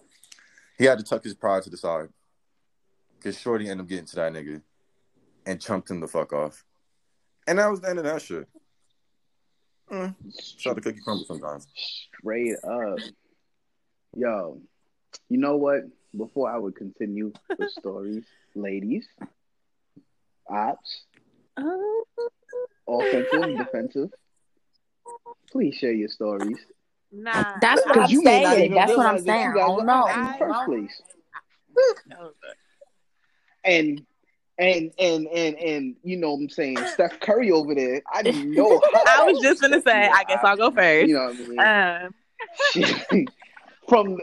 [0.77, 2.09] he had to tuck his pride to the side
[3.17, 4.61] because Shorty ended up getting to that nigga
[5.45, 6.63] and chunked him the fuck off,
[7.47, 8.47] and that was the end of that shit.
[9.91, 10.15] Mm,
[10.57, 11.67] shot the cookie crumble sometimes.
[11.75, 12.99] Straight up.
[14.15, 14.61] Yo,
[15.29, 15.81] you know what?
[16.15, 18.23] Before I would continue the stories,
[18.55, 19.07] ladies,
[20.49, 21.03] ops,
[22.87, 24.09] offensive, defensive,
[25.51, 26.59] please share your stories.
[27.13, 27.53] Nah.
[27.61, 28.73] That's what I'm you saying.
[28.73, 29.49] That's what I'm realize that saying.
[29.51, 30.07] I don't know.
[30.07, 31.01] in the first place.
[33.65, 34.05] And
[34.57, 38.01] and and and and you know what I'm saying, Steph Curry over there.
[38.13, 38.81] I know.
[39.07, 40.09] I was just gonna say.
[40.09, 41.07] I guess I'll go first.
[41.07, 42.03] You know what I
[42.75, 43.15] mean?
[43.15, 43.25] Um,
[43.87, 44.19] from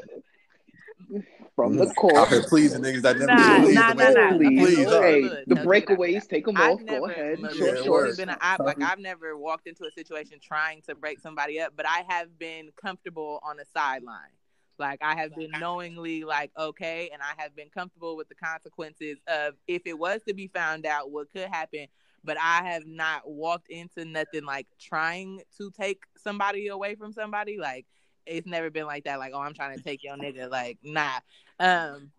[1.60, 2.28] from the Out court.
[2.28, 4.36] here pleasing niggas that never Nah, please nah, the nah, nah.
[4.36, 5.02] Please, Please, huh?
[5.02, 6.80] hey, Look, the no, breakaways, take them I've off.
[6.82, 7.38] never, Go ahead.
[7.40, 8.60] look, Short Yeah, it's been an op.
[8.60, 12.38] Like I've never walked into a situation trying to break somebody up, but I have
[12.38, 14.32] been comfortable on the sideline.
[14.78, 19.18] Like I have been knowingly like okay, and I have been comfortable with the consequences
[19.28, 21.86] of if it was to be found out, what could happen.
[22.24, 27.58] But I have not walked into nothing like trying to take somebody away from somebody.
[27.58, 27.86] Like
[28.26, 29.18] it's never been like that.
[29.18, 30.50] Like oh, I'm trying to take your nigga.
[30.50, 31.20] Like nah.
[31.60, 32.10] Um,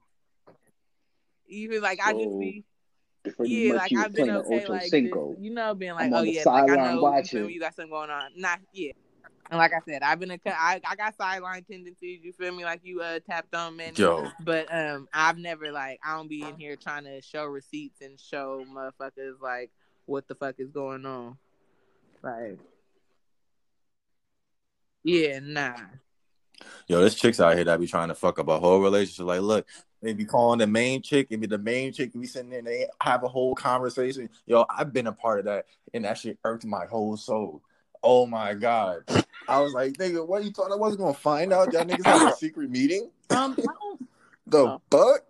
[1.48, 2.64] even like I just be
[3.44, 5.30] yeah, like you I've been playing okay, Ocho like Cinco.
[5.34, 7.02] this, you know, being like, I'm oh on the yeah, like I sideline know you,
[7.02, 7.50] watching.
[7.50, 8.32] you got something going on.
[8.36, 8.92] Nah, yeah,
[9.50, 12.22] And like I said, I've been a I, I got sideline tendencies.
[12.24, 12.64] You feel me?
[12.64, 13.94] Like you uh tapped on man.
[13.96, 14.28] Yo.
[14.44, 18.20] But um, I've never like I don't be in here trying to show receipts and
[18.20, 19.72] show motherfuckers like
[20.06, 21.38] what the fuck is going on.
[22.24, 22.60] Like,
[25.04, 25.76] yeah, nah.
[26.88, 29.26] Yo, there's chicks out here that be trying to fuck up a whole relationship.
[29.26, 29.68] Like, look,
[30.02, 32.68] they be calling the main chick, and be the main chick be sitting there and
[32.68, 34.30] they have a whole conversation.
[34.46, 37.62] Yo, I've been a part of that, and that shit irked my whole soul.
[38.04, 39.04] Oh my god.
[39.48, 42.32] I was like, nigga, what you thought I wasn't gonna find out y'all niggas have
[42.34, 43.10] a secret meeting?
[43.30, 43.56] Um,
[44.48, 45.22] The fuck?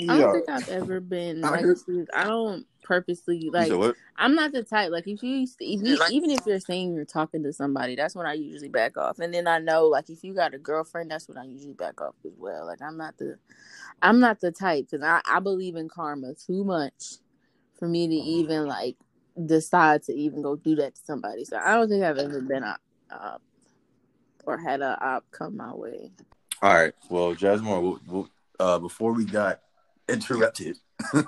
[0.00, 0.32] I don't Yo.
[0.32, 1.60] think I've ever been I like.
[1.60, 3.72] heard- I don't purposely like.
[4.18, 7.42] I'm not the type like if you if you, even if you're saying you're talking
[7.42, 9.18] to somebody, that's when I usually back off.
[9.18, 12.00] And then I know like if you got a girlfriend, that's when I usually back
[12.00, 12.64] off as well.
[12.64, 13.36] Like I'm not the
[14.00, 17.16] I'm not the type because I I believe in karma too much
[17.78, 18.96] for me to even like
[19.44, 21.44] decide to even go do that to somebody.
[21.44, 22.78] So I don't think I've ever been a
[23.10, 23.42] op
[24.44, 26.10] or had a op come my way.
[26.62, 26.94] All right.
[27.10, 29.60] Well, Jasmine, we'll, we'll, uh, before we got
[30.08, 30.78] interrupted,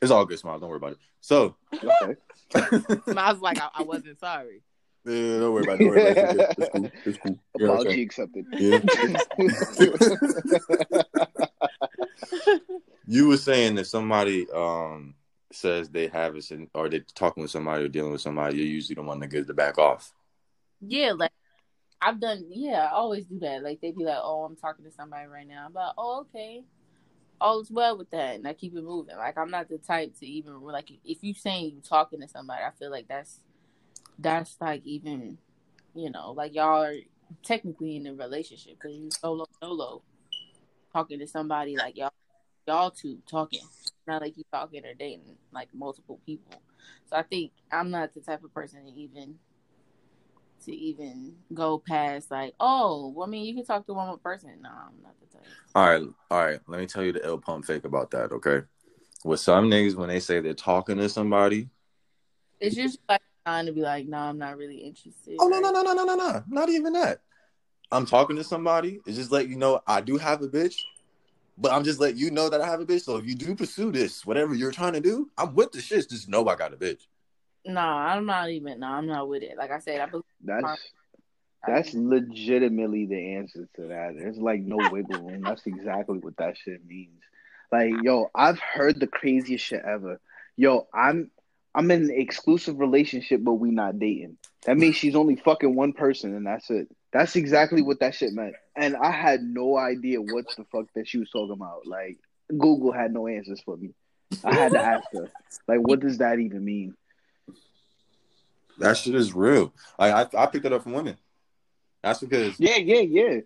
[0.00, 0.58] it's all good, smile.
[0.58, 0.98] Don't worry about it.
[1.20, 2.16] So, Okay.
[2.54, 4.62] I was like, I, I wasn't sorry.
[5.04, 5.84] Yeah, don't worry about it.
[5.84, 6.54] Don't worry about it.
[6.58, 6.90] It's cool.
[7.04, 7.38] It's cool.
[7.58, 8.02] You're Apology okay.
[8.02, 8.46] accepted.
[8.52, 8.80] Yeah.
[13.06, 15.14] you were saying that somebody um
[15.52, 18.66] says they have a sin- or they're talking with somebody or dealing with somebody, you're
[18.66, 20.12] usually the one that gives the back off.
[20.80, 21.32] Yeah, like
[22.00, 22.46] I've done.
[22.50, 23.62] Yeah, I always do that.
[23.62, 26.62] Like they be like, "Oh, I'm talking to somebody right now." I'm like, "Oh, okay."
[27.40, 29.16] All is well with that, and I keep it moving.
[29.16, 32.62] Like I'm not the type to even like if you saying you talking to somebody,
[32.64, 33.40] I feel like that's
[34.18, 35.38] that's like even
[35.94, 36.94] you know like y'all are
[37.44, 40.02] technically in a relationship because you solo solo
[40.92, 42.12] talking to somebody like y'all
[42.66, 43.62] y'all two talking,
[44.06, 46.60] not like you talking or dating like multiple people.
[47.08, 49.36] So I think I'm not the type of person to even
[50.64, 54.18] to even go past like, oh, well, I mean, you can talk to one more
[54.18, 54.50] person.
[54.62, 55.46] No, I'm not the type.
[55.74, 56.60] All right, all right.
[56.66, 58.62] Let me tell you the L pump fake about that, okay?
[59.24, 61.68] With some niggas, when they say they're talking to somebody,
[62.60, 65.36] It's just like trying to be like, no, I'm not really interested.
[65.40, 67.20] oh no, no, no, no, no, no, no, not even that.
[67.90, 69.00] I'm talking to somebody.
[69.06, 70.76] It's just letting you know I do have a bitch,
[71.56, 73.02] but I'm just letting you know that I have a bitch.
[73.02, 76.08] So if you do pursue this, whatever you're trying to do, I'm with the shit.
[76.08, 77.06] Just know I got a bitch.
[77.64, 78.80] No, I'm not even.
[78.80, 79.56] No, I'm not with it.
[79.56, 80.24] Like I said, I believe.
[80.42, 80.90] That's
[81.66, 84.14] that's legitimately the answer to that.
[84.16, 85.42] There's like no wiggle room.
[85.42, 87.20] That's exactly what that shit means.
[87.70, 90.20] Like, yo, I've heard the craziest shit ever.
[90.56, 91.30] Yo, I'm
[91.74, 94.38] I'm in an exclusive relationship, but we not dating.
[94.64, 96.88] That means she's only fucking one person, and that's it.
[97.12, 98.54] That's exactly what that shit meant.
[98.76, 101.86] And I had no idea what the fuck that she was talking about.
[101.86, 102.18] Like,
[102.50, 103.94] Google had no answers for me.
[104.44, 105.30] I had to ask her,
[105.66, 106.94] like, what does that even mean?
[108.78, 109.72] That shit is real.
[109.98, 111.16] I I, I picked it up from women.
[112.02, 113.40] That's because Yeah, yeah, yeah.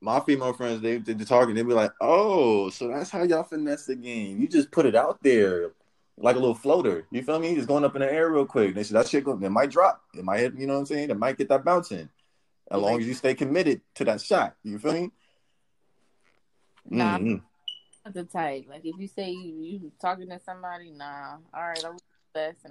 [0.00, 1.54] my female friends they they talking.
[1.54, 4.40] They be like, "Oh, so that's how y'all finesse the game.
[4.40, 5.72] You just put it out there
[6.18, 7.06] like a little floater.
[7.10, 7.54] You feel me?
[7.54, 8.74] Just going up in the air real quick.
[8.74, 10.02] They said that shit go, it might drop.
[10.14, 10.54] It might hit.
[10.54, 11.10] You know what I'm saying?
[11.10, 12.08] It might get that bounce in.
[12.70, 14.54] As long as you stay committed to that shot.
[14.62, 15.10] You feel me?
[16.88, 17.42] Nah, I'm Mhm.
[18.04, 18.66] not the type.
[18.68, 21.38] Like if you say you you talking to somebody, nah.
[21.54, 22.04] All right, I'm best.
[22.04, 22.09] And I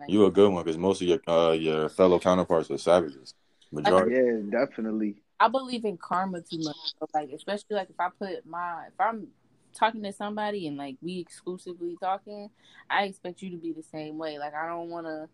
[0.08, 3.34] You a good one because most of your uh, your fellow counterparts are savages.
[3.72, 4.16] Majority.
[4.16, 5.16] Yeah, definitely.
[5.40, 6.76] I believe in karma too much.
[7.00, 9.28] So, like, especially like if I put my if I'm
[9.74, 12.50] talking to somebody and like we exclusively talking,
[12.90, 14.40] I expect you to be the same way.
[14.40, 15.30] Like I don't want to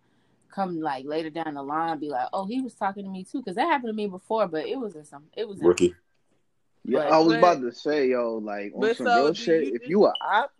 [0.53, 3.23] come like later down the line and be like, oh, he was talking to me
[3.23, 5.67] too, because that happened to me before, but it was in some it was in,
[5.67, 5.95] Rookie.
[6.83, 9.33] Yeah, But- I was but- about to say, yo, like on but some so real
[9.33, 9.65] shit.
[9.65, 10.51] you If you a op,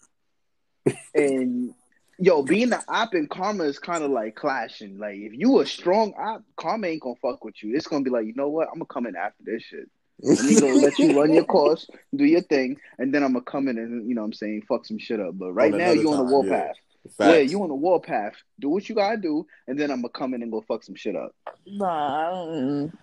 [1.14, 1.74] and
[2.20, 4.98] yo, being an op and karma is kind of like clashing.
[4.98, 7.76] Like if you a strong op, karma ain't gonna fuck with you.
[7.76, 8.68] It's gonna be like, you know what?
[8.68, 9.90] I'm gonna come in after this shit.
[10.24, 13.44] And he gonna let you run your course, do your thing, and then I'm gonna
[13.44, 15.38] come in and you know what I'm saying fuck some shit up.
[15.38, 16.68] But right On now another you on the time, war yeah.
[16.68, 16.76] path.
[17.18, 17.30] Facts.
[17.30, 18.34] Yeah, you on the war path.
[18.60, 20.96] Do what you gotta do, and then I'm gonna come in and go fuck some
[20.96, 21.36] shit up.
[21.68, 22.98] Nah, I don't.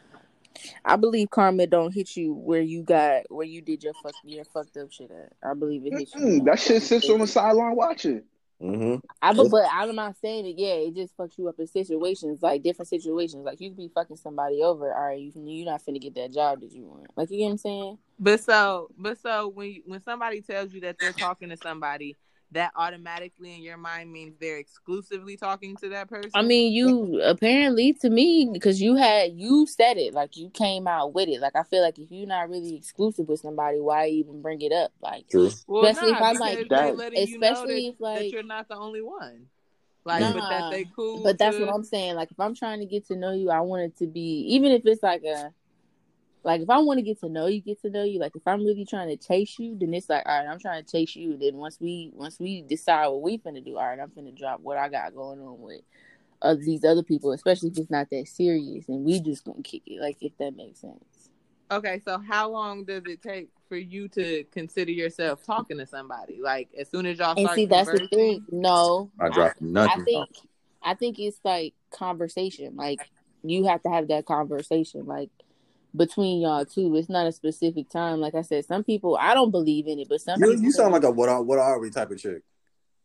[0.85, 4.45] I believe karma don't hit you where you got where you did your fuck your
[4.45, 5.33] fucked up shit at.
[5.49, 6.21] I believe it hits you.
[6.21, 8.23] Mm-mm, that shit sits on the sideline watching.
[8.63, 10.59] Hmm I but, but I'm not saying it.
[10.59, 13.45] Yeah, it just fucks you up in situations like different situations.
[13.45, 14.93] Like you could be fucking somebody over.
[14.95, 17.07] All right, you you're not finna get that job that you want.
[17.17, 17.99] Like you get what I'm saying?
[18.19, 22.17] But so, but so when you, when somebody tells you that they're talking to somebody,
[22.53, 26.31] that automatically in your mind means they're exclusively talking to that person.
[26.35, 30.87] I mean, you apparently to me because you had you said it like you came
[30.87, 31.41] out with it.
[31.41, 34.73] Like I feel like if you're not really exclusive with somebody, why even bring it
[34.73, 34.93] up?
[35.01, 35.51] Like True.
[35.67, 38.31] well, especially nah, if I'm like that- letting you know especially that, if, like- that
[38.31, 39.47] you're not the only one.
[40.05, 41.23] Like, but Nah, that they cool.
[41.23, 42.17] But that's to- what I'm saying.
[42.17, 44.73] Like if I'm trying to get to know you, I want it to be even
[44.73, 45.53] if it's like a
[46.45, 48.19] like if I want to get to know you, get to know you.
[48.19, 50.85] Like if I'm really trying to chase you, then it's like, all right, I'm trying
[50.85, 51.37] to chase you.
[51.37, 54.61] Then once we once we decide what we finna do, all right, I'm finna drop
[54.61, 55.83] what I got going on with
[56.43, 59.83] uh, these other people, especially if it's not that serious and we just gonna kick
[59.87, 60.01] it.
[60.01, 61.31] Like if that makes sense.
[61.71, 66.41] Okay, so how long does it take for you to consider yourself talking to somebody?
[66.43, 68.45] Like as soon as y'all And start see, that's the thing.
[68.51, 70.03] No, I dropped nothing.
[70.03, 70.29] I think
[70.83, 72.77] I think it's like conversation.
[72.77, 73.01] Like
[73.45, 75.31] you have to have that conversation, like
[75.97, 76.95] between y'all too.
[76.97, 78.21] It's not a specific time.
[78.21, 80.73] Like I said, some people I don't believe in it, but some You, people you
[80.73, 82.43] sound like a what are what are we type of chick.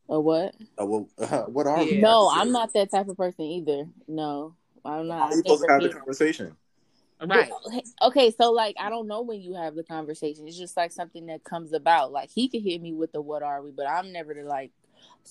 [0.10, 0.56] a what?
[0.78, 1.08] A, what,
[1.52, 2.00] what are we?
[2.00, 3.88] No, I'm not that type of person either.
[4.08, 4.56] No,
[4.86, 5.20] I'm not.
[5.20, 5.32] How not.
[5.32, 6.56] you supposed to have the conversation?
[7.26, 7.50] Right.
[7.66, 10.48] Okay, okay, so like I don't know when you have the conversation.
[10.48, 12.12] It's just like something that comes about.
[12.12, 14.72] Like he could hit me with the "What are we?" But I'm never to like.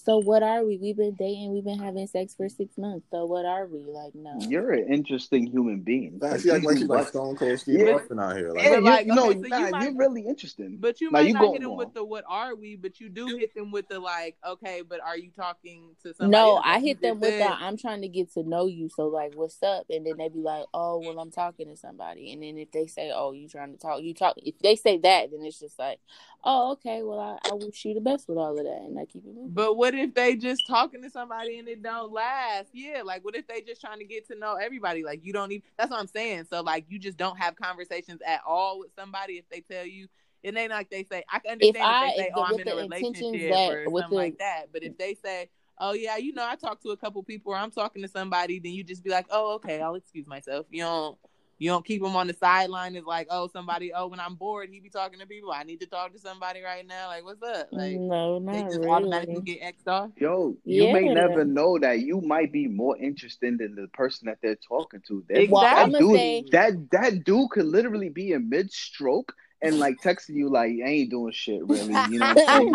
[0.05, 0.77] So what are we?
[0.79, 1.53] We've been dating.
[1.53, 3.07] We've been having sex for six months.
[3.11, 3.81] So what are we?
[3.87, 4.37] Like no.
[4.49, 6.19] You're an interesting human being.
[6.21, 7.09] Nah, she act like she's like What?
[7.09, 7.93] Stone Cold Steve Yeah.
[7.95, 8.51] Austin out here.
[8.53, 10.77] Like, Yeah, you, like, no, okay, so you nah, might- you're really interesting.
[10.81, 11.77] But you Now, might you not go hit them on.
[11.79, 15.01] with the "What are we?" But you do hit them with the like, "Okay, but
[15.01, 16.63] are you talking to somebody?" No, else?
[16.65, 17.41] I hit them with said.
[17.51, 18.89] the I'm trying to get to know you.
[18.89, 19.87] So like, what's up?
[19.91, 22.33] And then they be like, oh, well, I'm talking to somebody.
[22.33, 24.35] And then if they say, oh, you trying to talk, you talk.
[24.39, 26.01] If they say that, then it's just like,
[26.45, 29.05] oh, okay, well, I, I wish you the best with all of that, and I
[29.05, 29.51] keep it moving.
[29.51, 32.69] But what if they just talking to somebody and it don't last?
[32.73, 35.03] Yeah, like what if they just trying to get to know everybody?
[35.05, 35.63] Like you don't even.
[35.79, 36.47] That's what I'm saying.
[36.51, 40.09] So like you just don't have conversations at all with somebody if they tell you.
[40.43, 41.25] It ain't like they say.
[41.33, 43.85] I can understand if, I- they say, if "Oh, I'm in a relationship" that- or
[43.85, 44.67] something the- like that.
[44.73, 45.49] But if they say,
[45.79, 48.61] "Oh yeah, you know, I talked to a couple people or I'm talking to somebody,"
[48.61, 51.19] then you just be like, "Oh okay, I'll excuse myself." You don't.
[51.59, 52.97] You don't keep them on the sideline.
[52.97, 53.93] It's like, oh, somebody.
[53.93, 55.53] Oh, when I'm bored, he be talking to people.
[55.53, 57.09] I need to talk to somebody right now.
[57.09, 57.69] Like, what's up?
[57.73, 60.11] Like, no, they not just automatically get X'd off.
[60.19, 64.39] Yo, you may never know that you might be more interested in the person that
[64.43, 65.25] they're talking to.
[65.31, 69.79] That, Well, that dude, say- that that dude could literally be in mid stroke and
[69.79, 72.69] like texting you like, "I ain't doing shit really," you know, what I'm saying?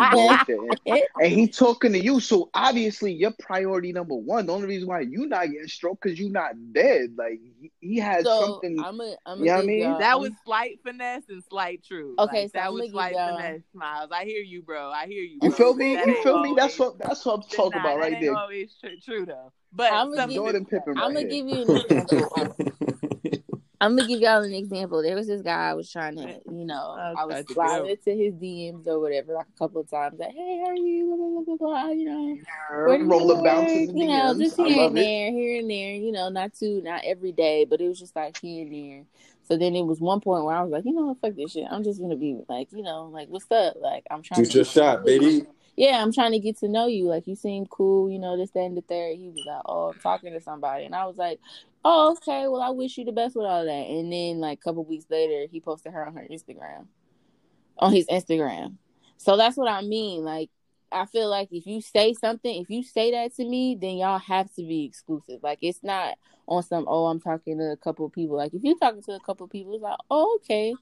[0.88, 1.02] bullshitting.
[1.20, 2.18] and he talking to you.
[2.20, 4.46] So obviously, your priority number one.
[4.46, 7.10] The only reason why you not getting stroke because you not dead.
[7.16, 8.82] Like he, he had so something.
[8.84, 9.98] I'm a, I'm You know what I mean?
[9.98, 12.18] That was slight finesse and slight truth.
[12.18, 14.10] Okay, Like, so that I'ma was give slight y'all- finesse, Smiles.
[14.12, 14.90] I hear you, bro.
[14.90, 15.38] I hear you.
[15.42, 15.94] you feel me?
[15.94, 16.54] That You feel me?
[16.56, 18.34] That's what that's what I'm talking Nah, about right ain't there.
[18.34, 19.52] always true, true though.
[19.72, 22.56] But I'ma give- Jordan Pippen I'm right gonna give you an example.
[23.82, 25.02] I'm gonna give y'all an example.
[25.02, 27.54] There was this guy I was trying to, you know, Oh, I was tried to
[27.54, 27.90] sliding go.
[27.90, 31.06] into his DMs or whatever, like a couple of times, like, "Hey, how are you?"
[31.06, 31.82] Blah blah blah blah.
[31.86, 32.38] blah you know,
[32.86, 34.38] where do you Roller bounces you know, DMs.
[34.38, 35.02] just here love and it.
[35.02, 35.94] there, here and there.
[35.94, 39.04] You know, not too, not every day, but it was just like here and there.
[39.48, 41.50] So then it was one point where I was like, you know what, fuck this
[41.52, 41.66] shit.
[41.70, 43.74] I'm just gonna be like, you know, like, what's up?
[43.80, 45.04] Like, I'm trying Shoot to your get shot, you.
[45.04, 45.46] baby.
[45.74, 47.06] Yeah, I'm trying to get to know you.
[47.08, 49.16] Like, you seem cool, you know, this, that, and the third.
[49.16, 50.84] He was like, oh, I'm talking to somebody.
[50.84, 51.40] And I was like,
[51.84, 53.70] oh, okay, well, I wish you the best with all that.
[53.70, 56.86] And then, like, a couple weeks later, he posted her on her Instagram,
[57.78, 58.76] on his Instagram.
[59.16, 60.24] So that's what I mean.
[60.24, 60.50] Like,
[60.90, 64.18] I feel like if you say something, if you say that to me, then y'all
[64.18, 65.40] have to be exclusive.
[65.42, 68.36] Like, it's not on some, oh, I'm talking to a couple of people.
[68.36, 70.74] Like, if you're talking to a couple of people, it's like, oh, okay,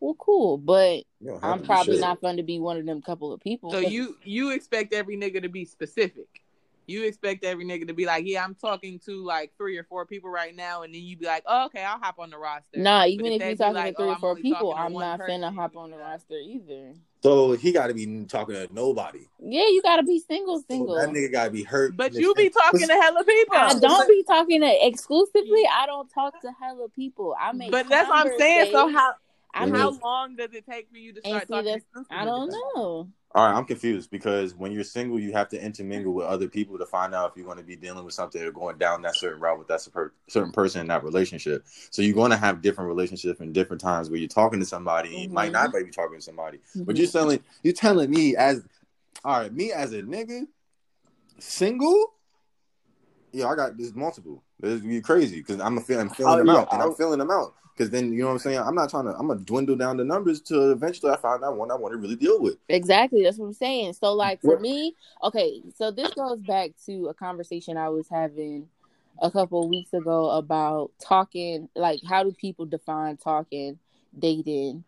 [0.00, 0.58] well, cool.
[0.58, 2.00] But You don't have I'm probably shit.
[2.00, 3.70] not going to be one of them couple of people.
[3.70, 6.43] So you you expect every nigga to be specific.
[6.86, 10.04] You expect every nigga to be like, yeah, I'm talking to like three or four
[10.06, 12.78] people right now, and then you be like, oh, okay, I'll hop on the roster.
[12.78, 15.18] Nah, even if if you're talking like, to three or I'm four people, I'm not
[15.20, 16.94] person, finna hop on the roster either.
[17.22, 19.26] So he got to be talking to nobody.
[19.40, 20.94] Yeah, you gotta be single, So single.
[20.96, 21.96] that nigga got to be hurt.
[21.96, 23.56] But you be talking to hella people.
[23.56, 25.66] I don't be talking to exclusively.
[25.72, 27.34] I don't talk to hella people.
[27.40, 27.70] I make.
[27.70, 28.72] But that's what I'm saying.
[28.72, 29.14] So how
[29.54, 29.76] I Mhm.
[29.76, 31.64] how long does it take for you to start see, talking?
[31.64, 32.62] that's- exclusively I don't somebody?
[32.74, 33.08] know.
[33.36, 36.78] All right, I'm confused because when you're single, you have to intermingle with other people
[36.78, 39.16] to find out if you're going to be dealing with something or going down that
[39.16, 39.80] certain route with that
[40.28, 41.64] certain person in that relationship.
[41.90, 45.14] So you're going to have different relationships in different times where you're talking to somebody,
[45.14, 46.60] and you might not be talking to somebody.
[46.76, 46.98] But Mhm.
[46.98, 48.64] you're telling you're telling me as
[49.24, 50.46] all right, me as a nigga,
[51.40, 52.14] single.
[53.32, 54.44] Yeah, I got this multiple.
[54.60, 56.94] This you crazy because I'm a feel, I'm feeling Oh, them yeah, out, and I'm
[56.94, 57.54] feeling them out.
[57.74, 58.58] Because then you know what I'm saying.
[58.58, 59.14] I'm not trying to.
[59.16, 61.98] I'm gonna dwindle down the numbers to eventually I find out one I want to
[61.98, 62.56] really deal with.
[62.68, 63.24] Exactly.
[63.24, 63.94] That's what I'm saying.
[63.94, 65.60] So, like for me, okay.
[65.74, 68.68] So this goes back to a conversation I was having
[69.20, 71.68] a couple of weeks ago about talking.
[71.74, 73.78] Like, how do people define talking,
[74.16, 74.84] dating,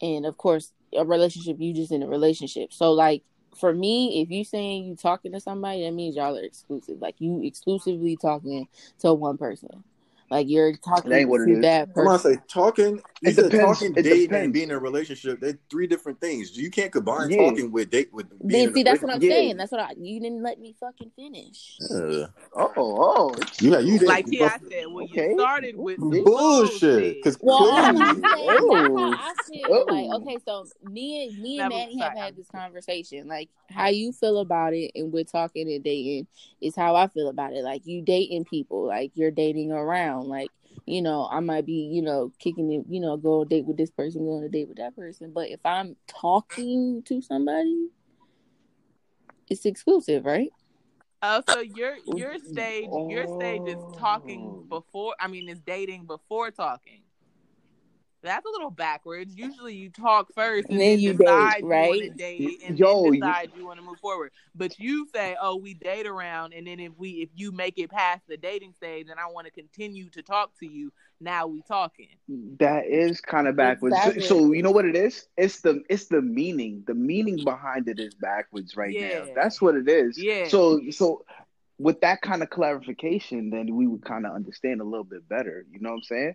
[0.00, 1.56] and of course, a relationship?
[1.60, 2.72] You just in a relationship.
[2.72, 3.22] So, like
[3.58, 7.00] for me, if you saying you talking to somebody, that means y'all are exclusive.
[7.00, 8.68] Like you exclusively talking
[9.00, 9.84] to one person.
[10.32, 11.60] Like you're talking That ain't what it to is.
[11.60, 13.02] that I'm gonna say talking.
[13.20, 13.80] You It depends.
[13.80, 14.44] talking, It dating, depends.
[14.44, 15.40] and being in a relationship.
[15.40, 16.56] They're three different things.
[16.56, 17.36] You can't combine Yeah.
[17.36, 19.28] talking with date with being Then in see, a that's what I'm Yeah.
[19.28, 19.56] saying.
[19.58, 19.90] That's what I.
[19.98, 21.76] You didn't let me fucking finish.
[21.90, 22.30] relationship.
[22.54, 23.34] Oh, oh.
[23.60, 24.08] Yeah, you did.
[24.08, 24.58] Like T.I.
[24.70, 25.28] said, well, Okay.
[25.28, 27.16] you started with some bullshit.
[27.16, 27.98] Because Well, all I'm Ooh.
[27.98, 29.42] saying, that's how I oh.
[29.52, 29.86] feel.
[29.86, 30.16] Like, oh.
[30.22, 33.28] okay, so me and me and was Manny have had this conversation.
[33.28, 36.26] Like, how you feel about it, and we're talking and dating
[36.60, 37.64] is how I feel about it.
[37.64, 40.21] Like, you dating people, like you're dating around.
[40.28, 40.50] Like,
[40.86, 43.66] you know, I might be, you know, kicking it, you know, go on a date
[43.66, 45.32] with this person, go on a date with that person.
[45.32, 47.88] But if I'm talking to somebody,
[49.48, 50.50] it's exclusive, right?
[51.24, 54.64] Oh, so your your stage your stage is talking oh.
[54.68, 55.14] before.
[55.20, 57.01] I mean, is dating before talking.
[58.22, 59.34] That's a little backwards.
[59.36, 62.16] Usually, you talk first and, And then then, you decide date, you want to right?
[62.16, 64.32] date, and Yo, then you- decide you want to move forward.
[64.54, 67.90] But you say, "Oh, we date around, and then if we if you make it
[67.90, 71.62] past the dating stage, and I want to continue to talk to you, now we
[71.62, 72.08] talking."
[72.60, 73.96] That is kind of backwards.
[74.04, 75.26] So, so you know what it is?
[75.36, 76.84] It's the it's the meaning.
[76.86, 79.24] The meaning behind it is backwards right Yeah.
[79.24, 79.34] now.
[79.34, 80.16] That's what it is.
[80.16, 80.46] Yeah.
[80.46, 81.24] So so
[81.78, 85.64] with that kind of clarification, then we would kind of understand a little bit better.
[85.72, 86.34] You know what I'm saying?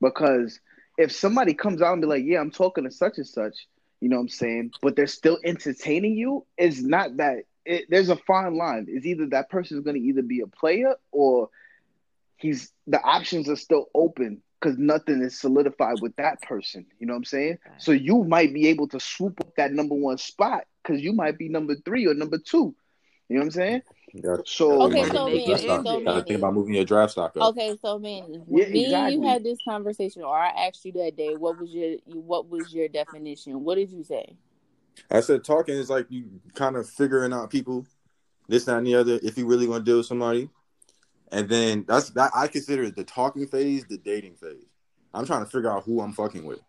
[0.00, 0.58] Because
[0.98, 3.68] if somebody comes out and be like, "Yeah, I'm talking to such and such,"
[4.00, 7.44] you know what I'm saying, but they're still entertaining you, it's not that.
[7.64, 8.86] It, there's a fine line.
[8.88, 11.50] It's either that person is going to either be a player or
[12.36, 16.86] he's the options are still open because nothing is solidified with that person.
[16.98, 17.58] You know what I'm saying?
[17.76, 21.38] So you might be able to swoop up that number one spot because you might
[21.38, 22.74] be number three or number two.
[23.28, 23.82] You know what I'm saying?
[24.44, 27.50] So Okay, so moving man, draft so Gotta think about moving your draft stock up.
[27.50, 30.92] Okay, so man, Yeah, when me and you had this conversation, or I asked you
[30.92, 33.62] that day, what was your what was your definition?
[33.64, 34.36] What did you say?
[35.10, 37.86] I said talking is like you kind of figuring out people,
[38.48, 39.20] this, that, and the other.
[39.22, 40.48] If you really want to deal with somebody,
[41.30, 44.64] and then that's that I consider the talking phase, the dating phase.
[45.14, 46.60] I'm trying to figure out who I'm fucking with,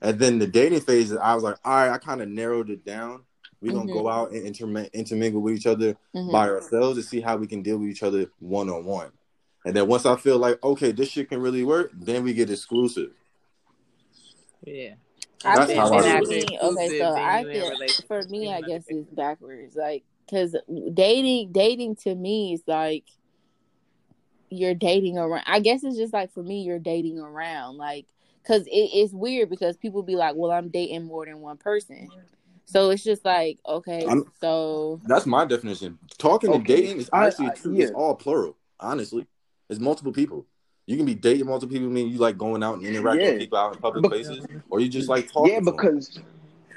[0.00, 1.14] and then the dating phase.
[1.14, 3.24] I was like, all right, I kind of narrowed it down.
[3.60, 3.94] We're gonna Mhm.
[3.94, 6.32] go out and intermi- intermingle with each other Mhm.
[6.32, 9.12] by ourselves to see how we can deal with each other one on one.
[9.64, 12.50] And then once I feel like okay, this shit can really work, then we get
[12.50, 13.12] exclusive.
[14.64, 14.94] Yeah.
[15.44, 16.58] I That's feel how I After feel.
[16.62, 19.74] okay, so I you feel for me, I guess it's backwards.
[19.74, 20.54] Like, cause
[20.92, 23.04] dating, dating to me is like
[24.50, 25.44] you're dating around.
[25.46, 27.76] I guess it's just like for me, you're dating around.
[27.76, 28.06] Like,
[28.44, 32.10] cause it, it's weird because people be like, "Well, I'm dating more than one person,"
[32.70, 35.98] so it's just like, okay, I'm- so That's my definition.
[36.18, 37.74] Talking and dating is actually I- true.
[37.74, 37.84] yeah.
[37.84, 38.56] It's all plural.
[38.78, 39.26] Honestly,
[39.68, 40.46] it's multiple people.
[40.86, 41.88] You can be dating multiple people.
[41.90, 43.30] Mean you like going out and interacting Yeah.
[43.32, 45.52] with people out in public Bec- places, or you just like talking.
[45.52, 45.76] yeah, to them.
[45.76, 46.18] because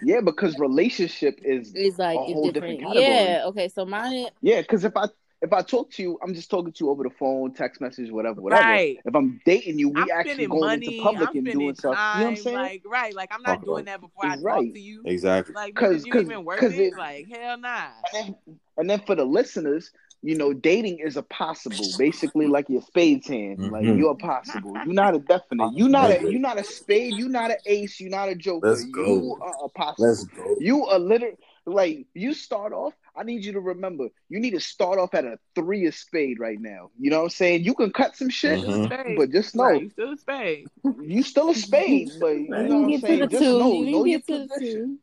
[0.03, 2.79] yeah, because relationship is it's like a a whole different.
[2.79, 3.05] different category.
[3.05, 4.27] yeah, okay, so mine.
[4.41, 4.61] yeah.
[4.61, 5.07] Because if I
[5.43, 8.09] if I talk to you, I'm just talking to you over the phone, text message,
[8.09, 8.61] whatever, whatever.
[8.63, 8.97] Right.
[9.05, 10.85] If I'm dating you, we I'm actually spending going money.
[10.87, 11.95] into public I'm and spending doing stuff.
[11.95, 12.17] time.
[12.19, 12.55] You know what I'm saying?
[12.57, 14.65] Like right, like I'm not Talk doing about that before I Right.
[14.65, 15.01] talk to you.
[15.05, 15.53] exactly.
[15.53, 16.73] Like, Cause- because you cause- even worth it?
[16.79, 17.87] it- Like, hell nah.
[18.15, 19.91] and then, and then for the listeners,
[20.25, 23.69] you know, dating is a possible, basically like your spades hand.
[23.69, 23.97] Like Mhm.
[23.97, 24.71] you're a possible.
[24.85, 25.73] You're not a definite.
[25.73, 27.15] You're not a you're not a spade.
[27.15, 27.99] You're not an ace.
[27.99, 28.69] You're not a joker.
[28.69, 29.03] Let's go.
[29.05, 30.07] You are a possible.
[30.07, 30.55] Let's go.
[30.61, 32.93] You are literally like you start off.
[33.15, 34.07] I need you to remember.
[34.29, 36.89] You need to start off at a three of spade right now.
[36.99, 37.63] You know what I'm saying?
[37.63, 39.15] You can cut some shit, Mhm.
[39.17, 40.67] But just know Right, you still a spade.
[41.01, 42.09] you still a spade.
[42.19, 43.19] But you You know what I'm to saying?
[43.19, 43.57] the Just two.
[43.59, 44.99] know, You know can your get to the position.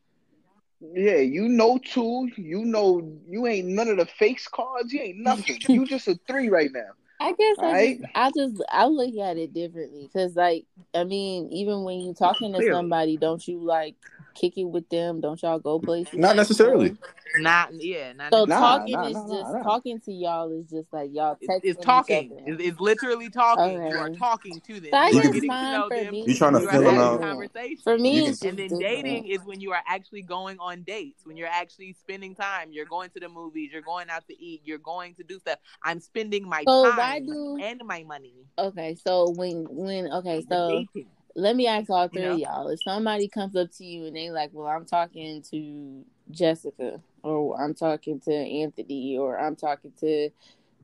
[0.81, 0.91] two.
[0.95, 2.29] Yeah, you know two.
[2.37, 4.91] You know you ain't none of the face cards.
[4.91, 5.57] You ain't nothing.
[5.69, 6.89] you just a three right now.
[7.19, 7.99] I guess I Right?
[7.99, 10.65] just, I just, I look at it differently because, like,
[10.95, 12.75] I mean, even when you talking to Clearly.
[12.75, 13.95] somebody, don't you like
[14.33, 15.21] kick it with them?
[15.21, 16.15] Don't y'all go places?
[16.15, 16.97] Not necessarily.
[17.37, 19.63] Not yeah, not So Nah, talking nah, is nah, just nah, nah.
[19.63, 22.31] talking to y'all is just like y'all It's, texting it's talking.
[22.33, 22.41] other.
[22.53, 23.73] It's, it's literally talking.
[23.87, 24.91] You are talking to them.
[24.91, 26.11] So I you You are can- guess to for them.
[26.11, 26.23] me.
[26.27, 27.21] You trying to you are fill them out.
[27.21, 27.77] conversation.
[27.83, 28.81] For me, it's and then different.
[28.81, 32.71] dating is when you are actually going on dates, when you're actually spending time.
[32.71, 35.59] You're going to the movies, you're going out to eat, you're going to do stuff.
[35.83, 38.33] I'm spending my So if I time do- and my money.
[38.59, 40.85] Okay, so when when okay, so
[41.35, 42.33] let me ask all You three know?
[42.33, 42.67] of y'all.
[42.67, 47.59] If somebody comes up to you and they like, well, I'm talking to Jessica, or
[47.61, 50.29] I'm talking to Anthony, or I'm talking to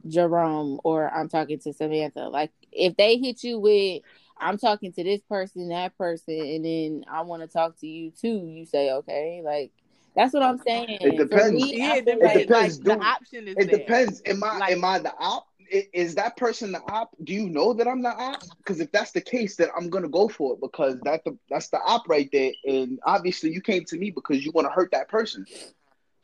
[0.08, 2.30] Jerome, or I'm talking to Samantha.
[2.30, 4.04] Like, if they hit you with,
[4.38, 8.12] I'm talking to this person, that person, and then I want to talk to you
[8.12, 9.72] too, you say, okay, like.
[10.16, 10.98] That's what I'm saying.
[11.02, 11.46] It depends.
[11.46, 12.24] For me, Yeah, I it depends.
[12.24, 13.04] like It depends, like the dude.
[13.04, 13.78] option is It there.
[13.78, 14.22] depends.
[14.26, 15.46] Am I Like- am I the op?
[15.70, 17.16] Is that person the op?
[17.24, 18.42] Do you know that I'm the op?
[18.58, 21.70] Because if that's the case, then I'm gonna go for it because that the, that's
[21.70, 22.52] the op right there.
[22.66, 25.46] And obviously, you came to me because you want to hurt that person.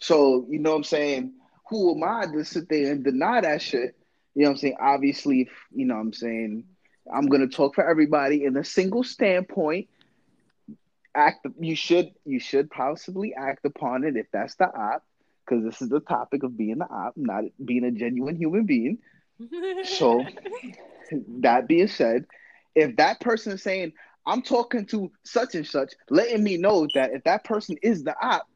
[0.04, 1.32] So you know what I'm saying?
[1.70, 3.96] Who am I to sit there and deny that shit?
[4.36, 4.78] You know what I'm saying?
[4.82, 6.66] Obviously, you know what I'm saying.
[7.12, 9.88] I'm gonna talk for everybody in a single standpoint.
[11.16, 11.48] Act.
[11.58, 12.12] You should.
[12.26, 15.06] You should possibly act upon it if that's the op,
[15.46, 18.98] because this is the topic of being the op, not being a genuine human being.
[19.86, 20.26] So,
[21.40, 22.26] that being said,
[22.76, 23.94] if that person is saying,
[24.26, 28.16] I'm talking to such and such, letting me know that if that person is the
[28.22, 28.48] op,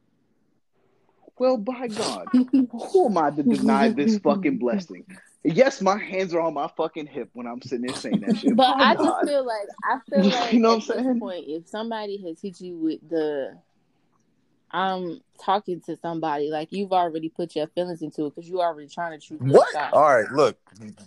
[1.40, 5.06] well, by God, who am I to deny this fucking blessing?
[5.44, 8.56] Yes, my hands are on my fucking hip when I'm sitting there saying that shit.
[8.56, 9.04] But By I God.
[9.04, 11.20] just feel like I feel You like know at what I'm this saying?
[11.20, 13.58] point, if somebody has hit you with the
[14.70, 18.90] I'm talking to somebody, like you've already put your feelings into it because you already
[18.90, 19.72] trying to choose your What?
[19.72, 19.92] side.
[19.94, 20.58] All right, look.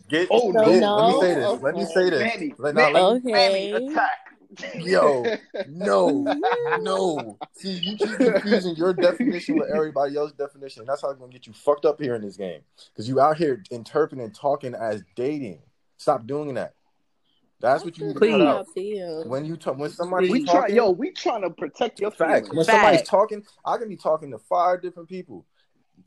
[0.09, 0.29] Get.
[0.31, 0.97] Oh, get- no.
[0.97, 1.45] Let me say this.
[1.45, 1.59] No?
[1.63, 2.21] Let me say this.
[2.23, 3.87] Manny, Let, now, let me- Manny, Okay.
[3.89, 4.30] attack.
[4.75, 5.37] Yo,
[5.69, 6.25] no,
[6.81, 7.39] no.
[7.53, 10.85] See, you keep confusing your definition with everybody else's definition.
[10.87, 12.61] That's how I'm gonna get you fucked up here in this game.
[12.93, 15.61] Because you out here interpreting and talking as dating.
[15.97, 16.75] Stop doing that.
[17.61, 18.31] That's what you need to Please.
[18.33, 18.67] cut out.
[18.75, 19.29] Feel.
[19.29, 22.49] When you talk, when somebody's We try, yo, we trying to protect your Facts.
[22.49, 22.57] feelings.
[22.57, 25.45] When somebody's talking, I can be talking to five different people.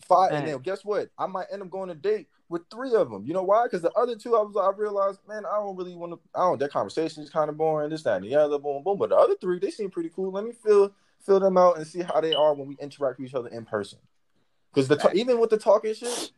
[0.07, 1.09] Five, and then guess what?
[1.17, 3.25] I might end up going to date with three of them.
[3.25, 3.65] You know why?
[3.65, 6.19] Because the other two, I was, I realized, man, I don't really want to.
[6.35, 6.59] I don't.
[6.59, 7.89] That conversation is kind of boring.
[7.89, 8.97] This, that, and the other, boom, boom.
[8.97, 10.31] But the other three, they seem pretty cool.
[10.31, 10.93] Let me fill
[11.25, 13.65] fill them out and see how they are when we interact with each other in
[13.65, 13.99] person.
[14.73, 16.31] Because the ta- even with the talking shit,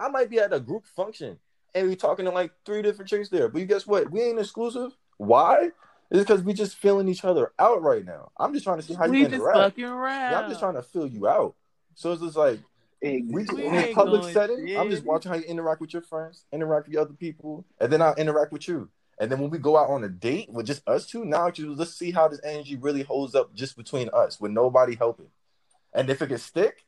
[0.00, 1.38] I- might be at a group function
[1.74, 3.48] and we talking to like three different chicks there.
[3.48, 4.10] But you guess what?
[4.10, 4.96] We ain't exclusive.
[5.18, 5.70] Why?
[6.10, 8.32] It's because we just feeling each other out right now.
[8.36, 9.58] I'm just trying to see how we you just interact.
[9.58, 10.30] fucking around.
[10.30, 11.54] Yeah, I'm just trying to fill you out.
[11.94, 12.60] So it's just like
[13.02, 13.66] we Exactly.
[13.66, 14.76] in a public going setting.
[14.76, 18.00] I'm just watching how you interact with your friends, interact with other people, and then
[18.00, 18.88] I'll interact with you.
[19.18, 21.68] And then when we go out on a date with just us two, now just
[21.78, 25.28] let's see how this energy really holds up just between us with nobody helping.
[25.92, 26.84] And if it can stick,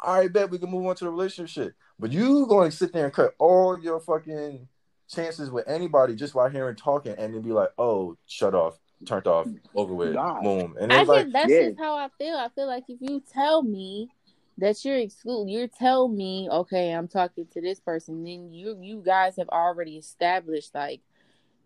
[0.00, 1.74] all right, bet we can move on to the relationship.
[1.98, 4.68] But you going to sit there and cut all your fucking
[5.08, 9.26] chances with anybody just while hearing talking and then be like, oh, shut off, turned
[9.26, 10.42] off, over with, God.
[10.42, 10.76] boom.
[10.78, 11.68] And I it's like, get that's yeah.
[11.68, 12.36] just how I feel.
[12.36, 14.08] I feel like if you tell me
[14.58, 19.02] that you're exclude, you tell me, okay, I'm talking to this person, then you you
[19.04, 21.00] guys have already established like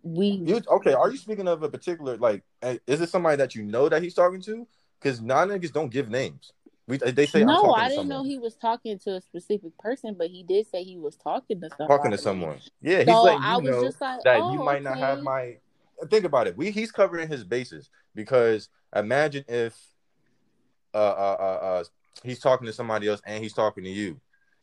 [0.03, 0.95] we You okay?
[0.95, 2.43] Are you speaking of a particular like?
[2.63, 4.67] eh, Is it somebody that you know that he's talking to?
[5.01, 6.53] Because non niggas don't give names.
[6.87, 10.15] We they say I'm no, I didn't know he was talking to a specific person,
[10.19, 11.99] but he did say he was talking to somebody.
[11.99, 12.59] talking to someone.
[12.83, 15.59] Yeah, he's So letting I was just like, that oh, you might not have my.
[16.11, 16.57] Think about it.
[16.57, 19.77] We he's covering his bases because imagine if
[20.95, 21.85] uh uh uh, uh
[22.23, 24.21] he's talking to somebody else and he's talking to you.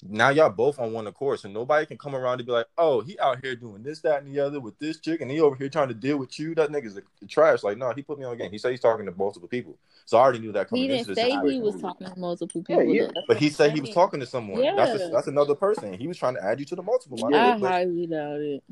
[0.07, 3.02] Now y'all both on one accord, so nobody can come around and be like, "Oh,
[3.02, 5.56] he out here doing this, that, and the other with this chick, and he over
[5.56, 7.64] here trying to deal with you." That nigga's a, trash.
[7.64, 8.52] Like, no, he put me on game.
[8.52, 9.76] He said he's talking to multiple people,
[10.06, 12.19] so I already knew that coming He into didn't the say he was talking to
[12.19, 12.84] multiple people.
[12.94, 13.06] yeah.
[13.07, 13.11] though.
[13.15, 14.61] That's But he I'm said he was talking to someone.
[14.61, 15.10] That's a, Yeah.
[15.14, 15.91] that's another person.
[15.95, 17.18] He was trying to add you to the multiple.
[17.32, 17.56] Yeah.
[17.56, 18.64] I highly doubt it.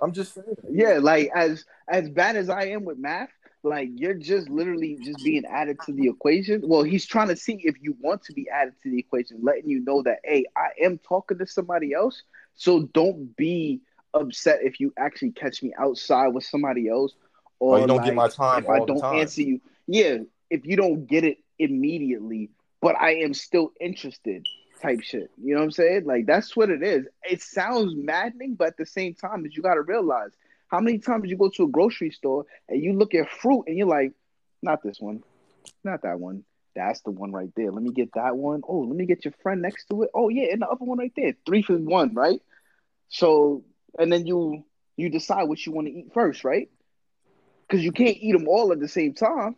[0.00, 0.46] I'm just saying.
[0.70, 3.28] Yeah, like as as bad as I am with math,
[3.62, 6.62] like you're just literally just being added to the equation.
[6.64, 9.68] Well, he's trying to see if you want to be added to the equation, letting
[9.68, 12.22] you know that hey, I am talking to somebody else.
[12.54, 13.80] So don't be
[14.14, 17.14] upset if you actually catch me outside with somebody else,
[17.58, 19.14] or Or you don't like, get my time if I don't time.
[19.14, 19.60] answer you.
[19.86, 20.18] Yeah,
[20.50, 22.50] if you don't get it immediately,
[22.80, 24.46] but I am still interested.
[24.80, 26.04] Type shit, you know what I'm saying?
[26.06, 27.06] Like that's what it is.
[27.28, 30.30] It sounds maddening, but at the same time, is you got to realize
[30.70, 33.76] how many times you go to a grocery store and you look at fruit and
[33.76, 34.12] you're like,
[34.62, 35.22] not this one,
[35.84, 36.44] not that one.
[36.76, 37.72] That's the one right there.
[37.72, 38.62] Let me get that one.
[38.66, 40.10] Oh, let me get your friend next to it.
[40.14, 41.34] Oh yeah, and the other one right there.
[41.44, 42.40] Three for one, right?
[43.08, 43.64] So,
[43.98, 44.64] and then you
[44.96, 46.70] you decide what you want to eat first, right?
[47.66, 49.56] Because you can't eat them all at the same time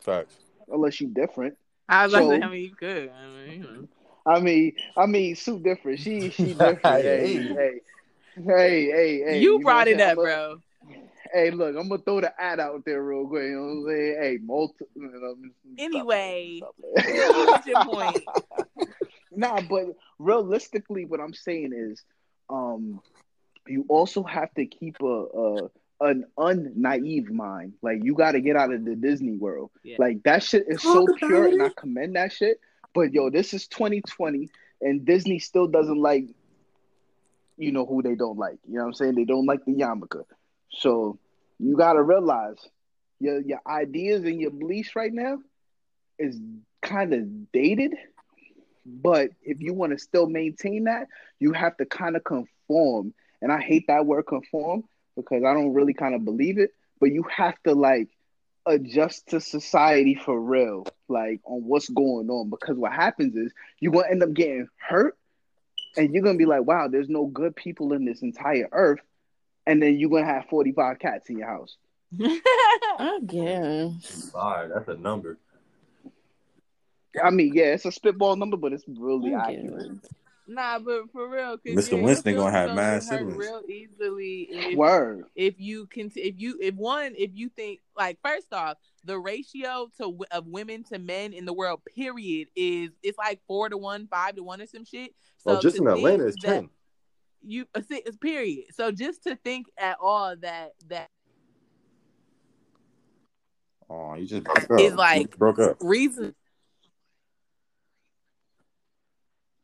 [0.00, 0.34] Facts.
[0.68, 1.56] unless you're different.
[1.88, 3.10] I was like, So- I mean, you could.
[3.10, 3.88] I mean, you know.
[4.26, 6.00] I mean, I mean, Sue different.
[6.00, 6.80] She she different.
[6.82, 7.80] hey, Hey.
[8.36, 9.40] Hey, hey, hey, hey.
[9.40, 10.16] you brought it up, saying?
[10.16, 10.60] bro.
[11.32, 13.44] Hey, look, I'm gonna throw the ad out there real quick.
[13.44, 14.16] You know what I'm saying?
[14.20, 14.84] Hey, multi.
[14.94, 16.60] You know, let me stop Anyway,
[16.96, 18.24] playing, what's your point?
[19.32, 19.86] nah, but
[20.18, 22.02] realistically, what I'm saying is,
[22.48, 23.00] um,
[23.66, 27.74] you also have to keep a, a an unnaive mind.
[27.82, 29.70] Like you got to get out of the Disney world.
[29.82, 29.96] Yeah.
[29.98, 32.60] Like that shit is so pure, about and I commend that shit.
[32.94, 34.48] But yo, this is 2020,
[34.80, 36.28] and Disney still doesn't like,
[37.56, 38.58] you know, who they don't like.
[38.66, 39.14] You know what I'm saying?
[39.14, 40.24] They don't like the yarmulke.
[40.70, 41.18] So
[41.58, 42.58] you got to realize
[43.18, 45.38] your your ideas and your beliefs right now
[46.18, 46.38] is
[46.82, 47.94] kind of dated.
[48.84, 51.08] But if you want to still maintain that,
[51.40, 53.14] you have to kind of conform.
[53.42, 54.84] And I hate that word conform
[55.16, 56.70] because I don't really kind of believe it.
[57.00, 58.08] But you have to like
[58.64, 62.50] adjust to society for real, like on what's going on.
[62.50, 65.16] Because what happens is you're gonna end up getting hurt,
[65.96, 69.00] and you're gonna be like, "Wow, there's no good people in this entire earth."
[69.66, 71.76] and then you're gonna have 45 cats in your house.
[72.20, 74.30] I guess.
[74.32, 74.70] Five.
[74.72, 75.38] That's a number.
[77.22, 79.90] I mean, yeah, it's a spitball number, but it's really accurate.
[80.46, 80.54] Guess.
[80.54, 81.98] Nah, but for real, 'cause, Mr.
[81.98, 83.36] yeah, Winston gonna have gonna mad get siblings.
[83.36, 84.42] real easily.
[84.50, 85.24] If, Word.
[85.34, 89.90] if you can, if you, if one, if you think like first off, the ratio
[89.98, 94.06] to of women to men in the world, period, is it's like four to one,
[94.08, 95.14] five to one, or some shit.
[95.38, 96.70] So oh, just in Atlanta, it's that ten.
[97.48, 98.64] You, uh, see, it's period.
[98.74, 101.08] So just to think at all that that
[103.88, 104.80] Oh, you just broke up.
[104.80, 105.76] It's like- You broke up.
[105.80, 106.34] reason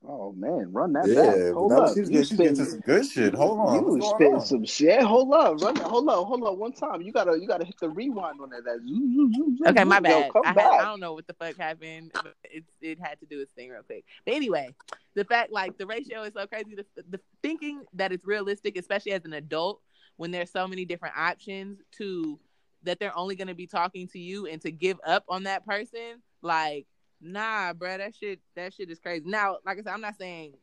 [0.05, 1.53] Oh man, run that Yeah, back.
[1.55, 1.95] Hold that was, up.
[1.95, 3.35] she was You getting, she was getting spitting- to some good shit.
[3.35, 3.74] Hold on.
[3.74, 4.47] You What's was going spitting on?
[4.47, 5.03] some shit.
[5.03, 5.85] Hold up, run that.
[5.85, 6.57] Hold up, hold up.
[6.59, 8.65] One time, you gotta, you gotta hit the rewind on that.
[8.65, 10.05] that zoom, zoom, zoom, zoom, Okay, my zoom.
[10.07, 10.33] Yo, bad.
[10.33, 10.70] come I, had.
[10.81, 12.11] I don't know what the fuck happened.
[12.15, 14.05] But it it had to do its thing real quick.
[14.24, 14.74] But anyway,
[15.15, 16.74] the fact like the ratio is so crazy.
[16.74, 19.81] The, the thinking that it's realistic, especially as an adult,
[20.16, 22.41] when there's so many different options to
[22.83, 25.65] that they're only going to be talking to you and to give up on that
[25.65, 26.87] person, like
[27.23, 29.24] nah, bruh, that shit that shit is crazy.
[29.27, 30.55] Now, like I said, I'm not saying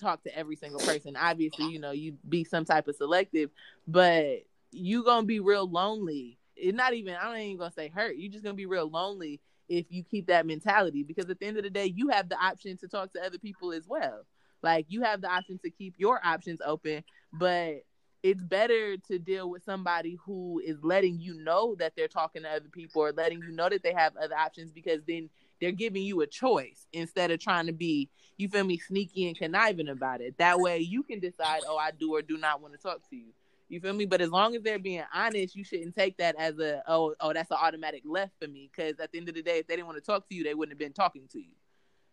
[0.00, 1.16] talk to every single person.
[1.16, 3.50] Obviously, you know, you'd be some type of selective,
[3.86, 6.38] but you gonna be real lonely.
[6.56, 8.16] It's not even I ain't even gonna say hurt.
[8.16, 11.56] You're just gonna be real lonely if you keep that mentality because at the end
[11.56, 14.24] of the day, you have the option to talk to other people as well.
[14.62, 17.84] Like you have the option to keep your options open, but
[18.22, 22.50] it's better to deal with somebody who is letting you know that they're talking to
[22.50, 25.28] other people or letting you know that they have other options because then
[25.60, 29.36] they're giving you a choice instead of trying to be, you feel me, sneaky and
[29.36, 30.36] conniving about it.
[30.38, 33.16] That way you can decide, oh, I do or do not want to talk to
[33.16, 33.32] you.
[33.68, 34.06] You feel me?
[34.06, 37.32] But as long as they're being honest, you shouldn't take that as a oh oh
[37.32, 38.70] that's an automatic left for me.
[38.70, 40.44] Because at the end of the day, if they didn't want to talk to you,
[40.44, 41.50] they wouldn't have been talking to you.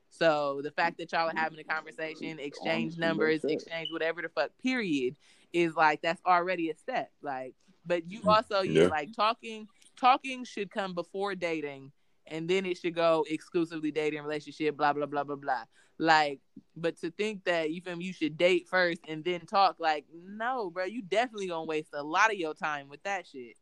[0.10, 4.52] So the fact that y'all are having a conversation, exchange numbers, exchange whatever the fuck,
[4.62, 5.16] period,
[5.54, 7.12] is like that's already a step.
[7.22, 7.54] Like,
[7.86, 8.88] but you also yeah, Yeah.
[8.88, 9.68] like talking.
[9.96, 11.92] Talking should come before dating,
[12.28, 14.78] and then it should go exclusively dating relationship.
[14.78, 15.64] Blah blah blah blah blah.
[16.00, 16.40] Like,
[16.76, 19.78] but to think that you feel me, you should date first and then talk.
[19.80, 23.56] Like, no, bro, you definitely gonna waste a lot of your time with that shit.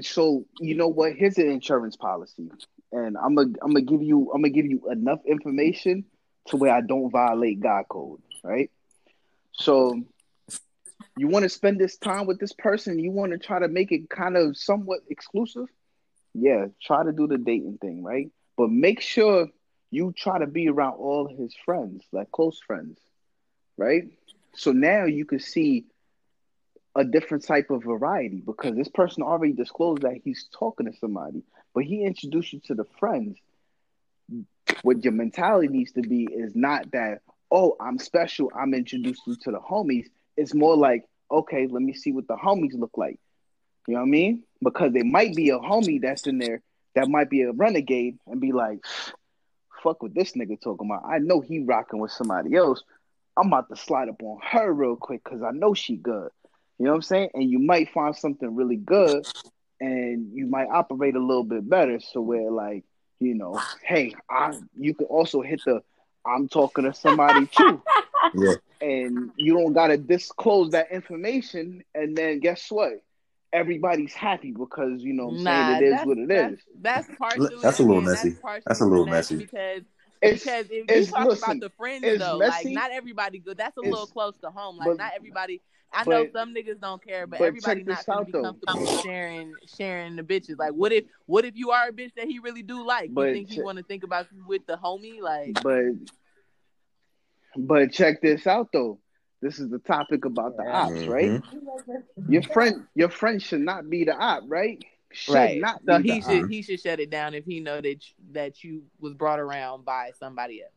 [0.00, 1.14] So you know what?
[1.14, 2.50] Here's an insurance policy,
[2.92, 6.04] and I'm gonna I'm gonna give you I'm gonna give you enough information
[6.46, 8.70] to where I don't violate God code, right?
[9.52, 10.00] So
[11.16, 13.92] you want to spend this time with this person, you want to try to make
[13.92, 15.66] it kind of somewhat exclusive.
[16.34, 18.30] Yeah, try to do the dating thing, right?
[18.56, 19.48] But make sure
[19.90, 22.98] you try to be around all his friends, like close friends,
[23.76, 24.04] right?
[24.54, 25.86] So now you can see
[26.94, 31.42] a different type of variety because this person already disclosed that he's talking to somebody,
[31.74, 33.38] but he introduced you to the friends.
[34.82, 37.20] What your mentality needs to be is not that,
[37.50, 40.06] oh, I'm special, I'm introduced you to the homies.
[40.36, 43.18] It's more like, okay, let me see what the homies look like.
[43.90, 44.44] You know what I mean?
[44.62, 46.62] Because there might be a homie that's in there
[46.94, 48.78] that might be a renegade and be like,
[49.82, 51.02] fuck what this nigga talking about.
[51.04, 52.84] I know he rocking with somebody else.
[53.36, 56.28] I'm about to slide up on her real quick because I know she good.
[56.78, 57.30] You know what I'm saying?
[57.34, 59.26] And you might find something really good
[59.80, 61.98] and you might operate a little bit better.
[61.98, 62.84] So where like,
[63.18, 65.82] you know, hey, I you can also hit the
[66.24, 67.82] I'm talking to somebody too.
[68.34, 68.54] Yeah.
[68.80, 73.00] And you don't gotta disclose that information and then guess what?
[73.52, 76.60] Everybody's happy because you know what I'm saying it is what it that's, is.
[76.80, 77.56] That's partially.
[77.60, 78.30] That's a little messy.
[78.32, 79.36] partially That's a little messy.
[79.36, 79.82] because
[80.22, 82.68] It's because if you talk listen, about the friends though, messy.
[82.68, 83.56] like not everybody good.
[83.58, 84.76] That's a little close to home.
[84.76, 85.60] Like but- not everybody.
[85.92, 88.42] I know but- some niggas don't care, but, but everybody not gonna out, be though.
[88.42, 90.56] comfortable sharing sharing the bitches.
[90.56, 93.12] Like what if what if you are a bitch that he really do like?
[93.12, 95.20] But you think he want to think about you with the homie?
[95.20, 95.94] Like But
[97.56, 99.00] but check this out though.
[99.42, 101.30] This is the topic about the ops, right?
[101.30, 102.32] Mm-hmm.
[102.32, 104.84] Your friend your friend should not be the op, right?
[105.12, 105.60] Should right.
[105.60, 106.50] not So he should op.
[106.50, 109.84] he should shut it down if he know that you, that you was brought around
[109.84, 110.72] by somebody else.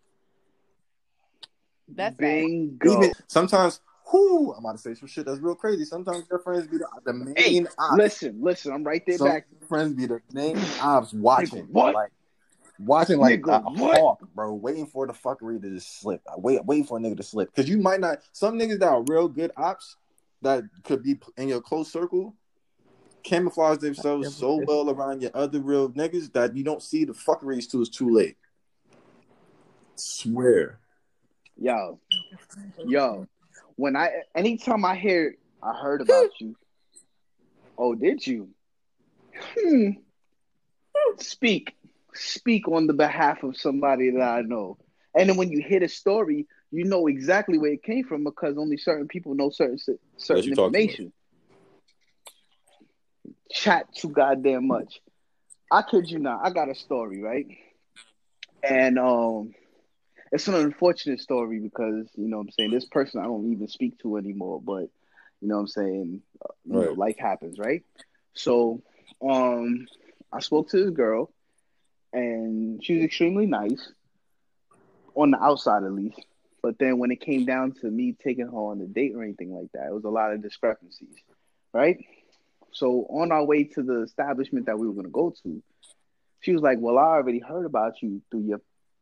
[1.89, 2.19] That's facts.
[2.19, 2.93] Bingo.
[2.97, 3.81] Even sometimes,
[4.11, 5.83] whoo, I'm about to say some shit that's real crazy.
[5.85, 7.97] Sometimes your friends be the, the main Hey, ops.
[7.97, 9.47] Listen, listen, I'm right there Some back.
[9.67, 11.67] friends be the main ops watching.
[11.67, 11.93] Nigga, what?
[11.93, 12.11] Like,
[12.79, 13.97] watching like Nigga, a, a what?
[13.97, 16.21] hawk, bro, waiting for the fuckery to just slip.
[16.37, 17.53] Wait, waiting for a nigga to slip.
[17.53, 19.97] Because you might not, some niggas that are real good ops
[20.41, 22.35] that could be in your close circle
[23.23, 27.69] camouflage themselves so well around your other real niggas that you don't see the fuckeries
[27.69, 28.37] till it's too late.
[29.95, 30.79] Swear.
[31.57, 31.99] Yo,
[32.85, 33.27] yo.
[33.75, 36.55] When I anytime I hear I heard about you.
[37.77, 38.49] Oh, did you?
[39.35, 39.89] Hmm.
[41.17, 41.75] Speak.
[42.13, 44.77] Speak on the behalf of somebody that I know.
[45.15, 48.57] And then when you hear the story, you know exactly where it came from because
[48.57, 49.77] only certain people know certain
[50.17, 51.13] certain you talk too information.
[53.51, 55.01] Chat too goddamn much.
[55.71, 56.41] I kid you not.
[56.43, 57.45] I got a story, right?
[58.63, 59.53] And um,
[60.31, 63.67] it's an unfortunate story because you know what I'm saying this person I don't even
[63.67, 64.89] speak to anymore, but
[65.41, 66.21] you know what I'm saying
[66.65, 67.83] you know, life happens, right?
[68.33, 68.81] So
[69.27, 69.85] um,
[70.31, 71.31] I spoke to this girl,
[72.13, 73.91] and she was extremely nice
[75.15, 76.21] on the outside at least.
[76.61, 79.53] But then when it came down to me taking her on a date or anything
[79.53, 81.17] like that, it was a lot of discrepancies,
[81.73, 81.97] right?
[82.71, 85.61] So on our way to the establishment that we were going to go to,
[86.39, 88.61] she was like, "Well, I already heard about you through your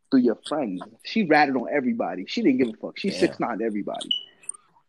[0.10, 2.26] through your friends." She ratted on everybody.
[2.28, 2.98] She didn't give a fuck.
[2.98, 3.20] She Damn.
[3.20, 4.10] six nine everybody.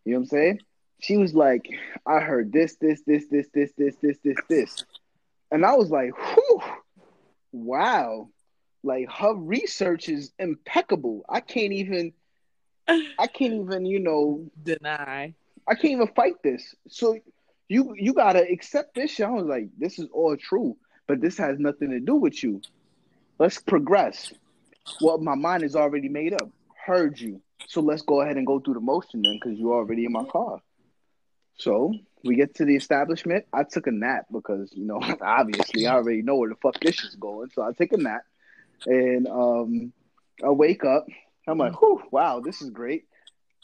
[0.04, 0.60] You know what I'm saying?
[1.00, 1.68] She was like,
[2.06, 4.84] "I heard this, this, this, this, this, this, this, this, this,"
[5.50, 6.41] and I was like, "Whew,
[7.52, 8.28] wow!"
[8.82, 11.24] Like her research is impeccable.
[11.28, 12.12] I can't even,
[12.88, 15.34] I can't even, you know, Deny.
[15.68, 16.74] I can't even fight this.
[16.88, 17.16] So
[17.68, 19.26] you you gotta accept this shit.
[19.26, 20.76] I was like, this is all true,
[21.06, 22.60] but this has nothing to do with you.
[23.38, 24.32] Let's progress.
[25.00, 26.50] Well, my mind is already made up.
[26.84, 27.40] Heard you.
[27.68, 30.24] So let's go ahead and go through the motion then, because you're already in my
[30.24, 30.60] car.
[31.56, 33.44] So we get to the establishment.
[33.52, 37.02] I took a nap because you know, obviously I already know where the fuck this
[37.04, 37.50] is going.
[37.54, 38.22] So I take a nap
[38.86, 39.92] and um
[40.44, 41.06] I wake up.
[41.46, 43.04] I'm like, whew, wow, this is great.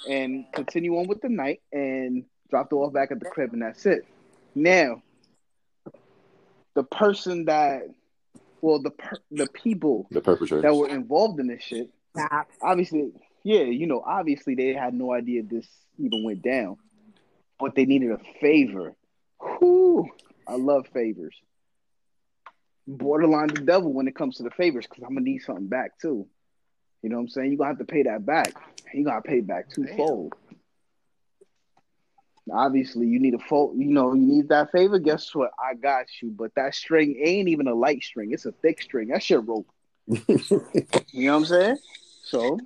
[0.08, 3.62] And continue on with the night and dropped her off back at the crib and
[3.62, 4.04] that's it.
[4.54, 5.02] Now,
[6.74, 7.82] the person that
[8.60, 10.62] well the per, the people The perpetrators.
[10.62, 12.48] that were involved in this shit, Stop.
[12.62, 13.12] obviously,
[13.44, 15.66] yeah, you know, obviously they had no idea this
[15.98, 16.76] even went down,
[17.58, 18.94] but they needed a favor.
[19.40, 20.08] Whew,
[20.46, 21.34] I love favors.
[22.86, 25.98] Borderline the devil when it comes to the favors because I'm gonna need something back
[26.00, 26.26] too.
[27.02, 27.48] You know what I'm saying?
[27.50, 28.54] You're gonna have to pay that back.
[28.94, 30.34] You gotta pay back twofold.
[32.50, 34.98] Obviously, you need a full, you know, you need that favor.
[34.98, 35.50] Guess what?
[35.62, 36.30] I got you.
[36.30, 39.08] But that string ain't even a light string; it's a thick string.
[39.08, 39.68] That shit rope.
[41.10, 41.78] You know what I'm saying?
[42.24, 42.58] So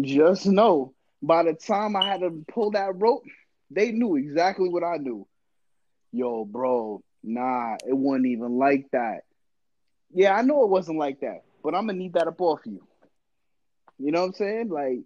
[0.00, 3.24] just know by the time I had to pull that rope,
[3.70, 5.26] they knew exactly what I knew.
[6.12, 9.20] Yo, bro, nah, it wasn't even like that.
[10.12, 12.86] Yeah, I know it wasn't like that, but I'm gonna need that up off you.
[13.98, 14.68] You know what I'm saying?
[14.68, 15.00] Like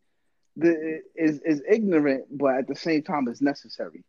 [0.56, 4.02] the is is ignorant, but at the same time it's necessary.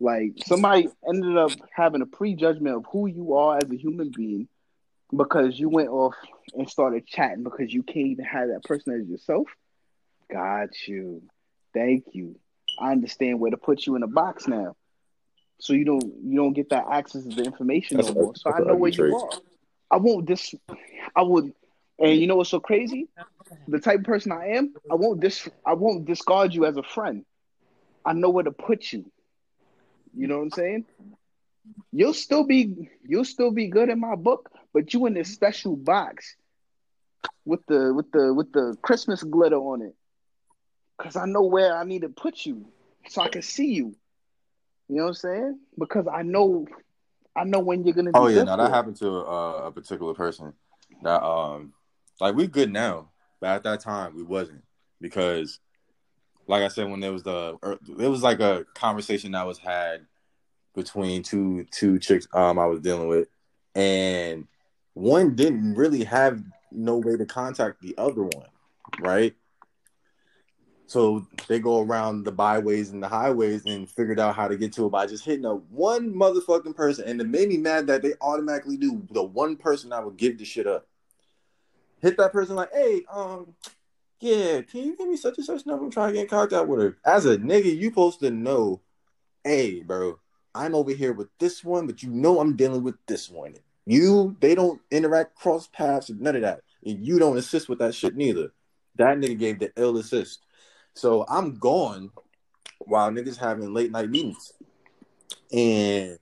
[0.00, 4.48] Like somebody ended up having a prejudgment of who you are as a human being
[5.14, 6.14] because you went off
[6.54, 9.48] and started chatting because you can't even have that person as yourself.
[10.30, 11.22] Got you.
[11.72, 12.36] Thank you.
[12.78, 14.76] I understand where to put you in a box now.
[15.60, 18.36] So you don't you don't get that access to the information That's no a- more.
[18.36, 19.30] So I know where you are.
[19.90, 20.54] I won't dis
[21.14, 21.52] I would
[21.98, 23.08] and you know what's so crazy?
[23.68, 26.82] The type of person I am, I won't dis I won't discard you as a
[26.82, 27.24] friend.
[28.04, 29.10] I know where to put you.
[30.16, 30.84] You know what I'm saying?
[31.92, 35.76] You'll still be you'll still be good in my book, but you in this special
[35.76, 36.36] box
[37.44, 39.94] with the with the with the Christmas glitter on it.
[40.98, 42.66] Cause I know where I need to put you
[43.08, 43.96] so I can see you.
[44.88, 45.58] You know what I'm saying?
[45.78, 46.66] Because I know
[47.36, 50.52] I know when you're gonna Oh yeah, now that happened to uh, a particular person.
[51.02, 51.72] That um,
[52.20, 53.10] like we good now,
[53.40, 54.62] but at that time we wasn't
[55.00, 55.58] because,
[56.46, 59.58] like I said, when there was the er, it was like a conversation that was
[59.58, 60.06] had
[60.74, 63.28] between two two chicks um I was dealing with,
[63.74, 64.46] and
[64.94, 66.40] one didn't really have
[66.70, 68.46] no way to contact the other one,
[69.00, 69.34] right?
[70.94, 74.72] So they go around the byways and the highways and figured out how to get
[74.74, 77.08] to it by just hitting a one motherfucking person.
[77.08, 80.38] And it made me mad that they automatically do the one person I would give
[80.38, 80.86] the shit up.
[82.00, 83.56] Hit that person like, hey, um,
[84.20, 85.84] yeah, can you give me such and such number?
[85.84, 86.96] I'm trying to get in contact with her.
[87.04, 88.80] As a nigga, you supposed to know,
[89.42, 90.20] hey, bro,
[90.54, 93.56] I'm over here with this one, but you know I'm dealing with this one.
[93.84, 96.60] You, they don't interact cross paths none of that.
[96.86, 98.52] And you don't assist with that shit neither.
[98.94, 100.44] That nigga gave the ill assist.
[100.94, 102.10] So I'm gone
[102.78, 104.52] while niggas having late night meetings.
[105.52, 106.18] And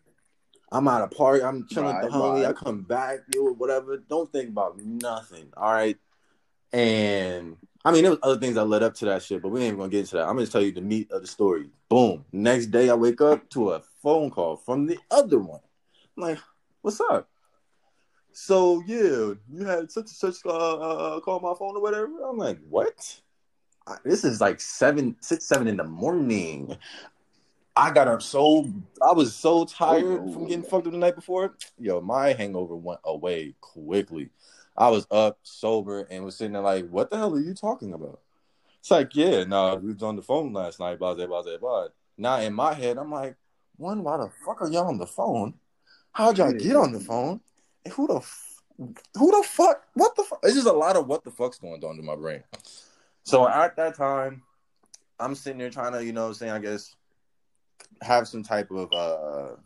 [0.70, 3.98] I'm at a party, I'm chilling with the Right, homie, I come back, yo, whatever.
[3.98, 5.52] Don't think about nothing.
[5.56, 5.98] All right.
[6.72, 9.60] And I mean, there was other things that led up to that shit, but we
[9.60, 10.28] ain't even gonna get into that.
[10.28, 11.68] I'm gonna tell you the meat of the story.
[11.88, 12.24] Boom.
[12.32, 15.60] Next day I wake up to a phone call from the other one.
[16.16, 16.38] I'm like,
[16.80, 17.28] what's up?
[18.32, 22.22] So yeah, you had such and such uh, uh, call my phone or whatever.
[22.26, 23.20] I'm like, what?
[24.04, 26.76] This is like seven, six, seven in the morning.
[27.74, 31.56] I got up so I was so tired from getting fucked up the night before.
[31.78, 34.30] Yo, my hangover went away quickly.
[34.76, 37.92] I was up sober and was sitting there like, what the hell are you talking
[37.92, 38.20] about?
[38.80, 41.88] It's like, yeah, no, we was on the phone last night, blah, blah, blah, blah.
[42.18, 43.36] Now in my head, I'm like,
[43.76, 45.54] one, why the fuck are y'all on the phone?
[46.12, 47.40] How'd y'all get on the phone?
[47.84, 49.84] And who the f- who the fuck?
[49.94, 50.40] What the fuck?
[50.42, 52.42] It's just a lot of what the fuck's going on in my brain.
[53.24, 54.42] So at that time,
[55.18, 56.94] I'm sitting there trying to, you know, I'm saying, I guess,
[58.02, 59.56] have some type of uh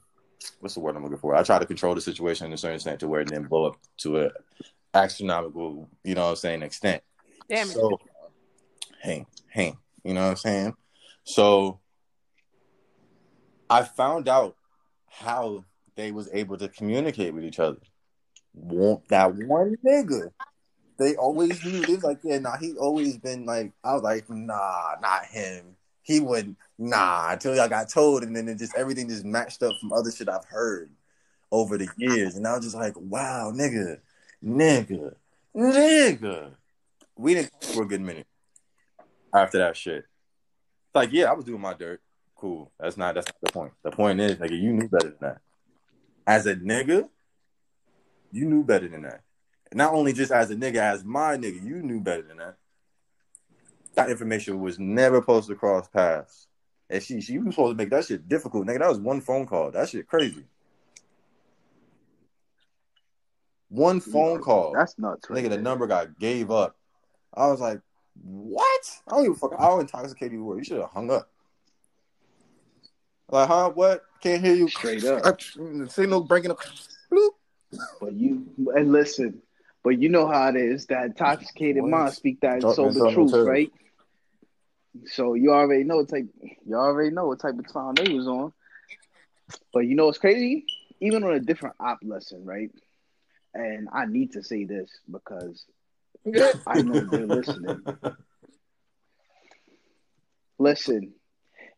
[0.61, 1.35] what's the word I'm looking for?
[1.35, 3.67] I try to control the situation in a certain extent to where it didn't blow
[3.67, 4.31] up to a
[4.95, 7.03] astronomical, you know what I'm saying, extent.
[7.49, 7.73] Damn it.
[7.73, 7.99] So
[9.03, 9.75] hey, hey,
[10.05, 10.75] you know what I'm saying?
[11.25, 11.81] So
[13.69, 14.57] I found out
[15.09, 15.65] how
[15.97, 17.81] they was able to communicate with each other.
[19.09, 20.31] That one nigga,
[20.99, 21.81] they always knew.
[21.81, 25.77] Was like, yeah, nah, he always been like, I was like, nah, not him.
[26.03, 29.75] He wouldn't, nah, until I got told, and then it just everything just matched up
[29.81, 30.91] from other shit I've heard
[31.51, 33.99] over the years, and I was just like, wow, nigga,
[34.45, 35.15] nigga,
[35.55, 36.51] nigga.
[37.17, 38.27] We didn't for a good minute
[39.35, 40.05] after that shit.
[40.95, 42.01] Like, yeah, I was doing my dirt.
[42.37, 42.71] Cool.
[42.79, 43.73] That's not that's not the point.
[43.83, 45.39] The point is, nigga, you knew better than that.
[46.27, 47.09] As a nigga,
[48.31, 49.23] you knew better than that.
[49.75, 52.57] Not only just as a nigga, as my nigga, you knew better than that.
[53.95, 56.47] That information was never supposed to cross paths.
[56.89, 58.79] And she she was supposed to make that shit difficult, nigga.
[58.79, 59.73] That was one phone call.
[59.73, 60.45] That shit crazy.
[63.69, 64.73] One phone call.
[64.73, 65.29] That's nuts.
[65.29, 66.77] right Nigga, the number got gave up.
[67.35, 67.81] I was like,
[68.23, 69.01] what?
[69.09, 70.59] I don't even fuck how intoxicated you were.
[70.59, 71.29] You should have hung up.
[73.29, 73.71] Like, huh?
[73.71, 74.03] What?
[74.23, 74.69] Can't hear you.
[74.69, 75.41] Straight up.
[75.89, 76.61] Signal breaking up.
[77.11, 77.31] Bloop.
[78.01, 79.43] But you and listen,
[79.87, 80.87] but you know how it is.
[80.87, 81.91] That intoxicated What?
[81.93, 83.47] mind speak that Talk- sober talk- truth, talk.
[83.47, 83.73] right?
[85.05, 86.27] So you already know what type.
[86.67, 88.53] You already know what type of time they was on.
[89.73, 90.67] But you know what's crazy?
[91.01, 92.73] Even on a different op lesson, right?
[93.55, 95.65] And I need to say this because
[96.67, 97.85] I know they're listening.
[100.59, 101.13] Listen,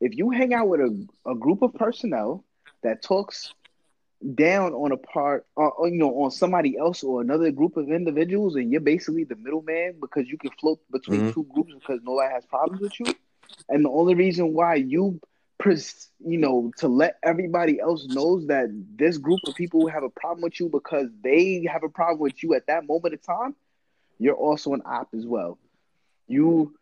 [0.01, 2.43] if you hang out with a, a group of personnel
[2.83, 3.53] that talks
[4.35, 8.57] down on a part, or, you know, on somebody else or another group of individuals,
[8.57, 11.33] and you're basically the middleman because you can float between Mhm.
[11.33, 13.17] two groups because nobody has problems with you,
[13.69, 15.21] and the only reason why you,
[15.59, 20.11] pres- you know, to let everybody else knows that this group of people have a
[20.11, 23.55] problem with you because they have a problem with you at that moment of time,
[24.19, 25.59] you're also an op as well.
[26.27, 26.75] You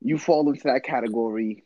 [0.00, 1.64] you fall into that category.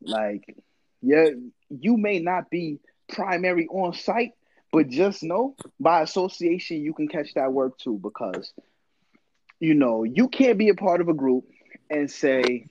[0.00, 0.56] Like,
[1.00, 1.30] yeah,
[1.68, 2.78] you may not be
[3.08, 4.32] primary on site,
[4.72, 8.52] but just know by association you can catch that work too because
[9.60, 11.44] you know you can't be a part of a group
[11.90, 12.66] and say,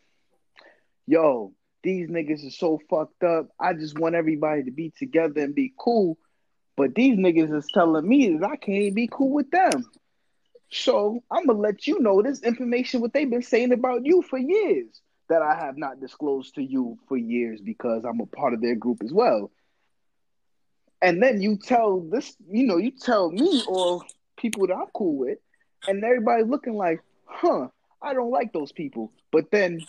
[1.08, 1.54] "Yo,
[1.84, 3.50] these niggas are so fucked up.
[3.60, 6.18] I just want everybody to be together and be cool."
[6.76, 9.86] But these niggas is telling me that I can't be cool with them.
[10.72, 14.40] So I'm gonna let you know this information what they've been saying about you for
[14.40, 18.62] years that I have not disclosed to you for years because I'm a part of
[18.62, 19.52] their group as well.
[21.02, 24.04] And then you tell this, you know, you tell me or
[24.38, 25.40] people that I'm cool with,
[25.88, 27.68] and everybody looking like, huh,
[28.02, 29.12] I don't like those people.
[29.32, 29.86] But then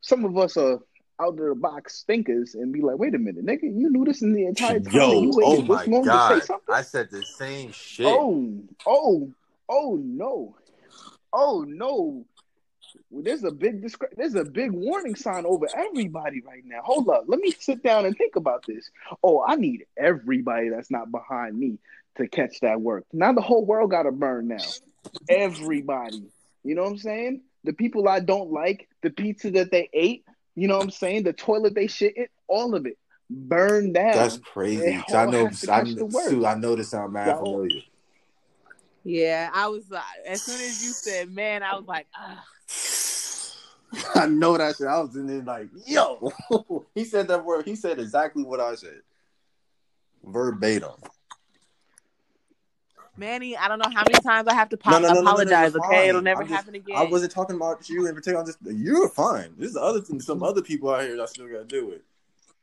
[0.00, 0.80] some of us are
[1.20, 4.22] out of the box thinkers and be like, wait a minute, nigga, you knew this
[4.22, 4.92] in the entire time.
[4.92, 6.42] Yo, oh my god.
[6.70, 8.06] I said the same shit.
[8.06, 8.50] Oh,
[8.86, 9.30] oh,
[9.68, 10.56] oh no,
[11.32, 12.24] oh no.
[13.10, 16.80] Well, there's a big discre- there's a big warning sign over everybody right now.
[16.82, 18.90] Hold up, let me sit down and think about this.
[19.22, 21.78] Oh, I need everybody that's not behind me
[22.16, 23.04] to catch that work.
[23.12, 24.64] Now the whole world got to burn now.
[25.28, 26.22] Everybody,
[26.64, 27.42] you know what I'm saying?
[27.64, 30.24] The people I don't like, the pizza that they ate,
[30.54, 31.24] you know what I'm saying?
[31.24, 32.98] The toilet they shit in, all of it
[33.30, 34.14] burn down.
[34.14, 35.02] That's crazy.
[35.12, 36.28] I know, I, catch the work.
[36.28, 37.82] Sue, I know this sound mad Y'all- familiar.
[39.04, 42.44] Yeah, I was like, as soon as you said man, I was like, ah.
[44.14, 44.86] I know that shit.
[44.86, 46.32] I was in there like, yo.
[46.94, 47.64] he said that word.
[47.66, 49.00] He said exactly what I said.
[50.24, 50.90] Verbatim.
[53.16, 55.76] Manny, I don't know how many times I have to pop- no, no, no, apologize.
[55.76, 56.96] okay, it'll never just- happen again.
[56.96, 58.40] I wasn't talking about you in particular.
[58.40, 59.54] I'm just you're fine.
[59.58, 62.02] There's other things, some other people out here that I still gotta do it.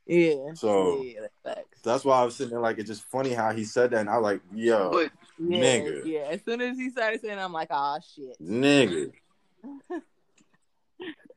[0.07, 0.53] Yeah.
[0.55, 1.65] So- yeah, that.
[1.83, 4.09] That's why I was sitting there like it's just funny how he said that, and
[4.09, 6.05] I was like, yo, But Yeah, nigga.
[6.05, 6.19] Yeah.
[6.21, 8.35] As soon as he started saying, I'm like, oh shit.
[8.41, 9.11] nigga.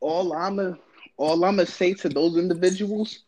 [0.00, 0.78] All I'm a,
[1.16, 3.20] all I'm gonna say to those individuals,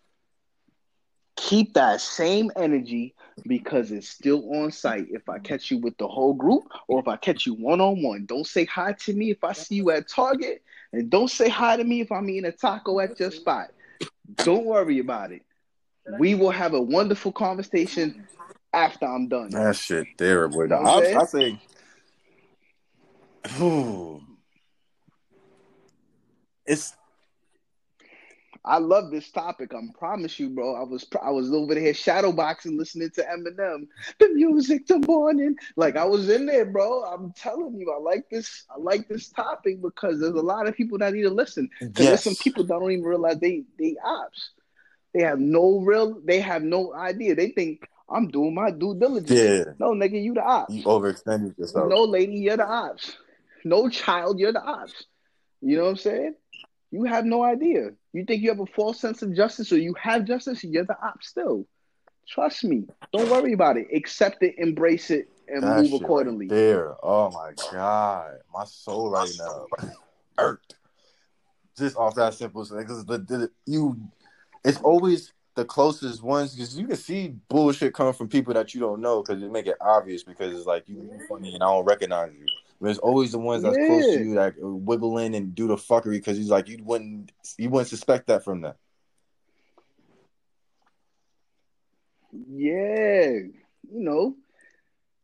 [1.36, 3.14] keep that same energy
[3.46, 5.06] because it's still on site.
[5.10, 8.02] If I catch you with the whole group or if I catch you one on
[8.02, 10.62] one, don't say hi to me if I see you at Target,
[10.92, 13.70] and don't say hi to me if I'm eating a taco at your spot.
[14.42, 15.42] Don't worry about it.
[16.18, 18.26] We will have a wonderful conversation
[18.72, 19.50] after I'm done.
[19.50, 20.66] That shit there, boy.
[20.66, 21.58] know I, I'm I say,
[23.60, 24.22] Ooh.
[26.66, 26.95] it's
[28.66, 29.74] I love this topic.
[29.74, 30.74] I promise you, bro.
[30.74, 33.89] I was I was over there shadow boxing, listening to Eminem,
[34.19, 35.57] the music, the morning.
[35.77, 37.03] Like I was in there, bro.
[37.05, 38.65] I'm telling you, I like this.
[38.74, 41.69] I like this topic because there's a lot of people that need to listen.
[41.78, 44.51] Because there's some people that don't even realize they they ops.
[45.12, 46.20] They have no real.
[46.24, 47.35] They have no idea.
[47.35, 49.31] They think I'm doing my due diligence.
[49.31, 49.74] Yeah.
[49.78, 50.73] No, nigga, you the ops.
[50.73, 51.91] You overextended yourself.
[51.91, 53.16] No, lady, you're the ops.
[53.62, 55.05] No child, you're the ops.
[55.65, 56.35] You know what I'm saying?
[56.91, 57.91] You have no idea.
[58.12, 60.97] You think you have a false sense of justice or you have justice, you're the
[61.03, 61.66] ops still.
[62.28, 62.85] Trust me.
[63.12, 63.89] Don't worry about it.
[63.95, 66.47] Accept it, embrace it, and That move shit right accordingly.
[66.49, 66.95] there.
[67.03, 69.66] Oh my god, my soul right now
[70.39, 70.77] irked.
[71.77, 72.78] Just off that simple thing.
[72.78, 73.97] because you,
[74.65, 78.81] it's always the closest ones because you can see bullshit come from people that you
[78.81, 81.85] don't know because it make it obvious because it's like you funny and I don't
[81.85, 82.47] recognize you.
[82.81, 85.68] But it's always the ones that's close to you that uh, wiggle in and do
[85.68, 88.74] the fuckery because he's like you wouldn't you wouldn't suspect that from them.
[92.32, 93.31] Yeah.
[93.31, 94.35] You know.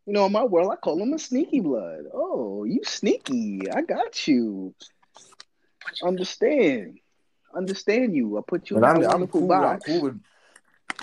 [0.06, 2.04] You know, in my world, I call them a sneaky blood.
[2.12, 3.60] Oh, you sneaky.
[3.70, 4.74] I got you.
[6.02, 6.98] Understand.
[7.54, 8.38] Understand you.
[8.38, 9.52] I put you in And I'm, that I'm wonderful cool.
[9.52, 10.20] I'm cool with.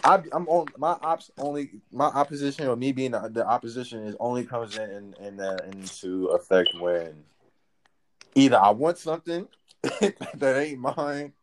[0.04, 1.82] I, I'm on my ops only.
[1.92, 5.58] My opposition or me being the, the opposition is only comes in in, in uh,
[5.68, 7.24] into effect when
[8.36, 9.48] either I want something
[9.82, 11.34] that ain't mine,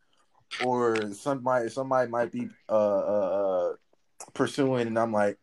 [0.62, 3.72] or somebody somebody might be uh, uh, uh
[4.32, 5.38] pursuing, and I'm like,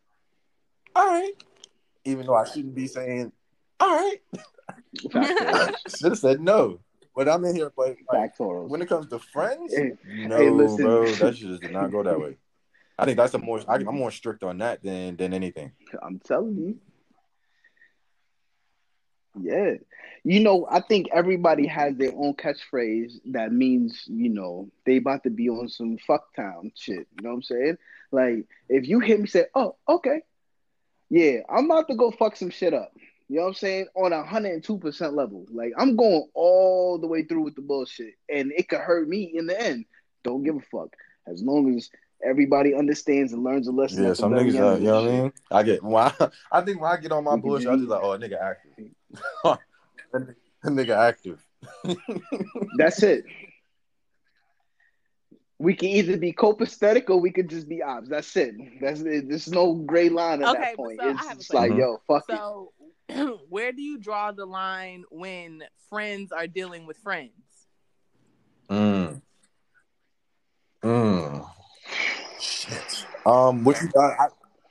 [0.96, 1.32] all right,
[2.04, 3.32] even though I shouldn't be saying,
[3.78, 4.18] all right,
[5.88, 6.80] should have said no.
[7.14, 11.14] But I'm in here, but like, when it comes to friends, Hey, no, hey, bro,
[11.16, 12.36] that just did not go that way.
[12.98, 13.60] I think that's a more.
[13.68, 15.72] I, I'm more strict on that than than anything.
[16.02, 16.78] I'm telling you.
[19.40, 19.74] Yeah.
[20.24, 25.24] You know, I think everybody has their own catchphrase that means, you know, they about
[25.24, 27.08] to be on some fucktown shit.
[27.16, 27.78] You know what I'm saying?
[28.10, 30.22] Like, if you hear me say, oh, okay.
[31.10, 32.92] Yeah, I'm about to go fuck some shit up.
[33.32, 33.86] You know what I'm saying?
[33.94, 35.46] On a 102% level.
[35.50, 38.12] Like, I'm going all the way through with the bullshit.
[38.28, 39.86] And it could hurt me in the end.
[40.22, 40.94] Don't give a fuck.
[41.26, 41.88] As long as
[42.22, 44.02] everybody understands and learns a lesson.
[44.02, 45.32] Yeah, at the some very niggas, end uh, you know what I mean.
[45.50, 45.82] I get.
[45.82, 48.02] Well, I, I think when I get on my We bullshit, I do- just like,
[48.02, 48.90] oh, a nigga active.
[50.64, 51.42] a nigga- active.
[52.76, 53.24] That's it.
[55.58, 58.08] We can either be copacetic or we could just be ops.
[58.10, 58.56] That's it.
[58.80, 59.28] That's it.
[59.28, 61.00] There's no gray line at Okay, that point.
[61.00, 61.78] so it's have a just like, question.
[61.78, 62.81] yo, fuck it.
[63.14, 67.32] So, where do you draw the line when friends are dealing with friends?
[68.70, 69.20] Mm.
[70.82, 71.46] Mm.
[72.40, 73.06] Shit.
[73.26, 74.12] Um, what you got?
[74.18, 74.26] I,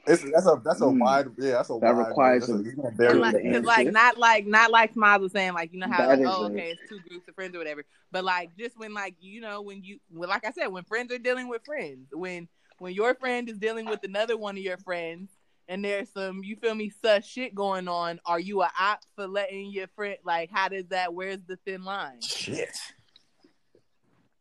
[0.07, 0.99] it's, that's a that's a Mm.
[0.99, 3.59] wide yeah that's a That wide requires a- a, you gonna bury like, the Yeah.
[3.59, 6.45] like not like not like Smiles was saying, like you know how That like, oh
[6.45, 7.83] a- okay, it's two groups of friends or whatever.
[8.11, 11.13] But like just when like you know when you well, like I said, when friends
[11.13, 12.47] are dealing with friends, when
[12.79, 15.29] when your friend is dealing with another one of your friends,
[15.71, 19.25] and there's some you feel me sus shit going on, are you a op for
[19.25, 21.13] letting your friend like how does that?
[21.13, 22.21] Where's the thin line?
[22.21, 22.77] Shit.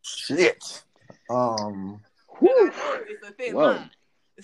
[0.02, 0.82] Shit.
[1.30, 2.00] Um.
[2.40, 2.72] Whew.
[3.08, 3.72] it's a thin Whoa.
[3.72, 3.90] line.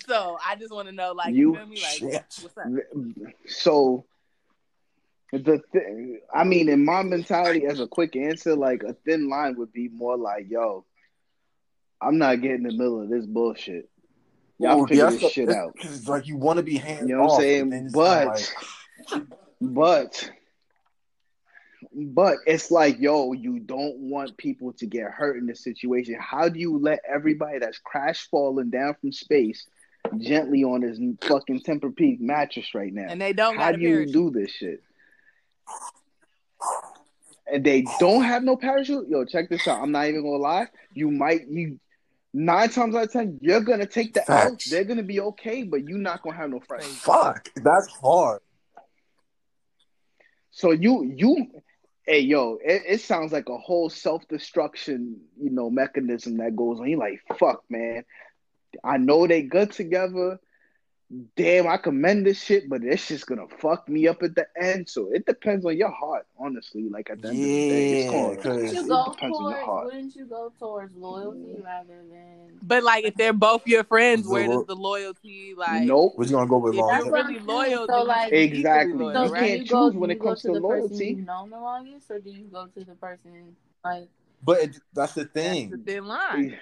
[0.07, 1.81] So I just want to know, like, you, You- feel me?
[1.81, 2.39] Like, Shit.
[2.41, 2.65] what's up?
[3.47, 4.05] So
[5.33, 9.57] the th- I mean, in my mentality, as a quick answer, like a thin line
[9.57, 10.85] would be more like, yo,
[11.99, 13.89] I'm not getting in the middle of this bullshit.
[14.59, 15.75] Y'all Ooh, figure yeah, this that's shit out.
[15.79, 17.61] Cause it's like you want to be hands You know what I'm off, saying?
[17.61, 19.23] and then it's kinda But like,
[19.61, 20.31] But
[21.93, 26.15] but it's like, yo, you don't want people to get hurt in this situation.
[26.19, 29.67] How do you let everybody that's crash falling down from space
[30.17, 33.07] gently on this fucking Tempur-Pedic mattress right now?
[33.09, 34.13] And they don't How do you parachute.
[34.13, 34.81] do this shit?
[37.51, 39.07] And they don't have no parachute.
[39.09, 39.81] Yo, check this out.
[39.81, 40.67] I'm not even gonna lie.
[40.93, 41.79] You might you
[42.33, 44.57] nine times out of ten, you're gonna take the L.
[44.69, 46.85] They're gonna be okay, but you're not gonna have no friends.
[46.85, 48.41] fuck, that's hard.
[50.51, 51.47] So you you
[52.07, 56.79] hey yo, it, it sounds like a whole self destruction, you know, mechanism that goes
[56.79, 56.89] on.
[56.89, 58.03] You're like, fuck, man.
[58.83, 60.39] I know they good together.
[61.37, 64.89] Damn, I commend this shit, but it's just gonna fuck me up at the end.
[64.89, 66.89] So it depends on your heart, honestly.
[66.89, 69.43] Like at the end of the day, it's Yeah, called Wouldn't you go depends on
[69.43, 69.65] your towards?
[69.65, 69.85] heart.
[69.85, 72.59] Wouldn't you go towards loyalty rather than?
[72.61, 75.83] But like, if they're both your friends, The where does the loyalty like?
[75.83, 76.15] Nope.
[76.17, 76.89] we're gonna go with If long.
[76.91, 77.87] That's really I'm loyal.
[77.87, 79.05] So, like- should be equally Exactly.
[79.05, 81.07] loyal, So You can't you choose Do when it comes to to the loyalty.
[81.11, 83.55] You know the longest, or do you go to the person
[83.85, 84.09] like?
[84.43, 85.69] But it, that's the That's thing.
[85.69, 86.57] the thin line.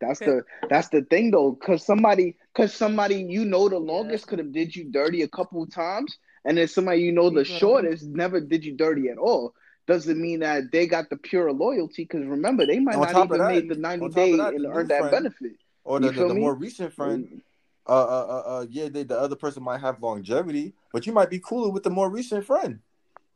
[0.00, 3.92] That's the that's the thing though, cause somebody cause somebody you know the Yeah.
[3.92, 7.30] longest could have did you dirty a couple of times, and then somebody you know
[7.30, 7.58] the Yeah.
[7.58, 9.54] shortest never did you dirty at all.
[9.86, 12.04] doesn't mean that they got the pure loyalty.
[12.04, 14.36] Because remember, they might On not even that- made the ninety on top of day
[14.36, 15.52] that, and the earn that friend- benefit.
[15.82, 17.42] Or the, the, the more recent friend,
[17.88, 21.28] uh, uh, uh, uh, yeah, they, the other person might have longevity, but you might
[21.30, 22.78] be cooler with the more recent friend.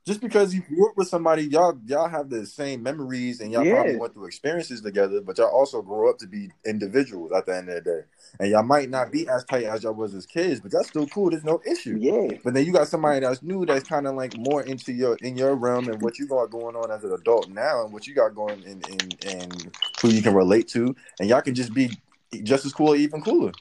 [0.07, 3.65] Just because you grew up with somebody, y'all y'all have the same memories and y'all
[3.65, 3.73] Yeah.
[3.73, 7.57] probably went through experiences together, but y'all also grow up to be individuals at the
[7.57, 8.01] end of the day.
[8.39, 11.07] And y'all might not be as tight as y'all was as kids, but that's still
[11.07, 11.31] cool.
[11.31, 11.99] There's no issue.
[11.99, 15.17] Yeah, But then you got somebody that's new that's kind of like more into your
[15.23, 18.07] in your realm and what you got going on as an adult now and what
[18.07, 19.71] you got going in in and
[20.03, 21.97] who you can relate to, and y'all can just be
[22.43, 23.53] just as cool or even cooler.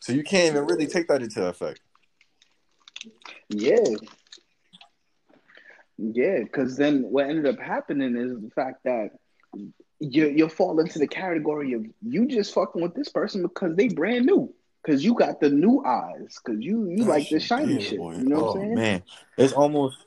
[0.00, 1.80] So you can't even really take that into effect.
[3.48, 3.78] yeah,
[5.98, 6.40] yeah.
[6.40, 9.10] Because then what ended up happening is the fact that
[9.98, 13.88] you you fall into the category of you just fucking with this person because they
[13.88, 14.52] brand new.
[14.82, 16.38] Because you got the new eyes.
[16.44, 17.98] Because you you like the shiny Yeah, shit.
[17.98, 18.14] boy.
[18.16, 18.74] You know oh, what I'm oh, saying?
[18.74, 19.02] Man,
[19.36, 20.06] it's almost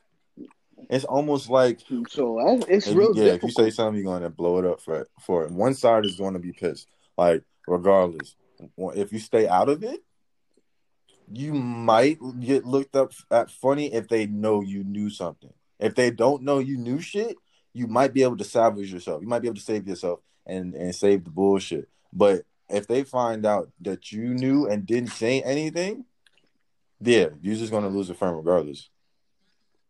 [0.89, 4.29] it's almost like So it's real you, yeah, if you say something, you're going to
[4.29, 5.51] blow it up for for it.
[5.51, 6.87] One side is going to be pissed,
[7.17, 8.35] like regardless.
[8.77, 10.01] If you stay out of it,
[11.31, 15.53] you might get looked up at funny if they know you knew something.
[15.79, 17.37] If they don't know you knew shit,
[17.73, 19.21] you might be able to salvage yourself.
[19.21, 21.89] You might be able to save yourself and and save the bullshit.
[22.11, 26.05] But if they find out that you knew and didn't say anything,
[27.01, 28.89] yeah, you're just gonna lose a friend regardless.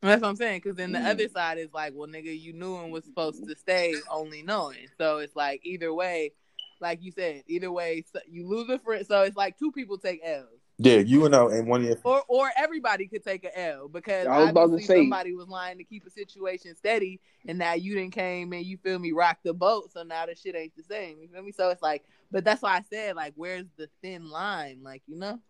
[0.01, 0.61] That's what I'm saying.
[0.63, 1.09] Because then the Mm.
[1.09, 4.87] other side is like, well, nigga, you knew and was supposed to stay only knowing.
[4.97, 6.31] So it's like either way,
[6.79, 9.05] like you said, either way, so you lose a friend.
[9.05, 11.97] So it's like two people take L's, Yeah, you and I and one of your
[12.05, 15.49] or or everybody could take an L because I was about to say- somebody was
[15.49, 19.11] lying to keep a situation steady, and now you didn't came and you feel me
[19.11, 19.91] rock the boat.
[19.91, 21.17] So now the shit ain't the same.
[21.21, 21.51] You feel me?
[21.51, 24.79] So it's like, but that's why I said like, where's the thin line?
[24.81, 25.41] Like you know.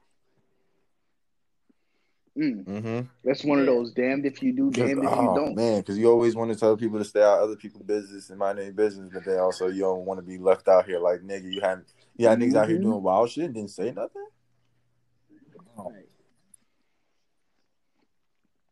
[2.35, 2.99] Mm, mm-hmm.
[3.23, 5.55] that's one of those damned if you do, damned if you oh, don't.
[5.55, 8.29] man, because you always want to tell people to stay out of other people's business
[8.29, 10.99] and mind their business, but then also you don't want to be left out here
[10.99, 11.51] like nigga.
[11.51, 11.83] You had
[12.17, 12.83] you had niggas out here Mhm.
[12.83, 14.25] doing wild shit and didn't say nothing.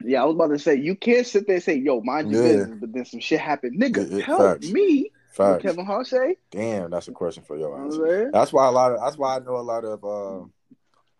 [0.07, 2.41] Yeah, I was about to say you can't sit there and say, "Yo, mind your
[2.41, 2.53] Yeah.
[2.57, 4.09] business," but then some shit happened, nigga.
[4.09, 4.71] Yeah, help facts.
[4.71, 5.61] me, Facts.
[5.63, 6.37] Kevin Hart say.
[6.49, 7.97] Damn, that's a question for your You know ass.
[7.97, 8.31] what I'm saying?
[8.31, 10.45] That's why a lot of that's why I know a lot of uh,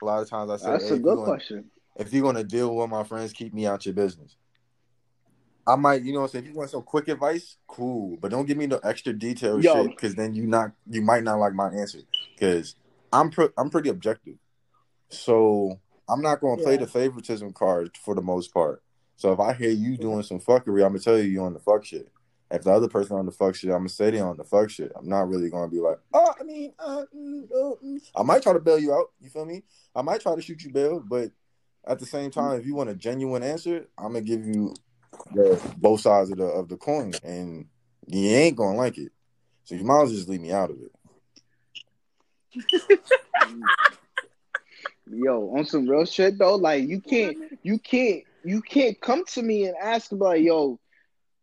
[0.02, 1.72] a lot of times I say That's hey, a good you gonna- question.
[1.98, 4.38] if you're gonna deal with my friends, keep me out your business.
[5.68, 8.32] I might, you know, what I'm saying if you want some quick advice, cool, but
[8.32, 9.74] don't give me no extra detailed Yo.
[9.84, 12.00] shit because then you not you might not like my answer
[12.34, 12.76] because
[13.12, 14.38] I'm pre- I'm pretty objective,
[15.10, 15.78] so
[16.10, 16.80] I'm not gonna play Yeah.
[16.80, 18.82] the favoritism card for the most part.
[19.16, 21.60] So if I hear you doing some fuckery, I'm gonna tell you you on the
[21.60, 22.10] fuck shit.
[22.50, 24.70] If the other person on the fuck shit, I'm gonna say they on the fuck
[24.70, 24.92] shit.
[24.96, 28.00] I'm not really gonna be like, oh, I mean, uh, mm, uh, mm.
[28.16, 29.12] I might try to bail you out.
[29.20, 29.64] You feel me?
[29.96, 31.32] I might try to shoot you bail, but
[31.86, 34.74] at the same time, if you want a genuine answer, I'm gonna give you
[35.34, 37.66] the, both sides of the of the coin, and
[38.06, 39.12] you ain't gonna like it.
[39.66, 40.92] So you might as well just leave me out of it.
[45.12, 49.42] Yo, on some real shit though, like you can't, you can't, you can't come to
[49.42, 50.80] me and ask about, yo,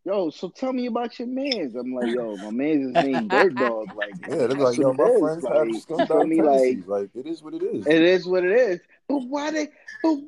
[0.05, 0.31] yo.
[0.31, 1.75] So tell me about your man's.
[1.75, 3.95] I'm like, yo, my man's is named Dirt Dog.
[3.95, 5.21] Like, Yeah, they're like, yo, my it is.
[5.21, 6.43] friends Like, have you scumbag feel me?
[6.43, 6.79] Like.
[6.87, 7.87] Like, it is what it is.
[7.87, 8.81] It is what it is.
[9.09, 9.69] But why they?
[10.03, 10.19] But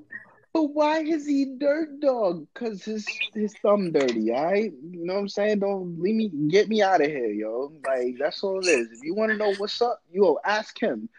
[0.52, 2.46] but why is he dirt dog?
[2.54, 4.32] Cause his his thumb dirty.
[4.32, 5.58] All right, you know what I'm saying?
[5.58, 6.30] Don't leave me.
[6.48, 7.72] Get me out of here, yo.
[7.86, 8.88] Like that's all it is.
[8.90, 11.10] If you want to know what's up, you go ask him.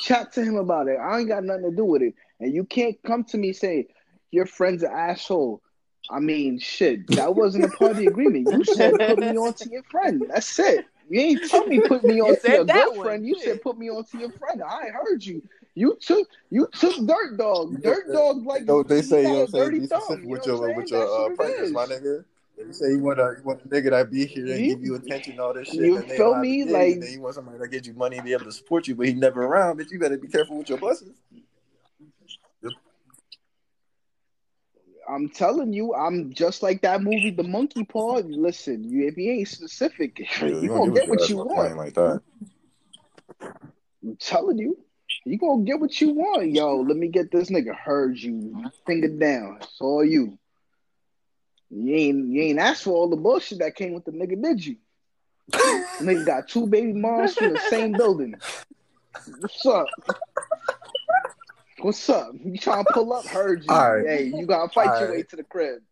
[0.00, 0.98] Chat to him about it.
[0.98, 2.14] I ain't got nothing to do with it.
[2.40, 3.86] And you can't come to me say
[4.30, 5.62] your friend's an asshole.
[6.10, 7.14] I mean, shit.
[7.14, 8.50] That wasn't a part of the agreement.
[8.50, 10.26] You said put me on to your friend.
[10.28, 10.84] That's it.
[11.08, 13.26] You ain't tell me put me You on to your that one, girlfriend.
[13.26, 14.62] You said put me on to your friend.
[14.62, 15.42] I heard you.
[15.74, 17.82] You took you took Dirt Dog.
[17.82, 19.64] Dirt Dog like Yo, they say, you know what I'm saying?
[19.64, 20.00] dirty thumb.
[20.00, 21.00] specific You with know your what I'm with saying?
[21.00, 22.24] your That's uh, what it partners, my nigga.
[22.56, 24.76] If you say you want a you want a nigga that be here and You-
[24.76, 26.62] give you attention all this shit, you and feel me?
[26.64, 28.86] the Like- and you want somebody that gives you money and be able to support
[28.86, 29.76] you, but he never around.
[29.78, 31.16] But you better be careful with your blessings.
[35.06, 38.22] I'm telling you, I'm just like that movie, The Monkey Paw.
[38.24, 41.76] Listen, you if you ain't specific, Yeah, you you gonna give get what you want.
[41.76, 42.22] like that.
[44.02, 44.78] I'm telling you.
[45.26, 46.52] You gonna get what you want.
[46.52, 48.64] Yo, let me get this nigga heard you.
[48.86, 49.58] Finger down.
[49.60, 50.38] It's all you.
[51.74, 54.64] You ain't you ain't asked for all the bullshit that came with the nigga, did
[54.64, 54.76] you?
[56.00, 58.34] nigga got two baby moms from the same building.
[59.40, 59.90] What's up?
[61.80, 62.30] What's up?
[62.42, 63.26] You trying to pull up?
[63.26, 63.74] Heard you.
[63.74, 64.06] Right.
[64.06, 65.16] Hey, you gotta fight All your right.
[65.16, 65.82] way to the crib.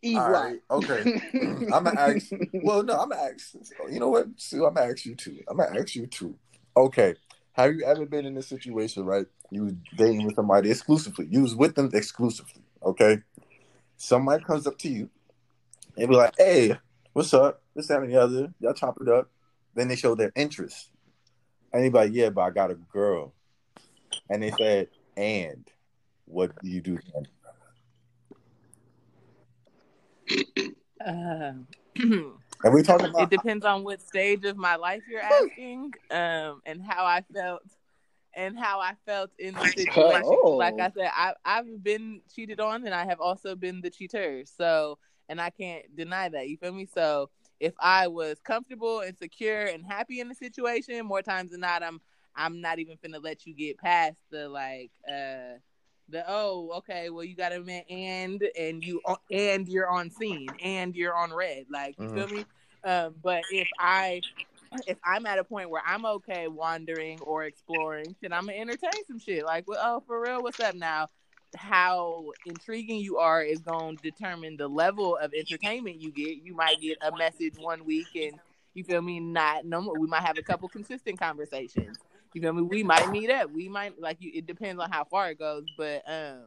[0.00, 1.20] E right, okay.
[1.72, 2.30] I'm gonna ask.
[2.52, 3.54] Well, no, I'm gonna ask.
[3.90, 4.64] You know what, Sue?
[4.64, 5.40] I'm gonna ask you too.
[5.48, 6.36] I'm gonna ask you too.
[6.76, 7.16] Okay.
[7.52, 9.26] Have you ever been in a situation, right?
[9.50, 11.26] You was dating with somebody exclusively.
[11.28, 12.62] You was with them exclusively.
[12.84, 13.18] Okay.
[13.98, 15.10] Somebody comes up to you
[15.96, 16.78] and be like, "Hey,
[17.12, 17.60] what's up?
[17.74, 19.28] This, that, and the other." Y'all chop it up.
[19.74, 20.90] Then they show their interest,
[21.72, 23.34] and be like, "Yeah, but I got a girl,"
[24.30, 25.68] and they said, "And
[26.24, 27.26] what do you do?" Then?
[31.04, 31.52] Uh,
[32.64, 36.60] And we talking about it depends on what stage of my life you're asking, um,
[36.66, 37.62] and how I felt,
[38.38, 40.22] and how I felt in the situation.
[40.24, 40.52] Oh.
[40.52, 44.44] Like I said, I I've been cheated on, and I have also been the cheater.
[44.46, 44.98] So,
[45.28, 46.48] and I can't deny that.
[46.48, 46.86] You feel me?
[46.86, 51.60] So, if I was comfortable and secure and happy in the situation, more times than
[51.60, 52.00] not, I'm
[52.36, 55.58] I'm not even finna let you get past the like uh
[56.10, 60.48] the oh okay well you got a man and and you and you're on scene
[60.62, 62.46] and you're on red like you feel me
[62.84, 64.18] um but if i
[64.86, 69.04] if i'm at a point where i'm okay wandering or exploring shit i'm gonna entertain
[69.06, 71.08] some shit like well oh for real what's up now
[71.56, 76.80] how intriguing you are is to determine the level of entertainment you get you might
[76.80, 78.38] get a message one week and
[78.74, 81.98] you feel me not no more we might have a couple consistent conversations
[82.34, 82.62] you feel me?
[82.62, 83.50] We might meet up.
[83.50, 84.30] We might like you.
[84.34, 86.46] It depends on how far it goes, but um,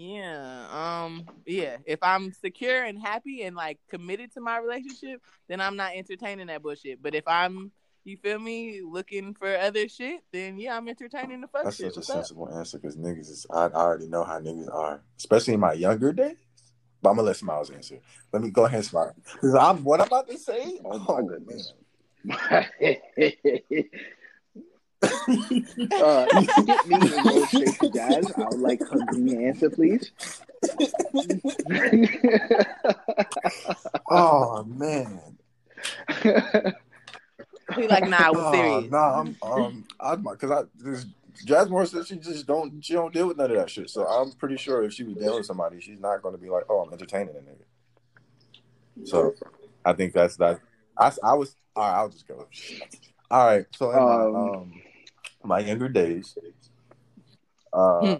[0.00, 1.76] yeah, um, yeah.
[1.84, 6.46] If I'm secure and happy and like committed to my relationship, then I'm not entertaining
[6.46, 7.02] that bullshit.
[7.02, 7.70] But if I'm,
[8.04, 11.92] you feel me, looking for other shit, then yeah, I'm entertaining the fuck That's shit.
[11.92, 12.16] such a What's up?
[12.16, 15.74] sensible answer because niggas is I, I already know how niggas are, especially in my
[15.74, 16.38] younger days.
[17.02, 17.98] But I'm gonna let Smiles answer.
[18.32, 19.12] Let me go ahead, Smiles.
[19.34, 20.80] Because I'm what I'm about to say.
[20.82, 21.74] Oh my goodness.
[25.02, 26.26] uh,
[26.66, 28.32] get me and go straight to Jazz.
[28.36, 30.12] I would like her green answer, please.
[34.10, 35.38] oh man.
[37.76, 38.90] He like, nah, I was Oh, serious.
[38.90, 41.06] nah, I'm um I'm because I this
[41.44, 43.90] Jasmine said she just don't she don't deal with none of that shit.
[43.90, 46.64] So I'm pretty sure if she was dealing with somebody, she's not gonna be like,
[46.68, 49.06] oh, I'm entertaining a nigga.
[49.06, 49.34] So
[49.84, 50.60] I think that's that.
[50.98, 51.98] I, I was all right.
[51.98, 52.46] I'll just go.
[53.30, 53.64] All right.
[53.74, 54.82] So in my Um, um
[55.44, 56.36] my younger days,
[57.72, 58.16] uh,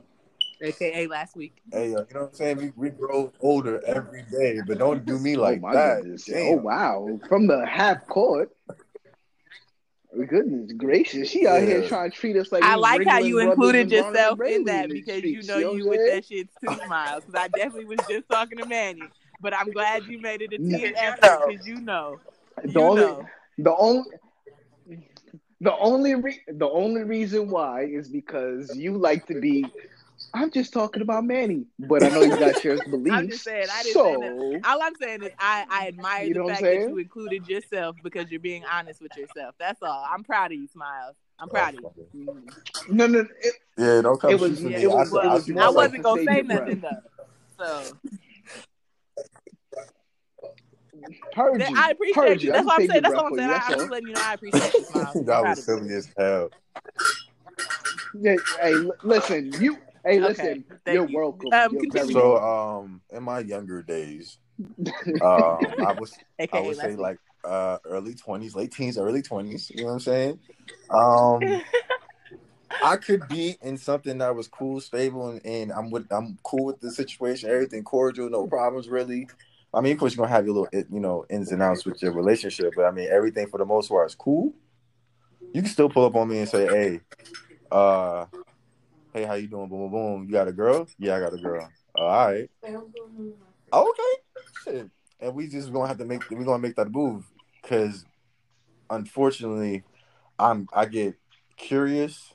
[0.62, 1.60] AKA last week.
[1.72, 2.56] hey, uh, you know what I'm saying?
[2.58, 6.22] We, we grow older every day, but don't do me like oh my that.
[6.26, 6.58] Damn.
[6.58, 7.20] Oh wow!
[7.28, 8.50] From the half court.
[10.12, 13.92] Goodness gracious, she out here trying to treat us like I like how you included
[13.92, 17.24] yourself Ray in that because you know you you with that shit too, Miles.
[17.24, 19.02] Because I definitely was just talking to Manny,
[19.40, 22.18] but I'm glad you made it a T and effort because you know,
[22.64, 23.26] you The only, know.
[23.58, 24.10] the only,
[25.60, 29.66] the only, re- the only reason why is because you like to be.
[30.32, 33.16] I'm just talking about Manny, but I know you got your beliefs.
[33.16, 36.34] I'm just saying, I didn't so, say All I'm saying is I, I admire You
[36.34, 39.54] know the fact that you included yourself because you're being honest with yourself.
[39.58, 40.06] That's all.
[40.08, 41.16] I'm proud of you, Smiles.
[41.40, 41.80] I'm proud of
[42.14, 42.42] you.
[42.90, 44.74] no, no, it, Yeah, don't come It was- Yeah, me.
[44.76, 46.42] it I was- said- it I was said- more I like wasn't gonna save say
[46.42, 46.96] nothing breath.
[47.58, 47.82] though.
[47.82, 47.92] So
[51.34, 51.76] Heard That- you.
[51.78, 52.46] I appreciate Heard you.
[52.48, 52.52] you.
[52.52, 53.02] That's what I'm saying.
[53.02, 53.50] That's what I'm saying.
[53.50, 55.62] I, you, I'm just letting you know I appreciate you, I'm that was of you.
[55.62, 56.50] silly as hell.
[58.60, 59.78] Hey, listen, you.
[60.04, 60.64] Hey, listen.
[60.84, 61.16] thank You're you.
[61.18, 61.52] welcome.
[61.52, 64.38] Um, You're So, um, in my younger days,
[65.22, 66.98] um, I was I AKA would say week.
[66.98, 69.70] like uh early twenties, late teens, early twenties.
[69.70, 70.38] You know what I'm saying?
[70.90, 71.62] Um,
[72.82, 76.64] I could be in something that was cool, stable, and, and I'm with I'm cool
[76.64, 79.28] with the situation, everything cordial, no problems really.
[79.72, 82.02] I mean, of course, you're gonna have your little you know ins and outs with
[82.02, 84.52] your relationship, but I mean, everything for the most part is cool.
[85.52, 87.00] You can still pull up on me and say, "Hey,
[87.70, 88.26] uh,
[89.12, 89.68] hey, how you doing?
[89.68, 90.24] Boom, boom, boom.
[90.26, 90.88] You got a girl?
[90.98, 91.70] Yeah, I got a girl.
[91.94, 92.50] all right,
[93.72, 94.14] okay,
[94.64, 94.90] shit."
[95.20, 97.24] And we just gonna have to make we're gonna make that move
[97.62, 98.04] because
[98.88, 99.84] unfortunately,
[100.38, 101.16] I'm I get
[101.56, 102.34] curious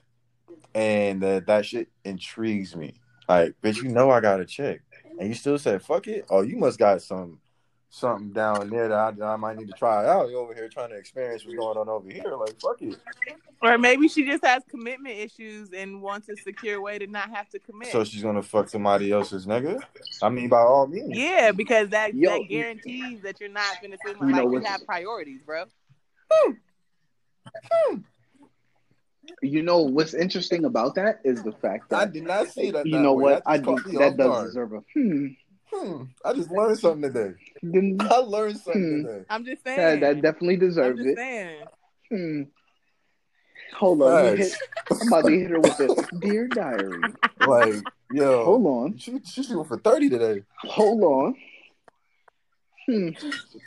[0.76, 2.94] and uh, that shit intrigues me.
[3.28, 4.82] Like, bitch, you know I got a check,
[5.20, 6.26] and you still said fuck it.
[6.30, 7.40] Oh, you must got some
[7.96, 10.30] something down there that I, that I might need to try out.
[10.30, 12.36] You over here trying to experience what's going on over here.
[12.36, 12.98] Like, fuck it.
[13.62, 17.50] Or maybe she just has commitment issues and wants a secure way to not have
[17.50, 17.92] to commit.
[17.92, 19.82] So she's gonna fuck somebody else's nigga.
[20.22, 21.18] I mean, by all means.
[21.18, 24.68] yeah, because that Yo, that guarantees that you're not gonna feel You know like you
[24.68, 25.64] have priorities, bro.
[26.30, 26.52] Hmm.
[27.72, 27.98] Hmm.
[29.42, 32.86] You know what's interesting about that is the fact that I did not see that.
[32.86, 33.34] you that know way.
[33.34, 33.64] what That I do.
[33.64, 34.48] caught me That off does guard.
[34.48, 35.28] deserve a hmm.
[35.74, 36.04] Hmm.
[36.24, 37.34] I just learned something today.
[37.64, 39.08] Then I learned something Hmm.
[39.08, 39.26] today.
[39.30, 40.00] I'm just That, saying.
[40.02, 41.16] that definitely I'm deserves just it.
[41.18, 41.66] saying.
[42.12, 42.42] Hmm.
[43.78, 44.54] Hold on, you hit.
[45.02, 46.08] I'm about to hit her with this.
[46.20, 47.14] Dear diary.
[47.40, 47.76] Like,
[48.10, 48.98] yo, Hold on.
[48.98, 50.44] she she's shooting for thirty today.
[50.64, 51.36] Hold on.
[52.88, 53.10] Hmm.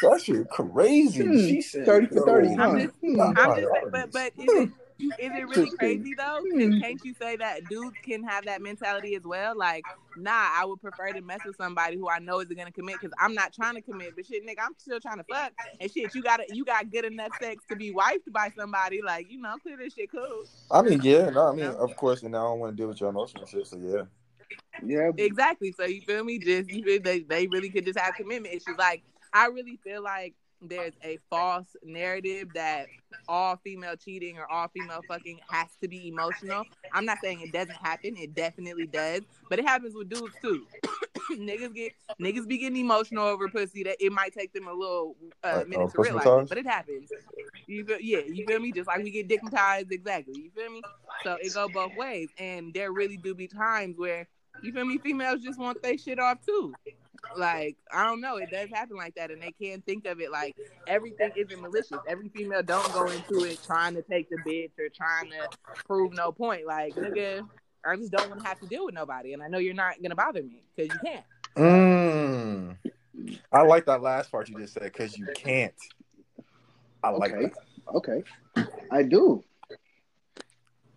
[0.03, 1.25] That shit crazy.
[1.27, 1.37] Hmm.
[1.37, 2.63] She said 30 for 30, yo, huh?
[2.63, 3.21] I'm just, Hmm.
[3.21, 6.41] I'm just, but but is it is it really crazy though?
[6.51, 6.81] Can, hmm.
[6.81, 9.57] can't you say that dudes can have that mentality as well?
[9.57, 9.85] Like,
[10.17, 13.15] nah, I would prefer to mess with somebody who I know isn't gonna commit because
[13.19, 14.15] I'm not trying to commit.
[14.17, 15.53] But shit, nigga, I'm still trying to fuck.
[15.81, 19.01] And shit, you got you got good enough sex to be wiped by somebody.
[19.03, 20.45] Like, you know, clear this shit cool.
[20.71, 23.01] I mean, yeah, no, I mean, of course, and I don't want to deal with
[23.01, 23.67] your emotional shit.
[23.67, 24.03] So yeah.
[24.85, 25.73] Yeah, Exactly.
[25.73, 26.39] So you feel me?
[26.39, 28.79] Just you feel they they really could just have commitment issues.
[28.79, 29.03] Like
[29.33, 32.87] I really feel like there's a false narrative that
[33.29, 36.65] all female cheating or all female fucking has to be emotional.
[36.93, 38.17] I'm not saying it doesn't happen.
[38.17, 40.67] It definitely does, but it happens with dudes too.
[41.33, 45.17] niggas get niggas be getting emotional over pussy that it might take them a little
[45.45, 47.11] uh, Like, minute uh, to realize it, but it happens.
[47.67, 48.73] You feel, yeah, you feel me?
[48.73, 50.35] Just like we get dickmatized, exactly.
[50.41, 50.83] You feel me?
[51.23, 54.27] So it go both ways, and there really do be times where
[54.63, 54.99] you feel me?
[54.99, 56.75] Females just want their shit off too.
[57.37, 60.31] Like I don't know, it does happen like that, and they can't think of it
[60.33, 61.99] like everything isn't malicious.
[62.07, 65.49] Every female don't go into it trying to take the bitch or trying to
[65.87, 66.67] prove no point.
[66.67, 67.47] Like nigga,
[67.87, 70.03] I just don't want to have to deal with nobody, and I know you're not
[70.03, 71.25] gonna bother me because you can't.
[71.57, 72.77] Mm.
[73.53, 75.75] I like that last part you just said because you can't.
[77.03, 77.53] I like Okay.
[77.87, 77.95] that.
[77.95, 78.23] okay,
[78.91, 79.45] I do.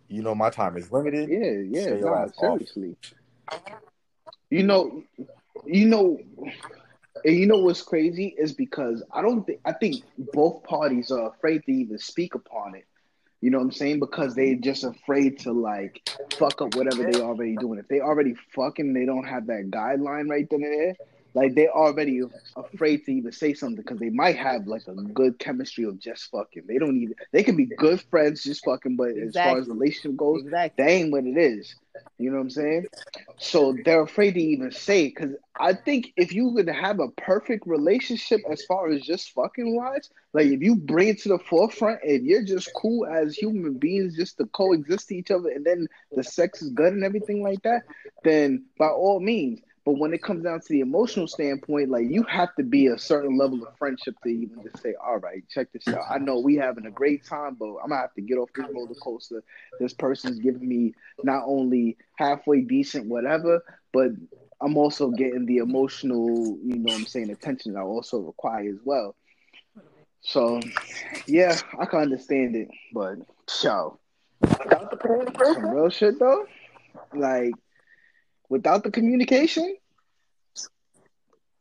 [0.07, 1.29] You know, my time is limited.
[1.29, 2.59] Yeah, yeah, Stay your nah, ass off.
[2.59, 2.95] seriously.
[4.49, 5.03] You know,
[5.65, 6.19] you know,
[7.23, 11.29] and you know what's crazy is because I don't think I think both parties are
[11.29, 12.85] afraid to even speak upon it.
[13.41, 13.99] You know what I'm saying?
[13.99, 16.07] Because they just afraid to like
[16.37, 17.79] fuck up whatever they already doing.
[17.79, 20.95] If they already fucking, they don't have that guideline right then and there.
[21.33, 22.21] Like they're already
[22.55, 26.29] afraid to even say something because they might have like a good chemistry of just
[26.31, 26.63] fucking.
[26.67, 27.15] They don't even.
[27.31, 30.83] They can be good friends just fucking, but as far as relationship goes, Exactly.
[30.83, 31.75] that ain't what it is.
[32.17, 32.85] You know what I'm saying?
[33.37, 37.65] So they're afraid to even say because I think if you could have a perfect
[37.65, 41.99] relationship as far as just fucking wise, like if you bring it to the forefront
[42.03, 45.87] and you're just cool as human beings just to coexist to each other and then
[46.15, 47.83] the sex is good and everything like that,
[48.23, 49.59] then by all means.
[49.83, 52.99] But when it comes down to the emotional standpoint, like you have to be a
[52.99, 56.03] certain level of friendship to even just say, all right, check this out.
[56.09, 58.67] I know we having a great time, but I'm gonna have to get off this
[58.71, 59.43] roller coaster.
[59.79, 60.93] This person's giving me
[61.23, 64.11] not only halfway decent whatever, but
[64.61, 68.79] I'm also getting the emotional, you know what I'm saying, attention I also require as
[68.85, 69.15] well.
[70.21, 70.61] So
[71.25, 73.17] yeah, I can understand it, but
[73.63, 73.97] yo,
[74.43, 76.45] some real shit though,
[77.15, 77.55] like
[78.51, 79.77] without the communication,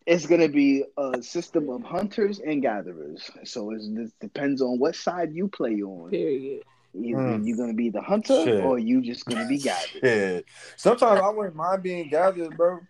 [0.06, 3.30] it's gonna be a system of hunters and gatherers.
[3.44, 3.80] So it
[4.20, 6.10] depends on what side you play on.
[6.10, 6.64] Period.
[6.92, 7.46] Either Mm.
[7.46, 8.64] you're gonna be the hunter Shit.
[8.64, 10.02] or you just gonna be gathered.
[10.02, 10.40] Yeah.
[10.76, 12.80] Sometimes I wouldn't mind being gathered, bro.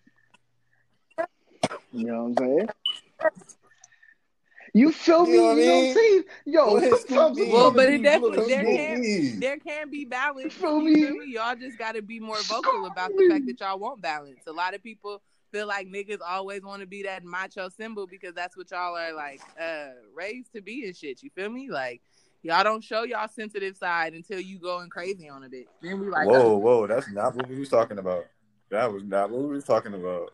[1.93, 2.69] You know what I'm saying?
[4.73, 5.33] You feel me?
[5.33, 6.25] You You know know what I what I'm saying?
[6.47, 7.39] Yo, Go ahead, sometimes.
[7.49, 9.29] Well, but it definitely there can me.
[9.39, 10.55] there can be balance.
[10.55, 10.95] Feel You me?
[11.07, 11.33] feel me?
[11.33, 14.41] Y'all just got to be more vocal about the fact that y'all want balance.
[14.47, 15.23] A lot of people
[15.53, 19.13] feel like niggas always want to be that macho symbol because that's what y'all are
[19.13, 21.23] like uh raised to be and shit.
[21.23, 21.69] You feel me?
[21.69, 22.01] Like
[22.43, 25.67] y'all don't show y'all sensitive side until you going crazy on a bitch.
[25.83, 28.27] Then we like, Whoa, whoa, that's not what we was talking about.
[28.71, 30.33] That was not what we was talking about.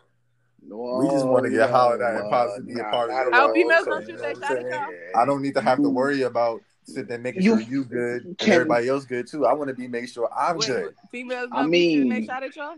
[0.68, 3.34] We just want to get hollered at and possibly be a part of it.
[3.34, 4.72] your at females don't shoot their shot I'm at saying?
[4.72, 5.22] y'all?
[5.22, 8.24] I don't need to have to worry about sitting there making You sure you good
[8.24, 9.46] and can- everybody else good too.
[9.46, 10.94] I want to be making sure I'm Wait, good.
[11.10, 12.74] females I don't be shooting their mean- shot at y'all?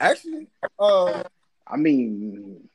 [0.00, 0.46] Actually,
[0.78, 1.22] uh,
[1.66, 2.68] I mean,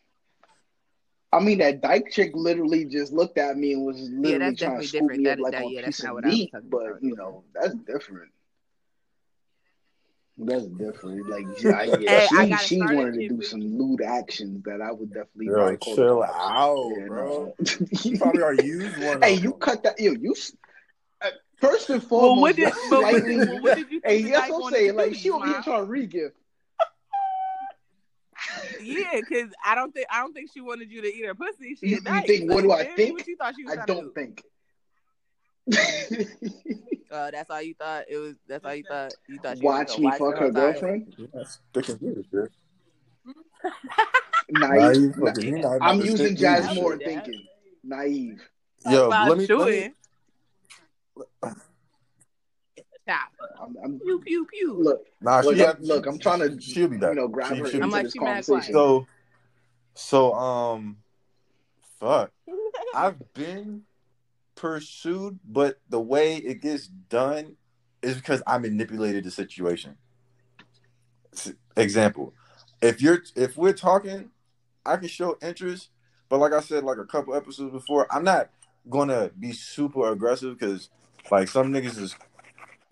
[1.34, 4.80] I mean that dyke chick literally just looked at me and was literally that's trying
[4.81, 5.18] to definitely scoop different.
[5.19, 6.38] me That up is- like that- on yeah, that's piece not of what I was
[6.38, 6.51] meat.
[6.51, 7.03] talking But about.
[7.03, 8.31] you know, that's different.
[10.43, 11.30] That's different.
[11.30, 14.91] Like, yeah, yeah, I she she wanted to do with- some lewd actions that I
[14.91, 17.53] would definitely Yo, probably call chill out, Yeah, bro.
[17.59, 17.85] no.
[18.03, 19.22] you probably already used one.
[19.23, 19.59] Hey, you them.
[19.59, 19.99] cut that.
[19.99, 20.34] Yo, you.
[21.22, 24.15] Uh, first and Well, foremost, what did that's but what well, what did you hey,
[24.23, 25.63] think the yes, I'm saying like she over here Smile?
[25.63, 26.35] trying to re-gift.
[28.81, 31.76] Yeah, because I don't think I don't think she wanted you to eat her pussy.
[31.76, 33.19] She You- you think- what do I think?
[33.19, 34.11] What you thought she was I don't to do?
[34.15, 34.43] think.
[37.11, 38.05] Uh, that's all you thought.
[38.09, 38.35] It was.
[38.47, 39.13] That's all you thought.
[39.27, 41.15] You thought she Watch was me gonna fuck watch her the whole girlfriend.
[41.17, 42.51] Yeah, stick and do this, shit.
[44.49, 44.81] Naive.
[44.81, 47.43] Naive, Na- fucking- you not about I'm using Jazz with Moore thinking.
[47.83, 48.41] Naive.
[48.89, 49.93] Yo, let me, let me, chewing.
[53.03, 53.29] Stop.
[53.61, 54.73] I'm, I'm Pew pew pew.
[54.81, 55.05] look.
[55.21, 57.09] nah, Look, she, I'm- look, I'm trying to, she'll be back.
[57.09, 58.73] you know, grab She- her she'll into I'm like, this she mad conversation.
[58.73, 59.07] So,
[59.95, 60.97] so um,
[61.99, 62.31] fuck.
[62.95, 63.83] I've been
[64.61, 67.55] pursued, but the way it gets done
[68.03, 69.97] is because I manipulated the situation.
[71.75, 72.33] Example:
[72.79, 74.29] If you're if we're talking,
[74.85, 75.89] I can show interest,
[76.29, 78.51] but like I said, like a couple episodes before, I'm not
[78.88, 80.89] gonna be super aggressive because
[81.31, 82.15] like some niggas is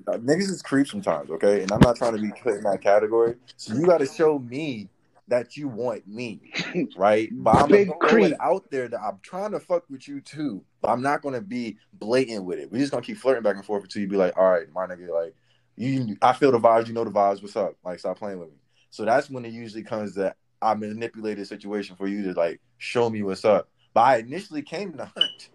[0.07, 1.61] niggas is creep sometimes, okay?
[1.61, 3.35] And I'm not trying to be put in that category.
[3.57, 4.89] So you got to show me
[5.29, 6.51] that you want me,
[6.97, 7.29] right?
[7.31, 8.33] But I'm Big gonna throw it creep.
[8.41, 10.63] out there that I'm trying to fuck with you too.
[10.81, 12.71] But I'm not gonna be blatant with it.
[12.71, 14.85] We're just gonna keep flirting back and forth until you be like, all right, my
[14.85, 15.35] nigga, like
[15.77, 17.75] you I feel the vibes, you know the vibes, what's up?
[17.83, 18.57] Like stop playing with me.
[18.89, 23.09] So that's when it usually comes that I manipulated situation for you to like show
[23.09, 23.69] me what's up.
[23.93, 25.49] But I initially came to hunt.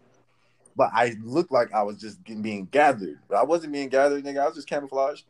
[0.77, 3.19] But I looked like I was just getting, being gathered.
[3.29, 4.41] But I wasn't being gathered, nigga.
[4.41, 5.25] I was just camouflaged.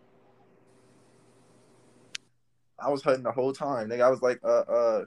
[2.79, 4.03] I was hunting the whole time, nigga.
[4.03, 5.05] I was like, uh, uh,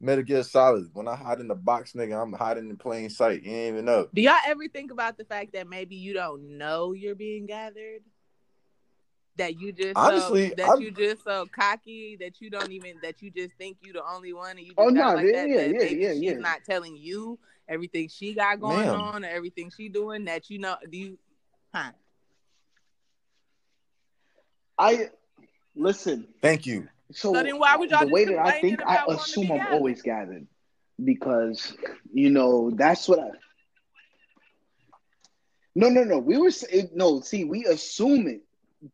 [0.00, 0.90] Metal Gear Solid.
[0.92, 3.42] When I hide in the box, nigga, I'm hiding in plain sight.
[3.42, 4.08] You ain't even know.
[4.14, 8.02] Do y'all ever think about the fact that maybe you don't know you're being gathered?
[9.36, 12.98] That you just Honestly, so, that I'm- you just so cocky that you don't even
[13.02, 15.26] that you just think you the only one and you just Oh, got no, like
[15.26, 16.32] yeah, that, yeah, that yeah, maybe yeah, she's yeah.
[16.38, 17.38] not telling you
[17.68, 18.94] everything she got going Ma'am.
[18.94, 21.18] on or everything she doing that you know do you
[21.74, 21.90] huh
[24.78, 25.10] I
[25.76, 26.26] listen.
[26.42, 26.88] Thank you.
[27.12, 29.22] So, So then why would y'all the way that I think, I about wanting to
[29.22, 29.74] assume I'm gathered?
[29.74, 30.46] always gathered
[31.02, 31.74] because
[32.12, 33.30] you know that's what I.
[35.74, 36.18] No, no, no.
[36.18, 37.20] We were saying no.
[37.20, 38.42] See, we assume it,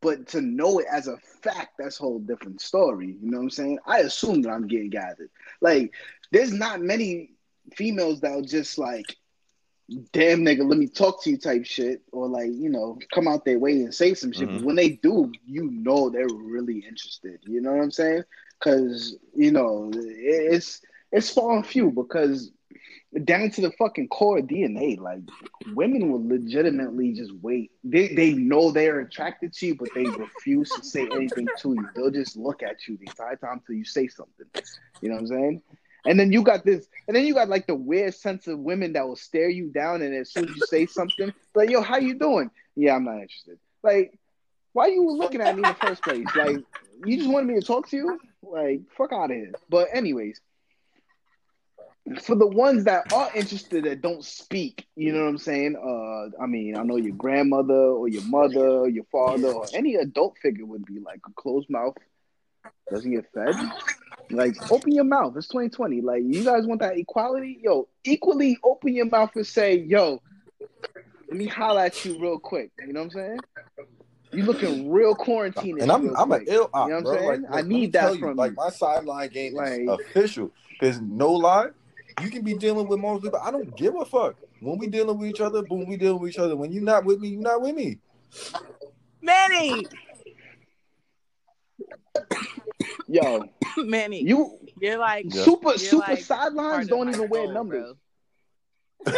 [0.00, 3.16] but to know it as a fact, that's a whole different story.
[3.20, 3.78] You know what I'm saying?
[3.86, 5.30] I assume that I'm getting gathered.
[5.60, 5.94] Like,
[6.32, 7.30] there's not many
[7.74, 9.16] females that'll just like,
[10.12, 13.44] damn nigga, let me talk to you type shit, or like, you know, come out
[13.44, 14.48] their way and say some shit.
[14.48, 14.59] Mhm.
[14.59, 17.40] But when they do, you know they're really interested.
[17.44, 18.24] You know what I'm saying?
[18.59, 22.51] Because you know it's it's far and few because
[23.24, 25.20] down to the fucking core DNA, like
[25.74, 27.70] women will legitimately just wait.
[27.85, 31.89] They they know they're attracted to you, but they refuse to say anything to you.
[31.94, 34.47] They'll just look at you the entire time till you say something.
[35.02, 35.62] You know what I'm saying?
[36.04, 38.94] And then you got this, and then you got like the weird sense of women
[38.94, 41.98] that will stare you down, and as soon as you say something, like yo, how
[41.98, 42.50] you doing?
[42.74, 43.58] Yeah, I'm not interested.
[43.82, 44.18] Like,
[44.72, 46.26] why you looking at me in the first place?
[46.34, 46.56] Like,
[47.04, 48.20] you just wanted me to talk to you?
[48.42, 49.52] Like, fuck out of here.
[49.68, 50.40] But anyways,
[52.22, 55.76] for the ones that are interested that don't speak, you know what I'm saying?
[55.76, 59.96] Uh, I mean, I know your grandmother or your mother or your father or any
[59.96, 61.96] adult figure would be like a closed mouth
[62.90, 63.54] doesn't get fed.
[64.31, 65.36] Like, open your mouth.
[65.36, 66.01] It's 2020.
[66.01, 67.59] Like, you guys want that equality?
[67.62, 70.23] Yo, equally open your mouth and say, yo,
[71.28, 72.70] let me holler at you real quick.
[72.86, 73.39] You know what I'm saying?
[74.32, 75.81] You looking real quarantine.
[75.81, 77.15] And I'm real I'm an ill op, You know what I'm bro.
[77.15, 77.27] saying?
[77.27, 79.81] Like, I look, let me need that tell you, from like my sideline game Like-
[79.81, 80.51] is official.
[80.81, 81.69] There's no lie.
[82.23, 83.39] You can be dealing with most people.
[83.43, 84.36] I don't give a fuck.
[84.61, 86.57] When we dealing with each other, boom, we dealing with each other.
[86.57, 87.99] When you're not with me, you're not with me.
[89.20, 89.86] Manny
[93.09, 93.48] Yo,
[93.78, 95.44] Manny you you're like Yeah.
[95.44, 97.94] super You're super like sidelines don't even wear soul, numbers.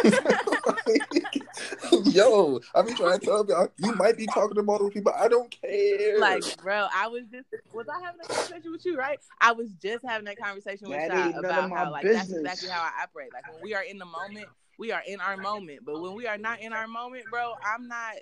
[2.06, 5.12] Yo, I be trying to tell you, you might be talking to multiple people.
[5.16, 6.18] I don't care.
[6.18, 9.18] Like, bro, I was just was I having a conversation with you, right?
[9.40, 12.68] I was just having that conversation with That Shot ain't about how like that's exactly
[12.68, 13.32] how I operate.
[13.32, 15.80] Like when we are in the moment, we are in our moment.
[15.84, 18.14] But when we are not in our moment, bro, I'm not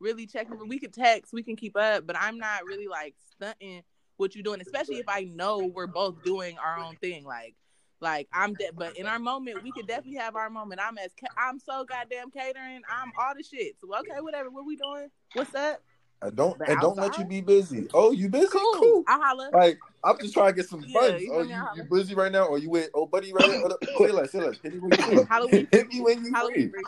[0.00, 0.68] really checking.
[0.68, 3.82] We can text, we can keep up, but I'm not really like stunting
[4.18, 7.24] what you're doing, especially if I know we're both doing our own thing.
[7.24, 7.54] Like,
[8.00, 10.80] like I'm de- but in our moment, we could definitely have our moment.
[10.84, 12.82] I'm as ca- I'm so goddamn catering.
[12.90, 13.76] I'm all the shit.
[13.80, 14.50] So okay, whatever.
[14.50, 15.08] What we doing?
[15.32, 15.82] What's up?
[16.20, 17.88] I don't But and don't let you be busy.
[17.94, 18.48] Oh, you busy?
[18.50, 18.74] Cool.
[18.74, 19.04] Cool.
[19.06, 19.50] I holla.
[19.52, 21.22] Like I'm just trying to get some Yeah, funds.
[21.22, 22.44] you oh, you, you busy right now?
[22.44, 23.58] Or you with oh buddy right now?
[23.60, 23.84] Hold up.
[23.98, 24.56] Say less, say less.
[24.62, 25.24] Hit me when you free.
[25.28, 25.68] Halloween.
[25.70, 26.72] Hit me when you Halloween.
[26.72, 26.84] free.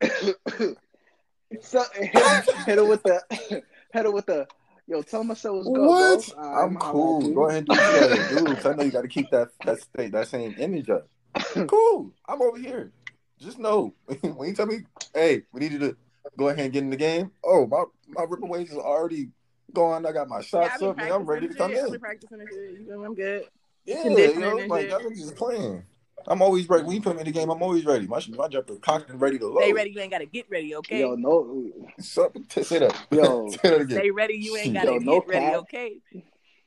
[1.60, 2.24] so hit,
[2.66, 3.20] hit her with the
[3.92, 4.46] hit her with the
[4.86, 5.02] yo.
[5.02, 6.34] Tell him I said what's good, What?
[6.34, 6.42] bro.
[6.42, 7.28] I'm I'ma holla at cool.
[7.28, 7.34] you.
[7.34, 8.46] Go ahead and do what you gotta do.
[8.56, 11.08] 'cause I know you gotta keep that that state that same image up.
[11.68, 12.12] Cool.
[12.28, 12.92] I'm over here.
[13.38, 13.94] Just know
[14.36, 14.80] when you tell me,
[15.14, 15.96] hey, we need you to
[16.38, 17.30] go ahead and get in the game.
[17.44, 19.30] Oh, my my ripper waves is already
[19.72, 20.06] gone.
[20.06, 21.12] I got my shots I've up, man.
[21.12, 21.88] I'm ready to come practicing shit.
[21.88, 22.00] I've in.
[22.00, 22.80] practicing this.
[22.80, 23.44] You know, I'm good.
[23.84, 24.90] Yeah, conditioning yo, like shit.
[24.90, 25.84] y'all just playing.
[26.28, 26.84] I'm always ready.
[26.84, 28.06] When you put me in the game, I'm always ready.
[28.06, 29.62] My my jumper cocked and ready to load.
[29.62, 29.90] Stay ready.
[29.90, 30.74] You ain't gotta get ready.
[30.76, 31.00] Okay.
[31.00, 31.70] Yo, no,
[32.00, 33.06] So, t- say that.
[33.10, 33.48] Yo.
[33.50, 33.98] say that again.
[33.98, 34.34] Stay ready.
[34.34, 35.44] You ain't gotta no get ready.
[35.46, 35.54] cap.
[35.56, 35.96] Okay.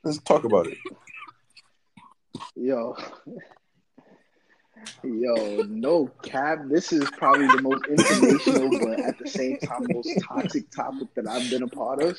[0.02, 0.78] Let's talk about it.
[2.56, 2.96] yo,
[5.04, 6.60] yo, no cap.
[6.68, 11.26] This is probably the most informational, but at the same time, most toxic topic that
[11.26, 12.18] I've been a part of.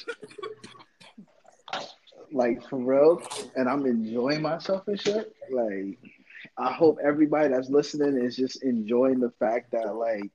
[2.31, 3.21] Like for real,
[3.55, 5.35] and I'm enjoying myself and shit.
[5.51, 5.97] Like,
[6.57, 10.31] I hope everybody that's listening is just enjoying the fact that like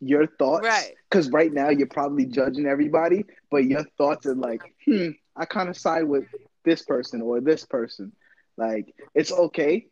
[0.00, 0.94] your thoughts, Right.
[1.10, 5.68] Because right now you're probably judging everybody, but your thoughts are like, hmm, I kind
[5.68, 6.24] of side with
[6.64, 8.12] this person or this person.
[8.56, 9.86] Like, it's okay.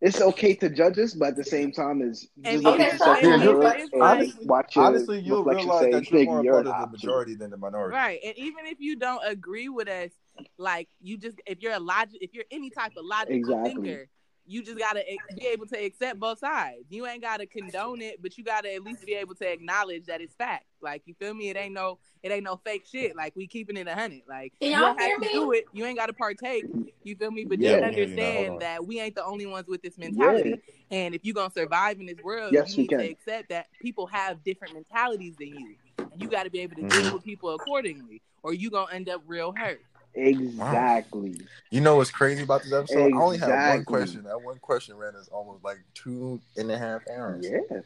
[0.00, 2.84] it's okay to judge us, but at the same time, is just And look Okay,
[2.86, 3.24] at yourself fine.
[3.24, 6.42] in the mirror and watch your Honestly, you'll reflection realize say, that you're "Nigga, more
[6.42, 7.96] you're part of the option." majority than the minority.
[7.96, 8.20] Right.
[8.24, 10.10] And even if you don't agree with us,
[10.58, 13.70] like you just if you're a logic if you're any type of logical Exactly.
[13.70, 14.08] thinker,
[14.50, 15.04] you just gotta
[15.36, 16.84] be able to accept both sides.
[16.90, 20.20] You ain't gotta condone it, but you gotta at least be able to acknowledge that
[20.20, 20.64] it's fact.
[20.82, 21.50] Like you feel me?
[21.50, 23.14] It ain't no it ain't no fake shit.
[23.14, 24.22] Like we keeping it a hundred.
[24.28, 25.66] Like Can you y'all don't hear have to do it.
[25.72, 26.64] You ain't gotta partake.
[27.04, 27.44] You feel me?
[27.44, 28.22] But Yeah, just we you now.
[28.22, 30.60] Understand that we ain't the only ones with this mentality.
[30.90, 33.68] And if you're gonna survive in this world, Yes, you we need to accept that
[33.80, 35.76] people have different mentalities than you.
[35.98, 37.14] And you gotta be able to deal mm-hmm.
[37.14, 39.80] with people accordingly, or you gonna end up real hurt.
[40.14, 41.40] Exactly.
[41.70, 43.12] You know what's crazy about this episode?
[43.14, 44.24] I only have one question.
[44.24, 47.46] That one question ran us almost like two and a half hours.
[47.48, 47.80] Yeah.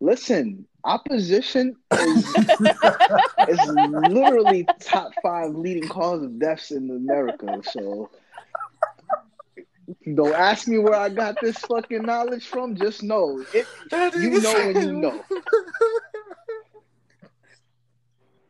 [0.00, 2.36] Listen, opposition is,
[3.48, 7.62] is literally top five leading cause of deaths in America.
[7.70, 8.10] So
[10.14, 12.76] don't ask me where I got this fucking knowledge from.
[12.76, 13.66] Just know it.
[13.92, 15.24] You know when you know.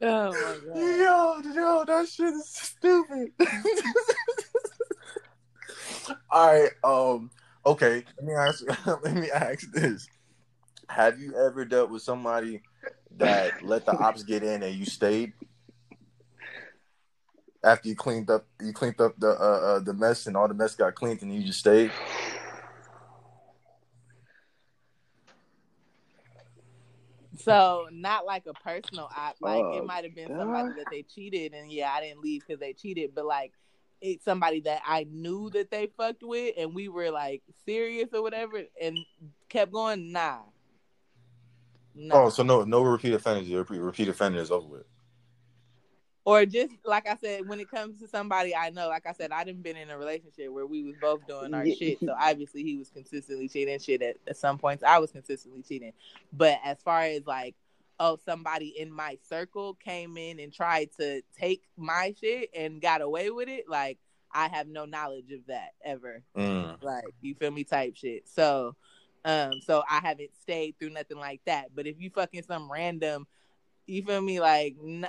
[0.06, 0.76] Oh my god.
[0.76, 3.28] Yo, yo, that shit is stupid.
[6.30, 7.30] All right, um,
[7.64, 8.04] okay.
[8.18, 8.64] Let me ask.
[9.02, 10.06] let me ask this:
[10.90, 12.60] Have you ever dealt with somebody
[13.16, 15.32] that let the ops get in and you stayed
[17.64, 18.46] after you cleaned up?
[18.62, 21.34] You cleaned up the uh, uh the mess and all the mess got cleaned and
[21.34, 21.90] you just stayed.
[27.36, 29.36] So not like a personal op.
[29.40, 32.42] Like Oh, it might have been somebody that they cheated, and yeah, I didn't leave
[32.46, 33.14] because they cheated.
[33.14, 33.52] But like
[34.00, 38.22] it's somebody that I knew that they fucked with, and we were like serious or
[38.22, 38.98] whatever, and
[39.48, 40.12] kept going.
[40.12, 40.40] Nah.
[41.94, 42.24] Nah.
[42.24, 43.48] Oh, so no, no repeat offenders.
[43.48, 44.86] Your repeat, repeat offender is over with.
[46.24, 49.30] Or just like I said, when it comes to somebody I know, like I said,
[49.32, 51.74] I didn't been in a relationship where we was both doing our Yeah.
[51.74, 52.00] shit.
[52.00, 54.82] So obviously he was consistently cheating shit at, at some points.
[54.82, 55.92] I was consistently cheating.
[56.32, 57.54] But as far as like,
[58.00, 63.00] oh, somebody in my circle came in and tried to take my shit and got
[63.02, 63.98] away with it, like
[64.32, 66.82] I have no knowledge of that ever Mm.
[66.82, 68.74] like you feel me type shit so
[69.24, 73.26] um so i haven't stayed through nothing like that but if you fucking some random
[73.86, 75.06] you feel me like n-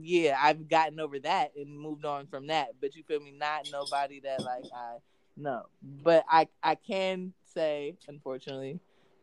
[0.00, 3.68] yeah i've gotten over that and moved on from that but you feel me not
[3.72, 4.96] nobody that like i
[5.36, 8.78] know but i i can say unfortunately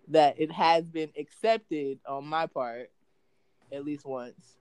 [0.07, 2.89] that it has been accepted on my part
[3.71, 4.57] at least once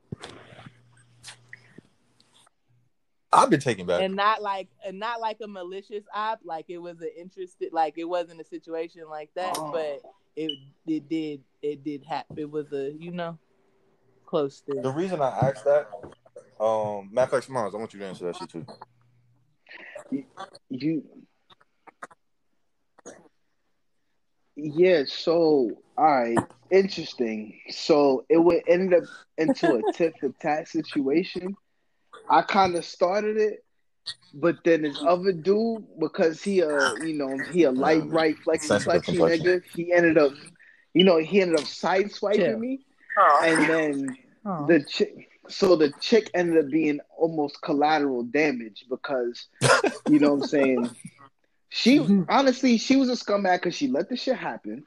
[3.33, 4.01] I've been taken back.
[4.01, 7.95] and not like and not like a malicious op like it was an interested like
[7.97, 9.73] it wasn't a situation like that Oh.
[9.73, 10.03] but
[10.37, 10.53] it
[10.87, 13.37] it did it did happen it was a you know
[14.35, 15.89] close The reason I asked that,
[16.59, 18.67] um, matter of Miles, I want you to answer that shit too.
[20.71, 21.05] You.
[24.57, 26.39] Yeah, so all right,
[26.73, 27.61] interesting.
[27.71, 29.05] So it would end up
[29.39, 31.55] into a tit for tat situation.
[32.29, 33.65] I kind of started it,
[34.35, 38.67] but then this other dude, because he uh, you know, he a light right flexy
[38.67, 40.33] Sensitive flexy nigga, he ended up,
[40.93, 42.59] you know, he ended up sideswiping Chill.
[42.59, 42.81] me,
[43.45, 44.67] and then Oh.
[44.67, 49.47] the chick so the chick ended up being almost collateral damage because
[50.09, 50.91] you know what i'm saying?
[51.75, 52.23] She mm-hmm.
[52.29, 54.85] honestly she was a scumbag because she let the shit happen.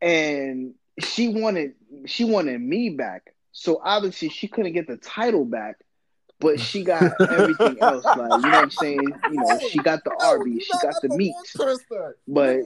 [0.00, 1.74] And she wanted
[2.06, 3.32] she wanted me back.
[3.52, 5.76] So obviously she couldn't get the title back
[6.42, 10.02] but she got everything else like you know what i'm saying you know she got
[10.04, 11.56] the arby's she got the meats
[12.28, 12.60] but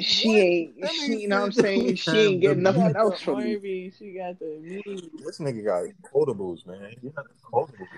[0.00, 3.90] she ain't she you know what i'm saying she ain't getting nothing else from me
[3.98, 5.12] she got the meat.
[5.24, 6.94] This nigga got quotables, man.
[7.00, 7.88] He got quotables.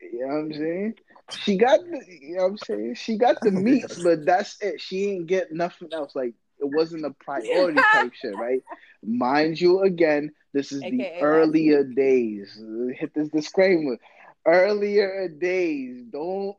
[0.00, 0.94] You know what I'm saying?
[1.30, 2.94] She got the, you know what I'm saying?
[2.94, 4.80] She got the meats, but that's it.
[4.80, 6.14] She ain't get nothing else.
[6.14, 8.62] Like it wasn't a priority type shit, right?
[9.02, 12.60] Mind you, again, this is the AKA earlier days.
[12.96, 13.96] Hit this disclaimer.
[14.46, 16.02] Earlier days.
[16.10, 16.56] Don't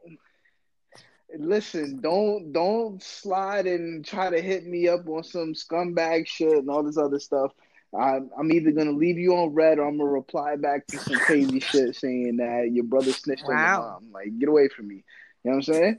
[1.37, 6.69] listen, don't don't slide and try to hit me up on some scumbag shit and
[6.69, 7.51] all this other stuff.
[7.97, 11.19] I'm, I'm either gonna leave you on red or I'm gonna reply back to some
[11.19, 14.11] crazy shit saying that your brother snitched on your mom.
[14.11, 15.03] Like, get away from me.
[15.43, 15.97] You know what I'm saying?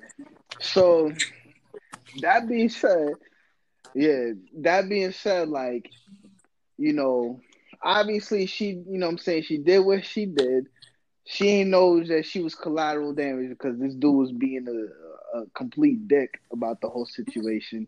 [0.61, 1.13] So
[2.21, 3.15] that being said,
[3.95, 5.91] yeah, that being said, like,
[6.79, 7.41] you know,
[7.83, 10.67] obviously she, you know I'm saying, she did what she did.
[11.25, 15.47] She ain't knows that she was collateral damage because this dude was being a, a
[15.55, 17.87] complete dick about the whole situation.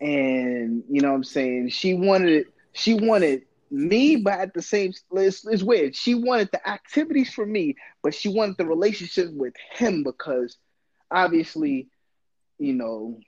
[0.00, 1.70] And you know what I'm saying?
[1.70, 5.96] She wanted it she wanted me, but at the same, it's, it's weird.
[5.96, 10.56] She wanted the activities for me, but she wanted the relationship with him because
[11.10, 11.88] obviously,
[12.58, 13.18] you know,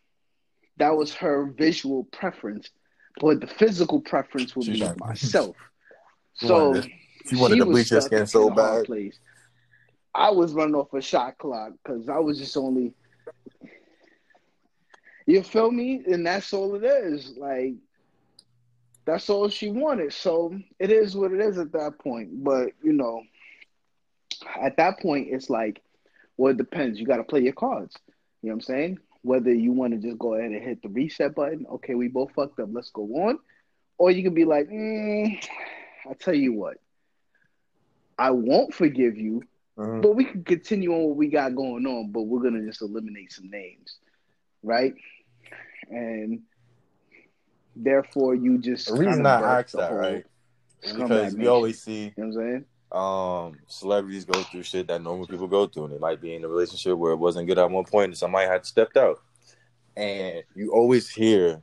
[0.79, 2.71] that was her visual preference,
[3.21, 5.57] but the physical preference would be like- myself.
[6.39, 6.91] She So wanted
[7.31, 8.87] She wanted she to bleach her skin so in a hard bad.
[8.87, 9.19] place.
[10.15, 12.93] I was running off a shot clock because I was just only.
[15.27, 16.03] You feel me?
[16.07, 17.37] And that's all it is.
[17.37, 17.75] Like,
[19.07, 20.13] that's all she wanted.
[20.13, 22.45] So it is what it is at that point.
[22.45, 23.23] But, you know,
[24.61, 25.83] at that point, it's like,
[26.37, 27.01] well, it depends.
[27.01, 27.97] You got to play your cards.
[28.43, 28.99] You know what I'm saying?
[29.27, 32.31] Whether you want to just go ahead and hit the reset button, okay, we both
[32.33, 33.41] fucked up, let's go on.
[33.99, 35.45] Or you can be like, mm,
[36.07, 36.77] I'll tell you what,
[38.17, 39.43] I won't forgive you,
[39.77, 40.03] Mhm.
[40.03, 43.33] but we can continue on what we got going on, but we're gonna just eliminate
[43.33, 43.99] some names,
[44.63, 44.95] right?
[45.91, 46.43] And
[47.75, 50.27] therefore, you just The reason I asked that, whole right,
[50.95, 52.65] because we always see You know what I'm saying?
[52.93, 56.45] Um celebrities go through shit that normal people go through and they might be in
[56.45, 59.19] a relationship where it wasn't good at one point and somebody had stepped out.
[59.97, 61.63] And you always hear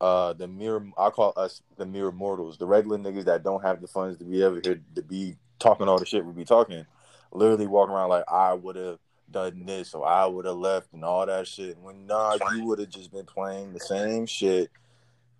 [0.00, 3.80] uh the mere i call us the mere mortals the regular niggas that don't have
[3.80, 6.84] the funds to be ever here to be talking all the shit we be talking.
[7.32, 8.98] Literally walking around like i would have
[9.30, 12.78] done this or i would have left and all that shit when nah you would
[12.78, 14.70] have just been playing the same shit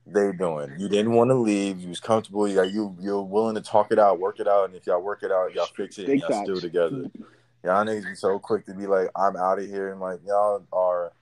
[0.07, 0.75] they doing.
[0.79, 1.81] You didn't want to leave.
[1.81, 2.47] You was comfortable.
[2.47, 5.23] You you you're willing to talk it out, work it out, and if y'all work
[5.23, 6.45] it out, y'all fix it, and y'all facts.
[6.45, 7.11] still together.
[7.63, 10.67] Y'all niggas be so quick to be like, I'm out of here, and like y'all
[10.73, 11.13] are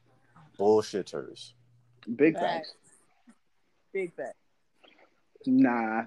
[0.59, 1.53] bullshitters.
[2.17, 2.45] Big Facts.
[2.45, 2.75] facts.
[3.93, 4.35] Big fact.
[5.47, 6.03] Nah.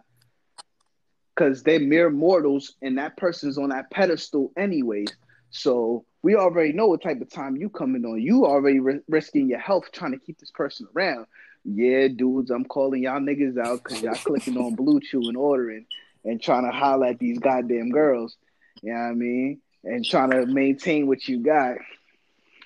[1.36, 5.10] Cause they're mere mortals and that person's on that pedestal anyways.
[5.50, 8.22] So we already know what type of time you coming on.
[8.22, 11.26] You already ri- risking your health trying to keep this person around.
[11.68, 15.88] Yeah, dudes, I'm calling y'all niggas out because y'all clicking on BlueChew and ordering
[16.24, 18.38] and trying to holler at these goddamn girls.
[18.84, 19.62] You know what I mean?
[19.84, 21.78] And trying to maintain what you got.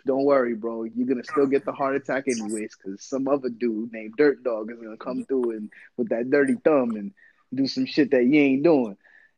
[0.06, 0.84] Don't worry, bro.
[0.84, 4.72] You're gonna still get the heart attack anyways, because some other dude named Dirt Dog
[4.72, 7.14] is gonna come through and with that dirty thumb and
[7.54, 8.98] do some shit that you ain't doing.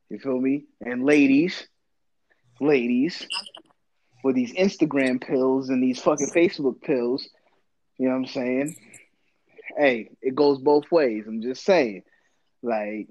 [0.09, 0.65] You feel me?
[0.83, 1.67] And ladies,
[2.59, 3.27] ladies,
[4.21, 7.27] for these Instagram pills and these fucking Facebook pills,
[7.97, 8.75] you know what I'm saying?
[9.77, 11.25] Hey, it goes both ways.
[11.27, 12.03] I'm just saying.
[12.61, 13.07] Like,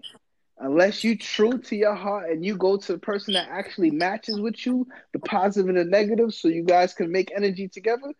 [0.59, 4.41] unless you true to your heart and you go to the person that actually matches
[4.41, 8.13] with you, the positive and the negative, so you guys can make energy together.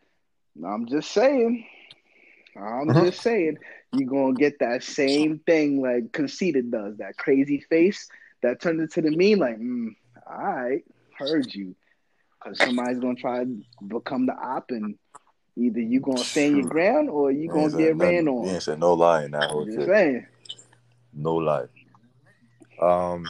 [0.65, 1.67] I'm just saying.
[2.57, 3.05] I'm Mhm.
[3.05, 3.59] just saying.
[3.93, 8.09] You're gonna get that same thing like conceited does, that crazy face
[8.43, 9.89] that turns into the meme, like, mm,
[10.27, 10.85] all right,
[11.17, 11.75] heard you.
[12.43, 14.99] Cause somebody's gonna try to become the op and
[15.57, 18.47] either you gonna stand your ground or you You gonna ain't said get ran on.
[18.47, 19.87] You ain't said no lie in that whole just shit.
[19.87, 20.27] saying.
[21.13, 21.67] No lie.
[22.81, 23.29] Um,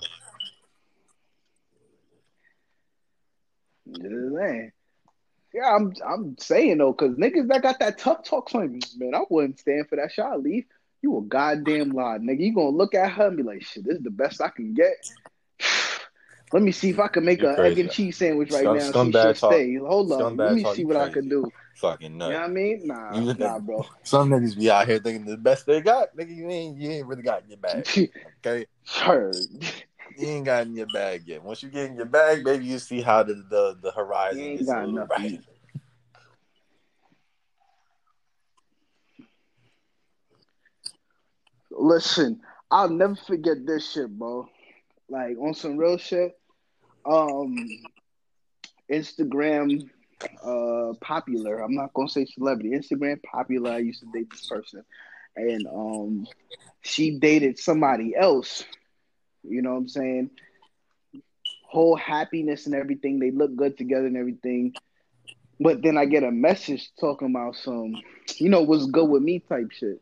[3.93, 4.73] Just saying.
[5.53, 9.23] Yeah, I'm I'm saying though, cause niggas that got that tough talk, like, man, I
[9.29, 10.65] wouldn't stand for that shot, leave.
[11.03, 12.41] You a goddamn lie, nigga.
[12.41, 14.75] You gonna look at her and be like, shit, this is the best I can
[14.75, 14.95] get.
[16.53, 18.77] Let me see if I can make You're an egg and cheese sandwich right Scum-
[18.77, 18.93] now.
[18.93, 19.53] She should talk.
[19.53, 19.75] stay.
[19.77, 20.37] Hold up.
[20.37, 21.53] Let me talk, see you what I can do.
[21.75, 22.27] Fucking no.
[22.29, 22.81] You know what I mean?
[22.87, 23.87] Nah, You- nah, bro.
[24.03, 26.35] Some niggas be out here thinking the best they got, nigga.
[26.35, 27.87] You ain't you ain't really got in your bag.
[28.45, 29.33] Okay, Sure.
[30.17, 31.43] you ain't got in your bag yet.
[31.43, 34.45] Once you get in your bag, baby, you see how the the, the horizon You
[34.53, 35.23] ain't got little enough brighter.
[35.25, 35.41] meat.
[41.71, 42.41] Listen,
[42.71, 44.49] I'll never forget this shit, bro.
[45.09, 46.37] Like on some real shit.
[47.07, 47.57] Um,
[48.91, 49.89] Instagram,
[50.45, 51.61] uh, popular.
[51.61, 52.71] I'm not gonna say celebrity.
[52.71, 53.73] Instagram popular.
[53.73, 54.85] I used to date this person,
[55.37, 56.27] and um,
[56.83, 58.65] she dated somebody else.
[59.43, 60.31] You know what I'm saying?
[61.65, 63.19] Whole happiness and everything.
[63.19, 64.75] They look good together and everything.
[65.61, 67.95] But then I get a message talking about some,
[68.37, 70.01] you know, what's good with me type shit.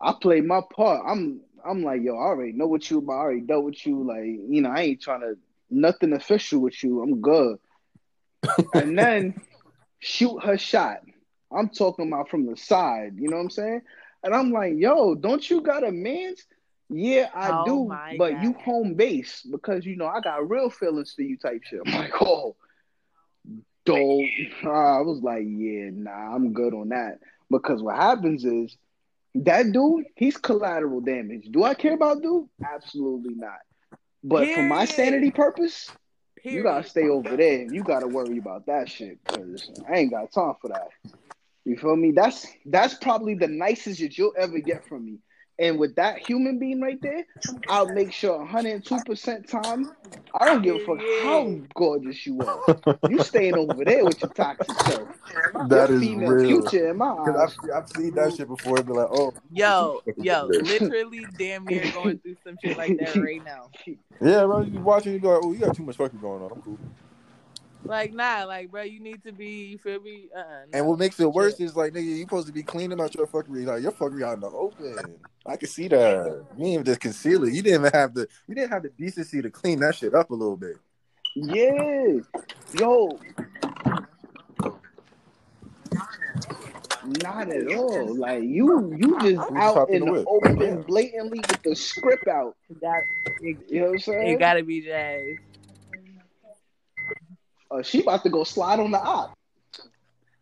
[0.00, 1.02] I play my part.
[1.06, 3.12] I'm I'm like, yo, I already know what you about.
[3.12, 4.02] I already dealt with you.
[4.04, 5.36] Like, you know, I ain't trying to
[5.70, 7.02] nothing official with you.
[7.02, 7.58] I'm good.
[8.74, 9.40] And then
[9.98, 11.00] shoot her shot.
[11.52, 13.82] I'm talking about from the side, you know what I'm saying?
[14.22, 16.44] And I'm like, yo, don't you got a man's?
[16.88, 21.12] Yeah, I Oh do, but you home base because you know I got real feelings
[21.12, 21.80] for you type shit.
[21.86, 22.56] I'm like, oh,
[23.84, 24.26] dope.
[24.64, 27.20] Ah, I was like, yeah, nah, I'm good on that.
[27.48, 28.76] Because what happens is
[29.36, 31.48] that dude, he's collateral damage.
[31.50, 32.48] Do I care about dude?
[32.64, 33.58] Absolutely not.
[34.22, 35.90] But for my sanity purpose,
[36.42, 36.56] Period.
[36.56, 37.62] you gotta stay over there.
[37.62, 40.88] You gotta worry about that shit because I ain't got time for that.
[41.64, 42.12] You feel me?
[42.12, 45.18] That's that's probably the nicest that you'll ever get from me.
[45.60, 47.26] And with that human being right there,
[47.68, 49.92] I'll make sure 102% time.
[50.40, 52.98] I don't give a fuck how gorgeous you are.
[53.10, 55.08] You staying over there with your toxic self.
[55.68, 56.62] That Your is female real.
[56.62, 57.56] future in my eyes.
[57.62, 58.76] I've, I've seen that shit before.
[58.76, 63.16] It'd be like, oh, Yo, yo, literally damn near going through some shit like that
[63.16, 63.68] right now.
[63.86, 64.62] yeah, bro.
[64.62, 66.52] You watching, you go, oh, you got too much fucking going on.
[66.52, 66.78] I'm cool.
[67.84, 70.28] Like, nah, like, bro, you need to be, you feel me?
[70.36, 70.42] Uh,
[70.72, 73.26] And what makes it worse is like, nigga, you supposed to be cleaning out your
[73.26, 73.64] fuckery.
[73.66, 75.16] Like your fuckery out in the open.
[75.46, 76.24] I can see that.
[76.26, 77.52] You didn't even just conceal it.
[77.52, 80.30] You didn't even have the you didn't have the decency to clean that shit up
[80.30, 80.76] a little bit.
[81.34, 82.18] Yeah.
[82.78, 83.18] Yo.
[87.22, 88.14] Not at all.
[88.14, 90.74] Like you you just We out popped in in the the open Yeah.
[90.86, 92.54] blatantly with the script out.
[92.82, 93.02] that,
[93.40, 94.26] You know what I'm saying?
[94.34, 95.22] it gotta be jazz.
[97.70, 99.36] Uh, she about to go slide on the op.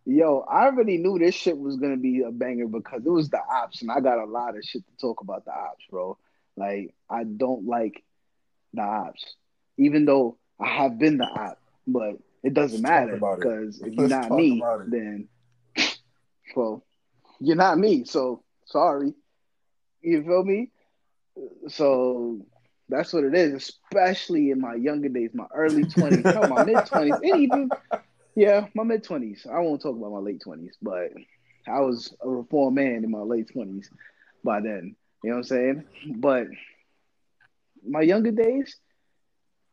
[0.05, 3.41] Yo, I already knew this shit was gonna be a banger because it was the
[3.41, 6.17] ops, and I got a lot of shit to talk about the ops, bro.
[6.57, 8.03] Like, I don't like
[8.73, 9.25] the ops,
[9.77, 14.09] even though I have been the op, but it doesn't Let's matter because if you're
[14.09, 15.29] Let's not me, then
[16.57, 16.85] well,
[17.41, 18.05] you're not me.
[18.05, 19.13] So sorry.
[20.01, 20.71] You feel me?
[21.69, 22.47] So
[22.89, 27.21] that's what it is, especially in my younger days, my early 20s, my mid 20s,
[27.23, 27.71] and even,
[28.35, 29.47] yeah, my mid 20s.
[29.47, 31.11] I won't talk about my late 20s, but
[31.67, 33.87] I was a reformed man in my late 20s
[34.45, 34.97] by then.
[35.23, 35.85] You know what I'm saying?
[36.17, 36.47] But
[37.87, 38.77] my younger days,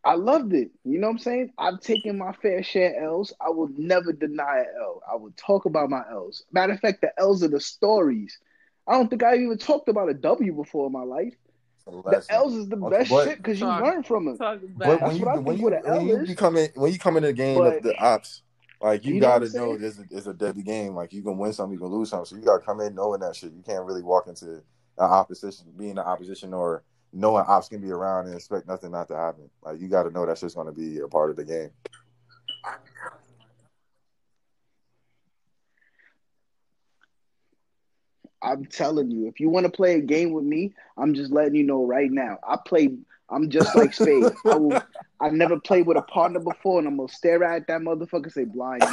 [0.03, 0.71] I loved it.
[0.83, 1.53] You know what I'm saying?
[1.57, 3.33] I've taken my fair share L's.
[3.41, 5.01] I will never deny an L.
[5.11, 6.43] I will talk about my L's.
[6.51, 8.37] Matter of fact, the L's are the stories.
[8.87, 11.33] I don't think I even talked about a W before in my life.
[11.85, 14.37] The L's is the best but- shit because you Talk- learn from them.
[14.37, 17.33] But when you when you what when you become in when you come in the
[17.33, 18.41] game But- of the ops,
[18.81, 20.95] like you, You know gotta know this is it's a deadly game.
[20.95, 22.25] Like you can win some, you can lose some.
[22.25, 23.53] So you gotta come in knowing that shit.
[23.53, 24.63] You can't really walk into an
[24.97, 26.83] opposition, being an opposition or
[27.13, 29.49] knowing ops can be around and expect nothing not to happen.
[29.63, 31.69] Like you gotta know that's just gonna be a part of the game.
[38.45, 41.55] I'm telling you, if you want to play a game with me, I'm just letting
[41.55, 42.37] you know right now.
[42.47, 42.95] I play.
[43.29, 44.31] I'm just like Spade.
[44.45, 44.81] I will.
[45.19, 48.31] I never played with a partner before, and I'm gonna stare at that motherfucker and
[48.31, 48.83] say blind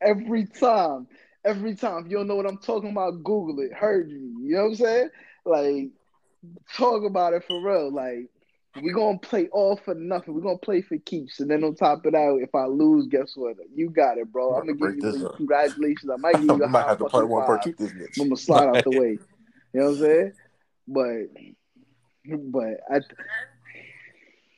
[0.00, 1.06] every time,
[1.44, 2.04] every time.
[2.04, 3.72] If you don't know what I'm talking about, Google it.
[3.74, 4.40] Heard you.
[4.42, 5.10] You know what I'm saying?
[5.44, 5.88] Like,
[6.74, 7.92] talk about it for real.
[7.92, 8.28] Like,
[8.76, 10.34] we're gonna play all for nothing.
[10.34, 13.32] We're gonna play for keeps, and then on top of that, if I lose, guess
[13.34, 13.56] what?
[13.74, 14.54] You got it, bro.
[14.54, 16.10] I'm gonna give you this congratulations.
[16.12, 17.76] I might give you a might have to part one, part five.
[17.76, 18.20] two this bitch.
[18.20, 19.18] I'm gonna slide out the way.
[19.72, 20.32] You know what I'm saying?
[20.88, 21.18] But,
[22.52, 23.00] but I,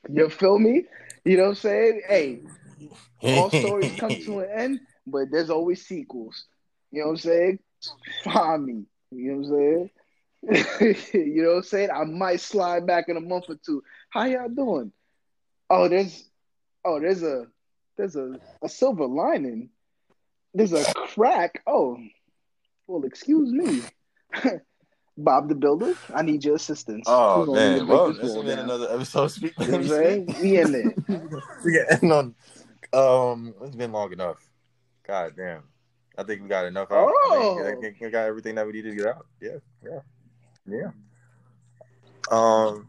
[0.09, 0.85] you feel me?
[1.25, 2.01] You know what I'm saying?
[2.07, 2.41] Hey,
[3.21, 6.45] all stories come to an end, but there's always sequels.
[6.91, 7.59] You know what I'm saying?
[8.23, 8.83] Find me.
[9.11, 9.89] You know what I'm saying?
[10.51, 11.89] you know what I'm saying?
[11.91, 13.83] I might slide back in a month or two.
[14.09, 14.91] How y'all doing?
[15.69, 16.27] Oh, there's
[16.83, 17.45] oh, there's a
[17.97, 19.69] there's a, a silver lining.
[20.53, 21.61] There's a crack.
[21.67, 21.97] Oh,
[22.87, 23.81] well, excuse me.
[25.17, 27.05] Bob the Builder, I need your assistance.
[27.07, 29.27] Oh We're gonna need to man, well, this has been another episode.
[29.27, 30.35] Speak, You know what I'm saying?
[30.41, 30.93] We in there.
[31.65, 32.35] we can end on.
[32.93, 34.37] Um, it's been long enough.
[35.05, 35.63] God damn,
[36.17, 37.07] I think we got enough out.
[37.07, 37.55] I, Oh.
[37.63, 39.27] think, I think we got everything that we need to get out.
[39.41, 39.99] Yeah, yeah,
[40.71, 40.91] yeah.
[42.31, 42.87] Um,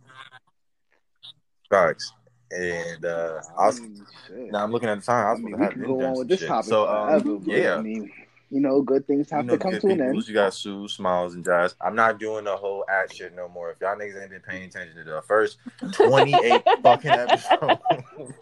[1.70, 2.12] facts.
[2.50, 5.26] And uh, I was, I mean, now I'm looking at the time.
[5.26, 6.48] I I was mean, supposed we to could go on with this shit.
[6.48, 7.76] topic So um, forever, yeah.
[7.76, 8.10] I mean,
[8.50, 10.28] you know, good things have you know, to come good to an end.
[10.28, 11.74] You got Sue, Smiles, and Jazz.
[11.80, 13.70] I'm not doing the whole ad shit no more.
[13.70, 15.56] If y'all niggas ain't been paying attention to the first
[15.92, 17.82] 28 fucking episodes.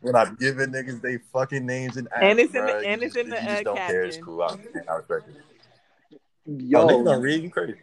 [0.00, 2.88] When I'm giving niggas they fucking names and ads, And it's in the- bruh, you
[2.88, 4.04] and it's just, in the, you just uh, don't care.
[4.04, 4.24] It's caption.
[4.24, 4.42] cool.
[4.42, 4.56] I,
[4.88, 6.20] I respect it.
[6.46, 7.42] Yo, oh, niggas don't read.
[7.42, 7.74] You crazy?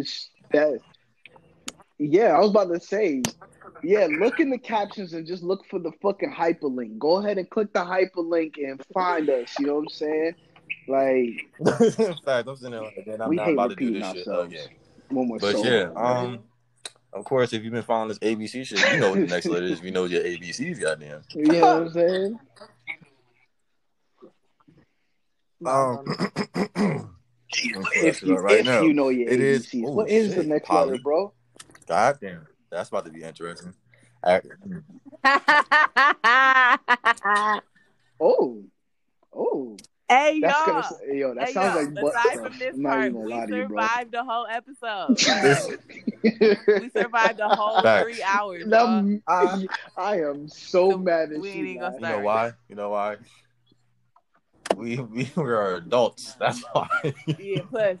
[0.00, 0.80] It's that.
[1.98, 3.22] Yeah, I was about to say,
[3.82, 6.98] yeah, look in the captions and just look for the fucking hyperlink.
[6.98, 9.58] Go ahead and click the hyperlink and find us.
[9.58, 10.34] You know what I'm saying?
[10.88, 13.84] Like In fact, I'm sitting there like, man, I'm we not hate about to do
[13.84, 14.68] repeating this shit ourselves again.
[15.10, 16.24] when we're But so yeah, wrong.
[16.24, 16.38] um,
[17.12, 19.66] of course, if you've been following this ABC shit, you know what the next letter
[19.66, 19.82] is.
[19.82, 21.22] You know your ABCs, goddamn.
[21.34, 22.40] you know what I'm saying?
[25.66, 26.06] Um,
[27.52, 28.82] If you right if now.
[28.82, 30.92] you know your It is- ABCs, oh, what is the next Polly.
[30.92, 31.32] letter, bro?
[31.86, 33.74] God damn, that's about to be interesting.
[34.24, 34.40] I-
[38.22, 38.62] Oh,
[39.32, 39.76] oh,
[40.08, 40.82] Hey That's y'all.
[40.82, 41.84] gonna yo, that hey, sounds y'all.
[41.84, 42.46] like butt Aside stuff.
[42.48, 43.80] from this I'm not part, even gonna we lie to you, bro.
[43.82, 45.08] survived the whole episode.
[46.82, 48.02] we survived the whole Facts.
[48.02, 48.64] three hours.
[48.66, 48.74] y'all.
[48.86, 49.60] I'm- Ah.
[49.96, 51.64] I am so So mad at we ain't you.
[51.66, 52.10] even gonna man.
[52.10, 52.52] You know why?
[52.68, 53.16] You know why?
[54.76, 56.34] We we, we are adults.
[56.34, 56.88] That's why.
[57.38, 57.98] Yeah, plus,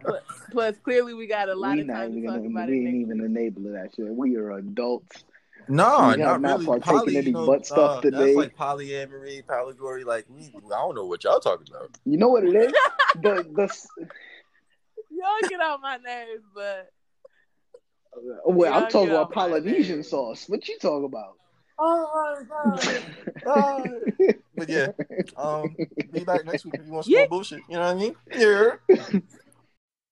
[0.00, 2.68] plus, plus, clearly we got a lot We of not time to talk gonna, about
[2.68, 3.26] we it ain't even week.
[3.30, 4.08] enable that shit.
[4.08, 5.24] We are adults.
[5.66, 6.80] No, We have not not really.
[6.80, 8.34] Poly, any you know, butt stuff uh, today.
[8.34, 10.04] That's like polyamory, allegory.
[10.04, 11.96] Like we, I don't know what y'all talking about.
[12.04, 12.72] You know what it is?
[13.22, 14.08] the the
[15.10, 16.90] Y'all get on my nerves, but
[18.44, 20.48] well, Y'all I'm talking about Polynesian sauce.
[20.48, 21.38] What you talking about?
[21.78, 22.44] Oh my
[23.44, 24.00] god.
[24.56, 24.88] But yeah,
[25.36, 25.74] um,
[26.12, 27.20] be back next week if you want some Yeah.
[27.22, 27.60] more bullshit.
[27.68, 28.14] You know what I mean?
[28.32, 28.76] Yeah.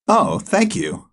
[0.09, 1.09] Oh, thank you.